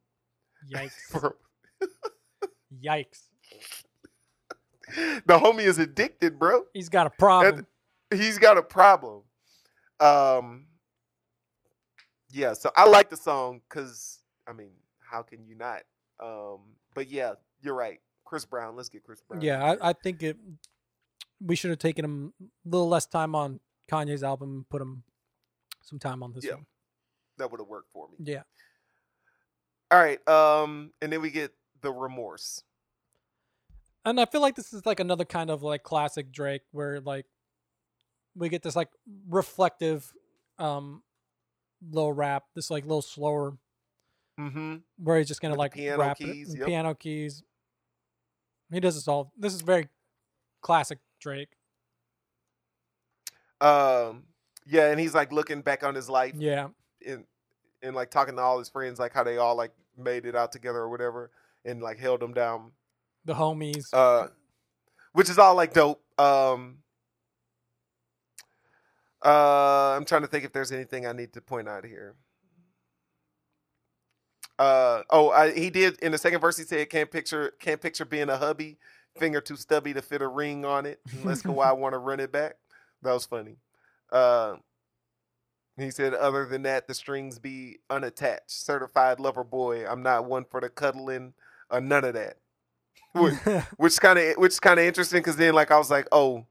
[0.71, 1.33] Yikes!
[2.83, 3.21] Yikes!
[5.25, 6.63] the homie is addicted, bro.
[6.73, 7.67] He's got a problem.
[8.11, 9.23] He's got a problem.
[9.99, 10.67] Um,
[12.31, 12.53] yeah.
[12.53, 15.81] So I like the song because I mean how can you not?
[16.19, 16.59] Um,
[16.93, 17.99] but yeah, you're right.
[18.27, 18.75] Chris Brown.
[18.75, 19.41] Let's get Chris Brown.
[19.41, 20.37] Yeah, I, I think it.
[21.39, 23.59] We should have taken him a little less time on
[23.89, 25.03] Kanye's album and put him
[25.81, 26.55] some time on this Yeah.
[26.55, 26.65] one.
[27.37, 28.15] that would have worked for me.
[28.19, 28.41] Yeah.
[29.91, 30.25] All right.
[30.27, 31.51] Um, and then we get
[31.81, 32.63] the remorse.
[34.03, 37.25] And I feel like this is like another kind of like classic Drake where like
[38.35, 38.89] we get this like
[39.29, 40.11] reflective
[40.59, 41.03] um
[41.91, 43.57] little rap, this like little slower
[44.39, 44.75] Mm-hmm.
[44.97, 46.67] where he's just gonna With like piano rap keys, and yep.
[46.67, 47.41] piano keys.
[48.71, 49.31] He does this all.
[49.37, 49.87] This is very
[50.61, 51.49] classic Drake.
[53.61, 54.23] Um,
[54.65, 56.67] yeah, and he's like looking back on his life Yeah,
[57.05, 57.25] and
[57.81, 60.51] and like talking to all his friends, like how they all like made it out
[60.51, 61.31] together or whatever,
[61.65, 62.71] and like held him down.
[63.25, 63.87] the homies.
[63.93, 64.27] uh,
[65.13, 66.01] which is all like dope.
[66.19, 66.79] Um,
[69.25, 72.15] uh, I'm trying to think if there's anything I need to point out here.
[74.59, 76.57] Uh, oh, I, he did in the second verse.
[76.57, 78.77] He said, "Can't picture, can't picture being a hubby,
[79.17, 80.99] finger too stubby to fit a ring on it.
[81.23, 81.59] Let's go.
[81.59, 82.55] I want to run it back."
[83.03, 83.57] That was funny.
[84.11, 84.55] Uh,
[85.77, 88.49] he said, "Other than that, the strings be unattached.
[88.49, 89.85] Certified lover boy.
[89.87, 91.33] I'm not one for the cuddling
[91.69, 92.37] or none of that."
[93.77, 96.45] Which- kind of which kind of interesting because then like I was like, oh,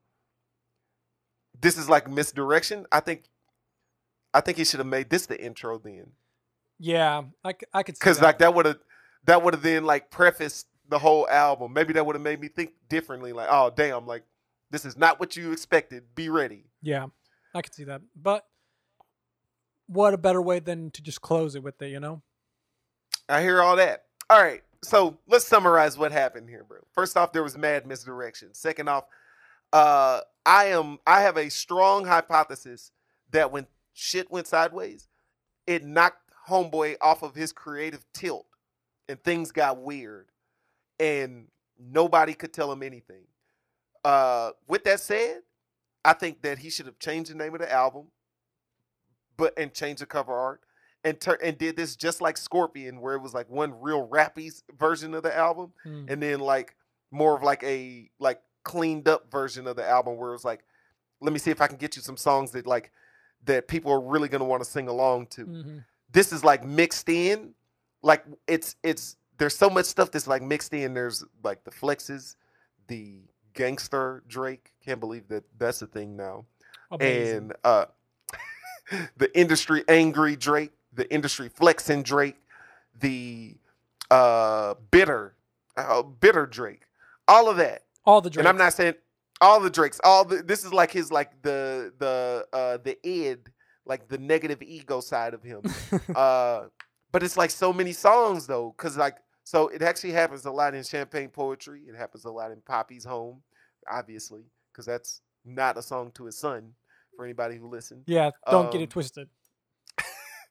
[1.61, 2.87] this is like misdirection.
[2.91, 3.24] I think,
[4.35, 6.12] I think he should have made this the intro then,
[6.78, 8.78] yeah, i could because like that would have
[9.24, 11.73] that would have then like prefaced the whole album.
[11.73, 13.32] Maybe that would have made me think differently.
[13.32, 14.24] Like, oh damn, like
[14.70, 16.15] this is not what you expected.
[16.15, 16.65] Be ready.
[16.82, 17.07] yeah,
[17.55, 18.03] I could see that.
[18.20, 18.47] But
[19.86, 22.23] what a better way than to just close it with it, you know?
[23.28, 24.05] I hear all that.
[24.28, 26.78] All right, so let's summarize what happened here, bro.
[26.93, 28.55] First off, there was mad misdirection.
[28.55, 29.05] Second off,
[29.73, 32.90] uh, I am I have a strong hypothesis
[33.31, 35.09] that when shit went sideways,
[35.66, 38.47] it knocked Homeboy off of his creative tilt,
[39.09, 40.27] and things got weird,
[41.01, 41.48] and
[41.78, 43.24] nobody could tell him anything.
[44.05, 45.43] Uh, with that said,
[46.05, 48.06] I think that he should have changed the name of the album,
[49.36, 50.60] but and changed the cover art
[51.05, 54.51] and tur- and did this just like Scorpion, where it was like one real rappy
[54.78, 56.10] version of the album, Mm.
[56.10, 56.77] and then like
[57.10, 60.64] more of like a like cleaned up version of the album, where it was like,
[61.20, 62.93] let me see if I can get you some songs that like
[63.44, 65.44] that people are really gonna want to sing along to.
[65.47, 65.85] Mhm.
[66.12, 67.55] This is like mixed in,
[68.03, 70.95] like it's it's there's so much stuff that's like mixed in.
[70.95, 72.37] There's like the flexes,
[72.89, 73.20] the
[73.55, 74.73] gangster Drake.
[74.85, 76.45] Can't believe that that's a thing now
[76.91, 77.37] Amazing.
[77.37, 77.87] and uh,
[79.16, 82.37] the industry angry Drake, the industry flexing Drake,
[83.01, 83.57] the
[84.11, 85.35] uh, bitter,
[85.77, 86.83] uh, bitter Drake,
[87.27, 87.85] all of that.
[88.05, 88.39] All the Drakes.
[88.39, 88.95] And I'm not saying
[89.41, 93.51] all the Drakes, all the this is like his like the the uh, the id,
[93.87, 95.63] like the negative ego side of him.
[96.15, 96.65] uh,
[97.13, 100.75] but it's like so many songs though, because like so it actually happens a lot
[100.75, 101.83] in champagne poetry.
[101.89, 103.43] It happens a lot in Papi's home,
[103.91, 104.43] obviously,
[104.73, 106.73] because that's not a song to his son.
[107.17, 109.29] For anybody who listened, yeah, don't get um, it twisted.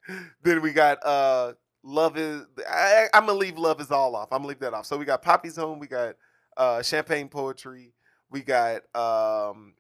[0.44, 1.54] then we got uh
[1.84, 4.86] love is I, i'm gonna leave love is all off i'm gonna leave that off
[4.86, 6.16] so we got Papi's home we got
[6.58, 7.94] uh champagne poetry
[8.30, 9.74] we got um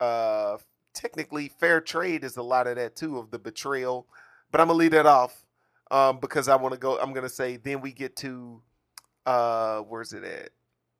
[0.00, 0.56] uh
[0.94, 4.06] technically fair trade is a lot of that too of the betrayal
[4.50, 5.44] but i'm gonna leave that off
[5.90, 8.62] um because i want to go i'm gonna say then we get to
[9.26, 10.50] uh where's it at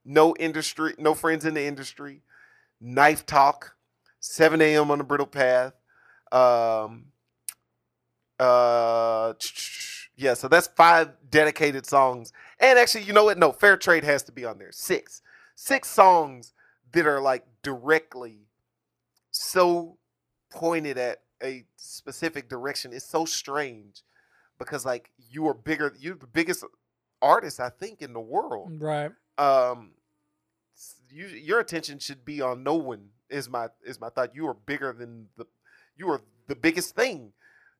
[0.04, 2.22] no industry no friends in the industry
[2.80, 3.76] knife talk
[4.20, 5.74] 7 a.m on the Bridle Path
[6.32, 7.06] um
[8.38, 9.34] uh,
[10.16, 12.32] yeah, so that's five dedicated songs.
[12.58, 13.38] And actually, you know what?
[13.38, 14.72] No, Fair Trade has to be on there.
[14.72, 15.22] Six.
[15.54, 16.52] Six songs
[16.92, 18.46] that are like directly
[19.36, 19.98] so
[20.50, 22.92] pointed at a specific direction.
[22.92, 24.02] It's so strange
[24.58, 26.64] because like you are bigger, you're the biggest
[27.20, 28.80] artist, I think, in the world.
[28.80, 29.12] Right.
[29.38, 29.90] um
[31.10, 34.34] you, your attention should be on no one is my is my thought.
[34.34, 35.46] You are bigger than the
[35.96, 37.32] you are the biggest thing.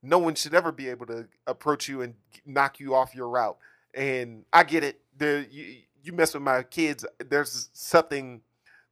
[0.02, 2.14] No one should ever be able to approach you and
[2.44, 3.56] knock you off your route.
[3.94, 5.00] And i get it.
[5.16, 8.42] There you, you mess with my kids there's something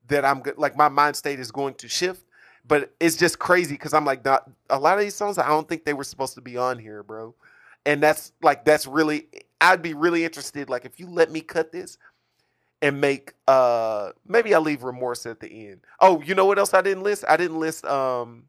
[0.08, 2.24] that i'm like my mind state is going to shift
[2.66, 5.68] but it's just crazy because i'm like not, a lot of these songs i don't
[5.68, 7.34] think they were supposed to be on here bro
[7.86, 9.28] and that's like that's really
[9.60, 11.98] i'd be really interested like if you let me cut this
[12.82, 15.80] and make uh maybe I'll leave remorse at the end.
[16.00, 17.24] Oh, you know what else I didn't list?
[17.28, 18.44] I didn't list um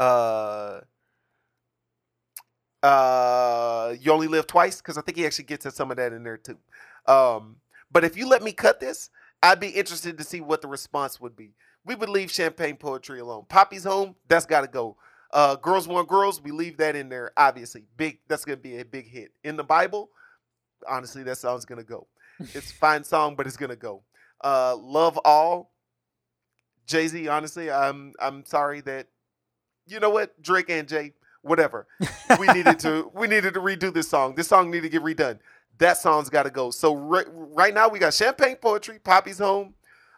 [0.00, 0.80] uh
[2.82, 6.12] uh you only live twice because I think he actually gets at some of that
[6.14, 6.58] in there too.
[7.06, 7.56] Um
[7.92, 9.10] but if you let me cut this,
[9.42, 11.52] I'd be interested to see what the response would be.
[11.84, 13.44] We would leave champagne poetry alone.
[13.48, 14.96] Papi's home, that's gotta go.
[15.32, 17.32] Uh, Girls Want Girls, we leave that in there.
[17.36, 18.20] Obviously, big.
[18.28, 20.10] That's gonna be a big hit in the Bible.
[20.88, 22.06] Honestly, that song's gonna go.
[22.52, 24.02] It's a fine song, but it's gonna go.
[24.42, 25.72] Uh, Love All,
[26.86, 27.28] Jay Z.
[27.28, 29.06] Honestly, I'm I'm sorry that
[29.86, 31.12] you know what Drake and Jay,
[31.42, 31.86] whatever.
[32.38, 34.34] We needed to we needed to redo this song.
[34.34, 35.38] This song needed to get redone.
[35.78, 36.70] That song's got to go.
[36.70, 39.74] So right, right now we got Champagne Poetry, Papi's Home.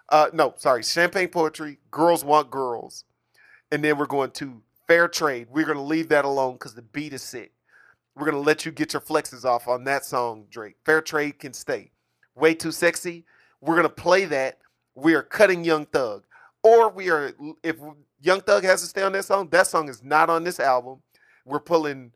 [0.09, 3.05] Uh, no, sorry, Champagne Poetry, Girls Want Girls,
[3.73, 5.49] and then we're going to Fair Trade.
[5.51, 7.53] We're gonna leave that alone because the beat is sick.
[8.15, 10.77] We're gonna let you get your flexes off on that song, Drake.
[10.85, 11.91] Fair Trade can stay.
[12.35, 13.25] Way too sexy.
[13.61, 14.59] We're gonna play that.
[14.95, 16.25] We are cutting Young Thug,
[16.63, 17.77] or we are if
[18.21, 19.49] Young Thug has to stay on that song.
[19.51, 21.03] That song is not on this album.
[21.45, 22.13] We're pulling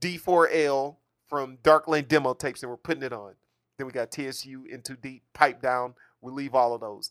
[0.00, 0.96] D4L
[1.28, 3.34] from Dark Lane demo tapes and we're putting it on.
[3.78, 5.94] Then we got TSU into deep pipe down.
[6.20, 7.10] We leave all of those.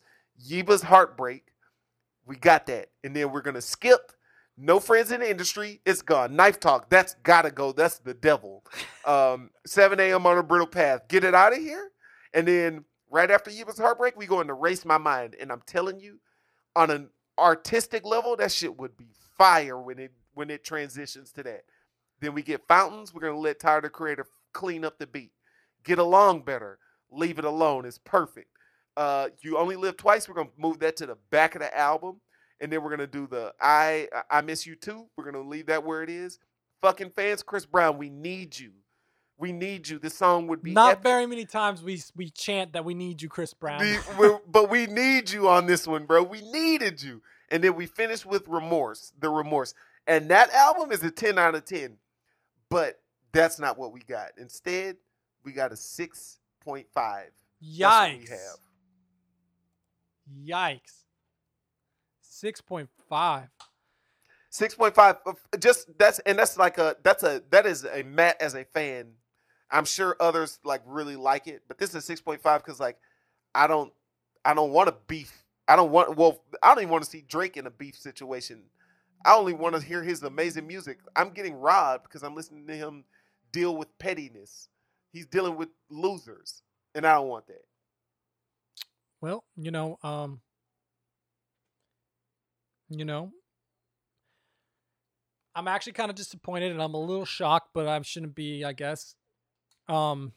[0.49, 1.43] Yebba's heartbreak.
[2.25, 4.11] We got that, and then we're gonna skip.
[4.57, 5.81] No friends in the industry.
[5.85, 6.35] It's gone.
[6.35, 6.89] Knife talk.
[6.89, 7.71] That's gotta go.
[7.71, 8.63] That's the devil.
[9.05, 10.25] Um, 7 a.m.
[10.25, 11.07] on a Bridle Path.
[11.07, 11.91] Get it out of here.
[12.33, 15.35] And then right after Yebba's heartbreak, we go into race my mind.
[15.39, 16.19] And I'm telling you,
[16.75, 21.43] on an artistic level, that shit would be fire when it when it transitions to
[21.43, 21.65] that.
[22.19, 23.13] Then we get fountains.
[23.13, 25.31] We're gonna let Tyler the Creator clean up the beat.
[25.83, 26.79] Get along better.
[27.11, 27.85] Leave it alone.
[27.85, 28.49] It's perfect.
[28.97, 30.27] Uh, you only live twice.
[30.27, 32.21] We're gonna move that to the back of the album,
[32.61, 35.07] and then we're gonna do the I I miss you too.
[35.17, 36.39] We're gonna leave that where it is.
[36.81, 38.71] Fucking fans, Chris Brown, we need you.
[39.37, 39.99] We need you.
[39.99, 41.03] This song would be Not epic.
[41.03, 43.79] very many times we we chant that we need you, Chris Brown.
[43.79, 46.23] The- but we need you on this one, bro.
[46.23, 47.21] We needed you.
[47.49, 49.73] And then we finish with Remorse, the Remorse.
[50.07, 51.97] And that album is a 10 out of 10.
[52.69, 52.99] But
[53.33, 54.31] that's not what we got.
[54.37, 54.97] Instead,
[55.43, 56.37] we got a 6.5.
[56.65, 57.29] That's what
[57.63, 58.29] Yikes!
[60.31, 61.03] Yikes!
[62.21, 63.49] Six point five.
[64.55, 68.55] 6.5 uh, just that's and that's like a that's a that is a Matt as
[68.55, 69.07] a fan.
[69.69, 72.97] I'm sure others like really like it, but this is 6.5 because like
[73.53, 73.91] I don't
[74.45, 75.43] I don't want to beef.
[75.67, 78.61] I don't want well I don't even want to see Drake in a beef situation.
[79.25, 80.99] I only want to hear his amazing music.
[81.17, 83.03] I'm getting robbed because I'm listening to him
[83.51, 84.69] deal with pettiness.
[85.11, 86.61] He's dealing with losers,
[86.93, 87.63] and I don't want that.
[89.25, 90.39] Well, you know, um,
[92.91, 93.31] you know,
[95.55, 98.73] I'm actually kind of disappointed and I'm a little shocked, but I shouldn't be, I
[98.73, 99.15] guess.
[99.87, 100.33] Um,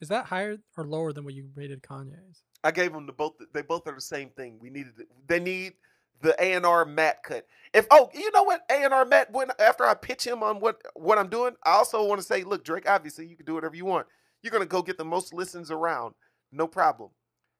[0.00, 2.44] is that higher or lower than what you rated Kanye's?
[2.64, 3.34] I gave them the both.
[3.52, 4.56] They both are the same thing.
[4.58, 4.94] We needed.
[5.26, 5.74] They need
[6.22, 7.44] the A and R Matt cut.
[7.74, 10.60] If oh, you know what A and R Matt when after I pitch him on
[10.60, 12.88] what what I'm doing, I also want to say, look, Drake.
[12.88, 14.06] Obviously, you can do whatever you want.
[14.42, 16.14] You're gonna go get the most listens around,
[16.50, 17.10] no problem.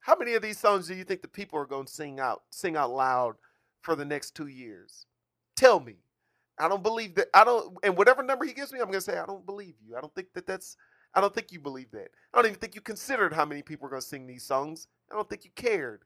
[0.00, 2.76] How many of these songs do you think the people are gonna sing out sing
[2.76, 3.36] out loud
[3.82, 5.06] for the next two years?
[5.56, 5.96] Tell me.
[6.58, 7.28] I don't believe that.
[7.34, 7.76] I don't.
[7.82, 9.96] And whatever number he gives me, I'm gonna say I don't believe you.
[9.96, 10.76] I don't think that that's.
[11.14, 12.08] I don't think you believe that.
[12.32, 14.86] I don't even think you considered how many people are gonna sing these songs.
[15.10, 16.02] I don't think you cared.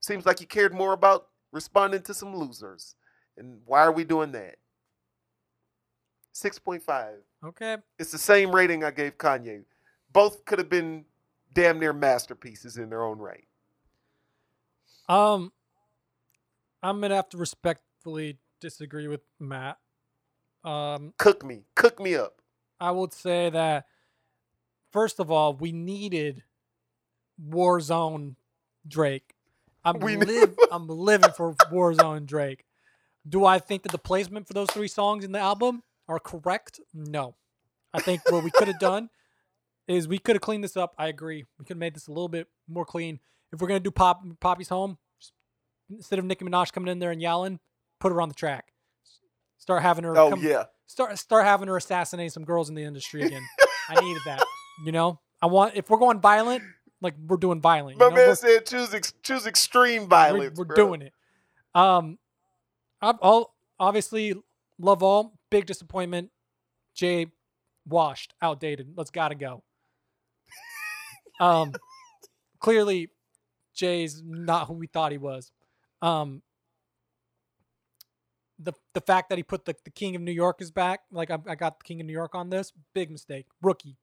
[0.00, 2.94] Seems like you cared more about responding to some losers.
[3.36, 4.56] And why are we doing that?
[6.34, 7.14] 6.5.
[7.44, 7.76] Okay.
[7.98, 9.64] It's the same rating I gave Kanye.
[10.12, 11.04] Both could have been
[11.52, 13.44] damn near masterpieces in their own right.
[15.08, 15.52] Um,
[16.82, 19.78] I'm gonna have to respectfully disagree with Matt.
[20.64, 21.62] Um, Cook me.
[21.74, 22.40] Cook me up.
[22.80, 23.86] I would say that
[24.92, 26.42] first of all, we needed
[27.42, 28.36] Warzone
[28.86, 29.34] Drake.
[29.84, 32.64] I'm We- live I'm living for Warzone Drake.
[33.28, 36.80] Do I think that the placement for those three songs in the album are correct?
[36.94, 37.34] No.
[37.92, 39.10] I think what we could have done
[39.88, 40.94] is we could have cleaned this up.
[40.98, 41.44] I agree.
[41.58, 43.18] We could have made this a little bit more clean.
[43.52, 44.98] If we're gonna do Pop Papi's Home,
[45.90, 47.58] instead of Nicki Minaj coming in there and yelling,
[48.00, 48.72] put her on the track.
[49.56, 50.64] Start having her Oh come, yeah.
[50.86, 53.42] start start having her assassinate some girls in the industry again.
[53.88, 54.44] I needed that.
[54.84, 56.62] You know, I want if we're going violent,
[57.00, 57.98] like we're doing violent.
[57.98, 58.14] My know?
[58.14, 60.58] man We're- said choose ex- choose extreme we're, violence.
[60.58, 60.76] we're bro.
[60.76, 61.12] doing it.
[61.74, 62.18] Um,
[63.00, 64.34] I've all obviously
[64.78, 66.30] love all big disappointment.
[66.94, 67.26] Jay
[67.86, 68.92] washed, outdated.
[68.96, 69.62] Let's gotta go.
[71.40, 71.72] Um,
[72.60, 73.10] clearly,
[73.74, 75.50] Jay's not who we thought he was.
[76.02, 76.42] Um,
[78.58, 81.30] the the fact that he put the, the King of New York is back, like
[81.30, 83.96] I, I got the King of New York on this, big mistake, rookie.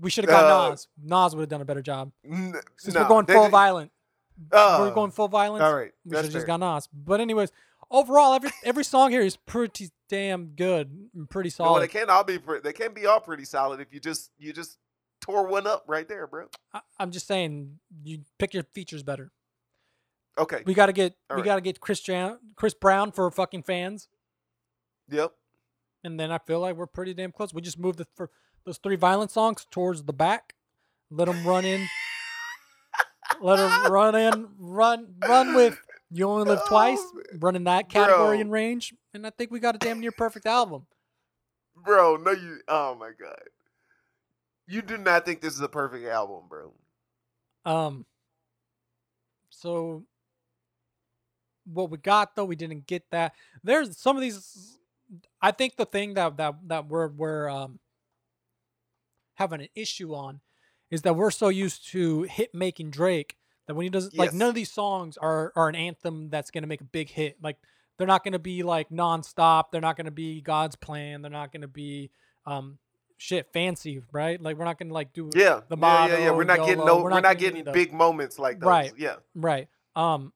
[0.00, 0.88] We should have got Uh, Nas.
[1.02, 2.12] Nas would have done a better job.
[2.24, 3.90] N- Since nah, we're going full violent,
[4.52, 5.62] Uh, we're going full violence.
[5.64, 5.92] All right.
[6.04, 6.88] We should have just gone Nas.
[6.92, 7.50] But anyways,
[7.90, 11.80] overall, every every song here is pretty damn good, and pretty You know solid.
[11.82, 14.78] they can't all be they can't be all pretty solid if you just you just
[15.24, 16.46] tore one up right there, bro.
[16.72, 19.32] I, I'm just saying, you pick your features better.
[20.36, 20.62] Okay.
[20.66, 21.46] We got to get All we right.
[21.46, 24.08] got to get Chris Brown, Chris Brown for fucking fans.
[25.10, 25.32] Yep.
[26.02, 27.52] and then I feel like we're pretty damn close.
[27.52, 28.30] We just moved the, for
[28.64, 30.54] those three violent songs towards the back.
[31.10, 31.86] Let them run in.
[33.40, 34.48] let them run in.
[34.58, 35.78] Run, run with
[36.10, 37.40] "You Only Live oh, Twice." Oh, man.
[37.40, 38.40] Run in that category Bro.
[38.40, 40.86] and range, and I think we got a damn near perfect album.
[41.76, 43.42] Bro, no you oh my god.
[44.66, 46.72] You do not think this is a perfect album, bro.
[47.64, 48.06] Um.
[49.50, 50.04] So,
[51.64, 53.34] what we got though, we didn't get that.
[53.62, 54.78] There's some of these.
[55.40, 57.78] I think the thing that that that we're we're um
[59.34, 60.40] having an issue on
[60.90, 63.36] is that we're so used to hit making Drake
[63.66, 64.34] that when he does like Yes.
[64.34, 67.36] none of these songs are are an anthem that's gonna make a big hit.
[67.42, 67.58] Like
[67.96, 69.64] they're not gonna be like nonstop.
[69.70, 71.22] They're not gonna be God's plan.
[71.22, 72.10] They're not gonna be
[72.46, 72.78] um
[73.24, 74.40] shit fancy, right?
[74.40, 75.60] Like we're not gonna like do Yeah.
[75.68, 76.30] The yeah, yeah, yeah.
[76.30, 77.74] We're not getting no we're we're not not, getting any getting those.
[77.86, 78.68] big moments like those.
[78.68, 78.92] Right.
[78.98, 79.16] Yeah.
[79.34, 79.68] right.
[79.96, 80.32] Um,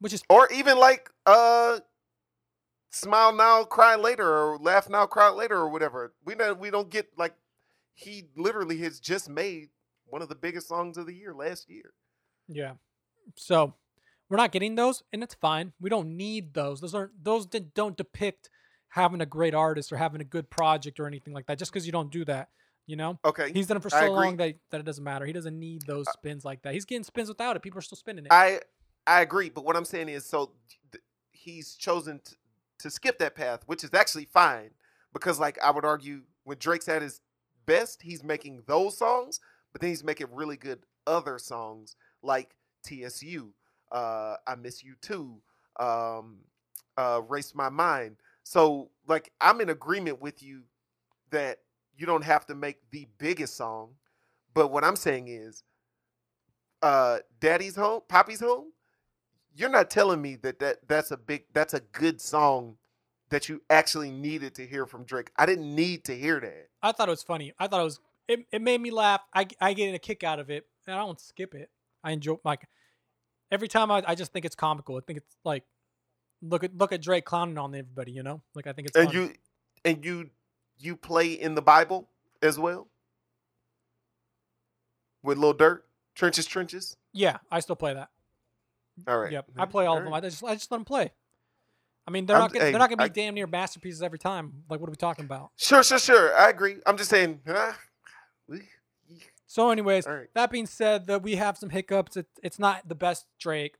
[0.00, 1.80] which is Or even like uh
[2.90, 6.12] smile now, cry later, or laugh now, cry later, or whatever.
[6.24, 7.34] We don't we don't get like
[7.94, 9.70] he literally has just made
[10.06, 11.94] one of the biggest songs of the year last year.
[12.48, 12.74] Yeah.
[13.36, 13.74] So
[14.28, 15.72] we're not getting those, and it's fine.
[15.80, 16.82] We don't need those.
[16.82, 18.50] Those aren't those that don't depict
[18.88, 21.58] having a great artist or having a good project or anything like that.
[21.58, 22.48] Just because you don't do that,
[22.86, 23.52] you know, Okay.
[23.52, 25.26] he's done it for so long that that it doesn't matter.
[25.26, 26.74] He doesn't need those spins like that.
[26.74, 27.62] He's getting spins without it.
[27.62, 28.32] People are still spinning it.
[28.32, 28.60] I
[29.06, 30.52] I agree, but what I'm saying is, so
[30.92, 32.36] th- he's chosen t-
[32.80, 34.70] to skip that path, which is actually fine
[35.14, 37.20] because, like, I would argue when Drake's at his
[37.64, 39.40] best, he's making those songs,
[39.72, 42.54] but then he's making really good other songs like
[42.84, 43.52] TSU,
[43.92, 45.40] uh, I Miss You Too,
[45.80, 46.40] um,
[46.98, 48.16] uh, Race My Mind.
[48.48, 50.62] So, like, I'm in agreement with you
[51.32, 51.58] that
[51.98, 53.90] you don't have to make the biggest song,
[54.54, 55.62] but what I'm saying is,
[56.80, 58.72] uh, Daddy's Home, Papi's Home,
[59.54, 62.78] you're not telling me that, that that's a big that's a good song
[63.28, 65.30] that you actually needed to hear from Drake.
[65.36, 66.68] I didn't need to hear that.
[66.82, 67.52] I thought it was funny.
[67.58, 69.20] I thought it was it, it made me laugh.
[69.34, 71.68] I I get a kick out of it, and I don't skip it.
[72.02, 72.66] I enjoy like
[73.52, 74.96] every time I, I just think it's comical.
[74.96, 75.64] I think it's like
[76.42, 78.40] look at look at Drake clowning on everybody, you know?
[78.54, 79.18] Like I think it's And funny.
[79.26, 79.32] you
[79.84, 80.30] and you
[80.78, 82.08] you play in the Bible
[82.42, 82.88] as well
[85.22, 85.80] with Lil Durk,
[86.14, 86.96] Trenches Trenches.
[87.12, 88.08] yeah, I still play that.
[89.06, 89.32] All right.
[89.32, 90.12] Yep, I play all of them.
[90.14, 91.12] I just I just let them play.
[92.06, 94.02] I mean, they're I'm- not gonna, hey, they're not gonna be I- damn near masterpieces
[94.02, 94.64] every time.
[94.70, 95.50] Like what are we talking about?
[95.56, 96.36] Sure, sure, sure.
[96.36, 96.76] I agree.
[96.86, 97.40] I'm just saying.
[98.48, 98.60] we-
[99.46, 100.28] So, anyways, all right.
[100.34, 102.16] that being said, that we have some hiccups.
[102.16, 103.76] It, it's not the best Drake.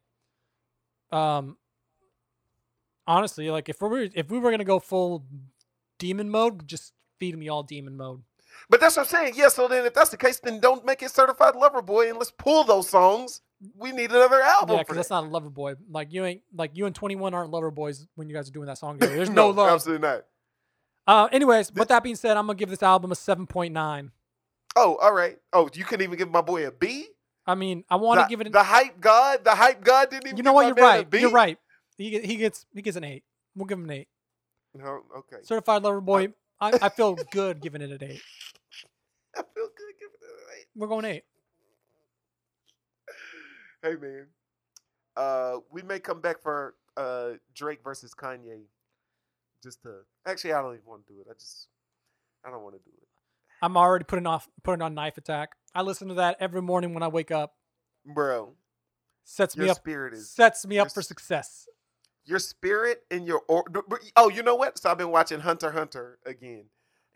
[1.12, 1.56] Um,
[3.08, 5.24] honestly, like if we were if we were gonna go full
[5.98, 8.22] demon mode, just feed me all demon mode.
[8.70, 9.34] But that's what I'm saying.
[9.36, 9.48] Yeah.
[9.48, 12.30] So then, if that's the case, then don't make it Certified Lover Boy, and let's
[12.30, 13.40] pull those songs.
[13.76, 15.74] We need another album yeah, because that's not a lover boy.
[15.90, 18.52] Like you ain't like you and Twenty One aren't lover boys when you guys are
[18.52, 19.16] doing that song together.
[19.16, 19.72] There's no, love.
[19.72, 20.24] Absolutely not.
[21.08, 24.12] Uh, anyways, but that being said, I'm gonna give this album a seven point nine.
[24.76, 25.38] Oh, all right.
[25.52, 27.08] Oh, you couldn't even give my boy a B.
[27.46, 28.46] I mean, I want to give it.
[28.46, 29.42] An, the hype god.
[29.42, 30.36] The hype god didn't even.
[30.36, 30.66] you know what?
[30.66, 31.06] You're right.
[31.12, 31.58] You're right.
[31.98, 33.24] He he gets he gets an eight.
[33.56, 34.08] We'll give him an eight.
[34.74, 35.38] No, okay.
[35.42, 36.28] Certified lover boy.
[36.60, 38.22] I, I feel good giving it an eight.
[39.36, 40.66] I feel good giving it an eight.
[40.76, 41.24] We're going eight.
[43.82, 44.26] Hey man,
[45.16, 48.62] uh, we may come back for uh Drake versus Kanye.
[49.62, 51.26] Just to actually, I don't even want to do it.
[51.28, 51.68] I just,
[52.44, 53.08] I don't want to do it,
[53.60, 55.50] I'm already putting off putting on Knife Attack.
[55.74, 57.54] I listen to that every morning when I wake up.
[58.04, 58.54] bro.
[59.24, 61.68] Sets Your me up spirit is sets me up for success.
[62.28, 63.64] Your spirit and your or.
[64.16, 64.78] Oh, you know what?
[64.78, 66.66] So I've been watching Hunter Hunter again,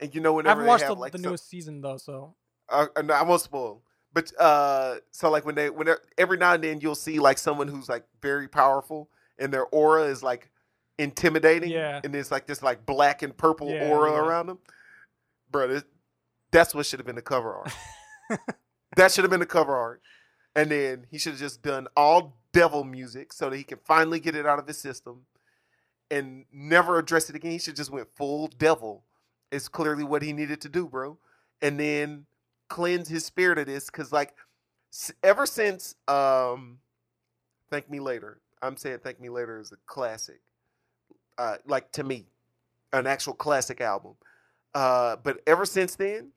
[0.01, 1.49] and you know whenever I whenever haven't they watched have the, like the some- newest
[1.49, 2.35] season though, so
[2.69, 3.83] uh, uh, no, I won't spoil.
[4.15, 7.69] But uh, so like when they when every now and then you'll see like someone
[7.69, 9.09] who's like very powerful
[9.39, 10.51] and their aura is like
[10.99, 11.71] intimidating.
[11.71, 12.01] Yeah.
[12.05, 14.19] And there's like this like black and purple Yeah, aura yeah.
[14.19, 14.59] around them.
[15.51, 15.85] Bro, this,
[16.51, 17.73] that's what should have been the cover art.
[18.97, 20.03] that should have been the cover art.
[20.55, 24.21] And then he should have just done all devil music so that he can finally
[24.21, 25.23] get it out of his system
[26.11, 27.53] and never address it again.
[27.53, 29.05] He should just went full devil.
[29.51, 31.17] It's clearly what he needed to do, bro.
[31.63, 32.27] And then
[32.73, 34.35] cleanse his spirit of this because like
[35.23, 36.79] ever since um
[37.71, 40.41] thank me later i'm saying thank me later is a classic
[41.37, 42.25] uh like to me
[42.95, 44.15] an actual classic album
[44.75, 46.31] uh but ever since then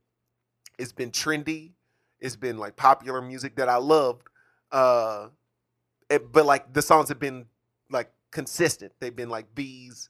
[0.77, 1.71] it's been trendy
[2.21, 4.27] it's been like popular music that i loved
[4.71, 5.27] uh
[6.09, 7.45] it- but like the songs have been
[7.91, 10.09] like consistent they've been like b's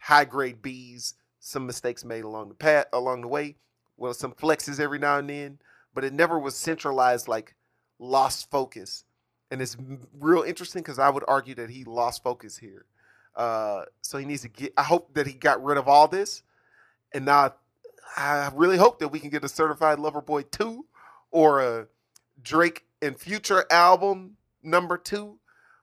[0.00, 3.56] high grade b's some mistakes made along the path along the way
[3.96, 5.58] well some flexes every now and then
[5.94, 7.54] but it never was centralized like
[7.98, 9.04] lost focus
[9.50, 9.76] and it's
[10.18, 12.86] real interesting because i would argue that he lost focus here
[13.36, 14.72] Uh, so he needs to get.
[14.76, 16.42] I hope that he got rid of all this,
[17.14, 17.54] and now
[18.16, 20.86] I really hope that we can get a Certified Lover Boy two
[21.30, 21.86] or a
[22.42, 25.38] Drake and Future album number two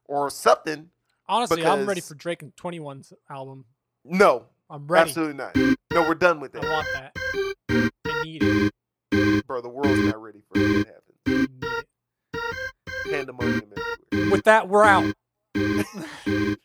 [0.05, 0.89] or something.
[1.27, 3.65] Honestly, I'm ready for Drake and 21's album.
[4.03, 5.09] No, I'm ready.
[5.09, 5.55] absolutely not.
[5.55, 6.63] No, we're done with it.
[6.63, 7.91] I that, want that.
[8.05, 9.47] I need it.
[9.47, 9.61] bro.
[9.61, 11.01] The world's not ready for it to happen.
[11.25, 11.85] I need it.
[13.09, 13.73] Pandemonium
[14.11, 14.31] everywhere.
[14.31, 15.13] With that, we're out.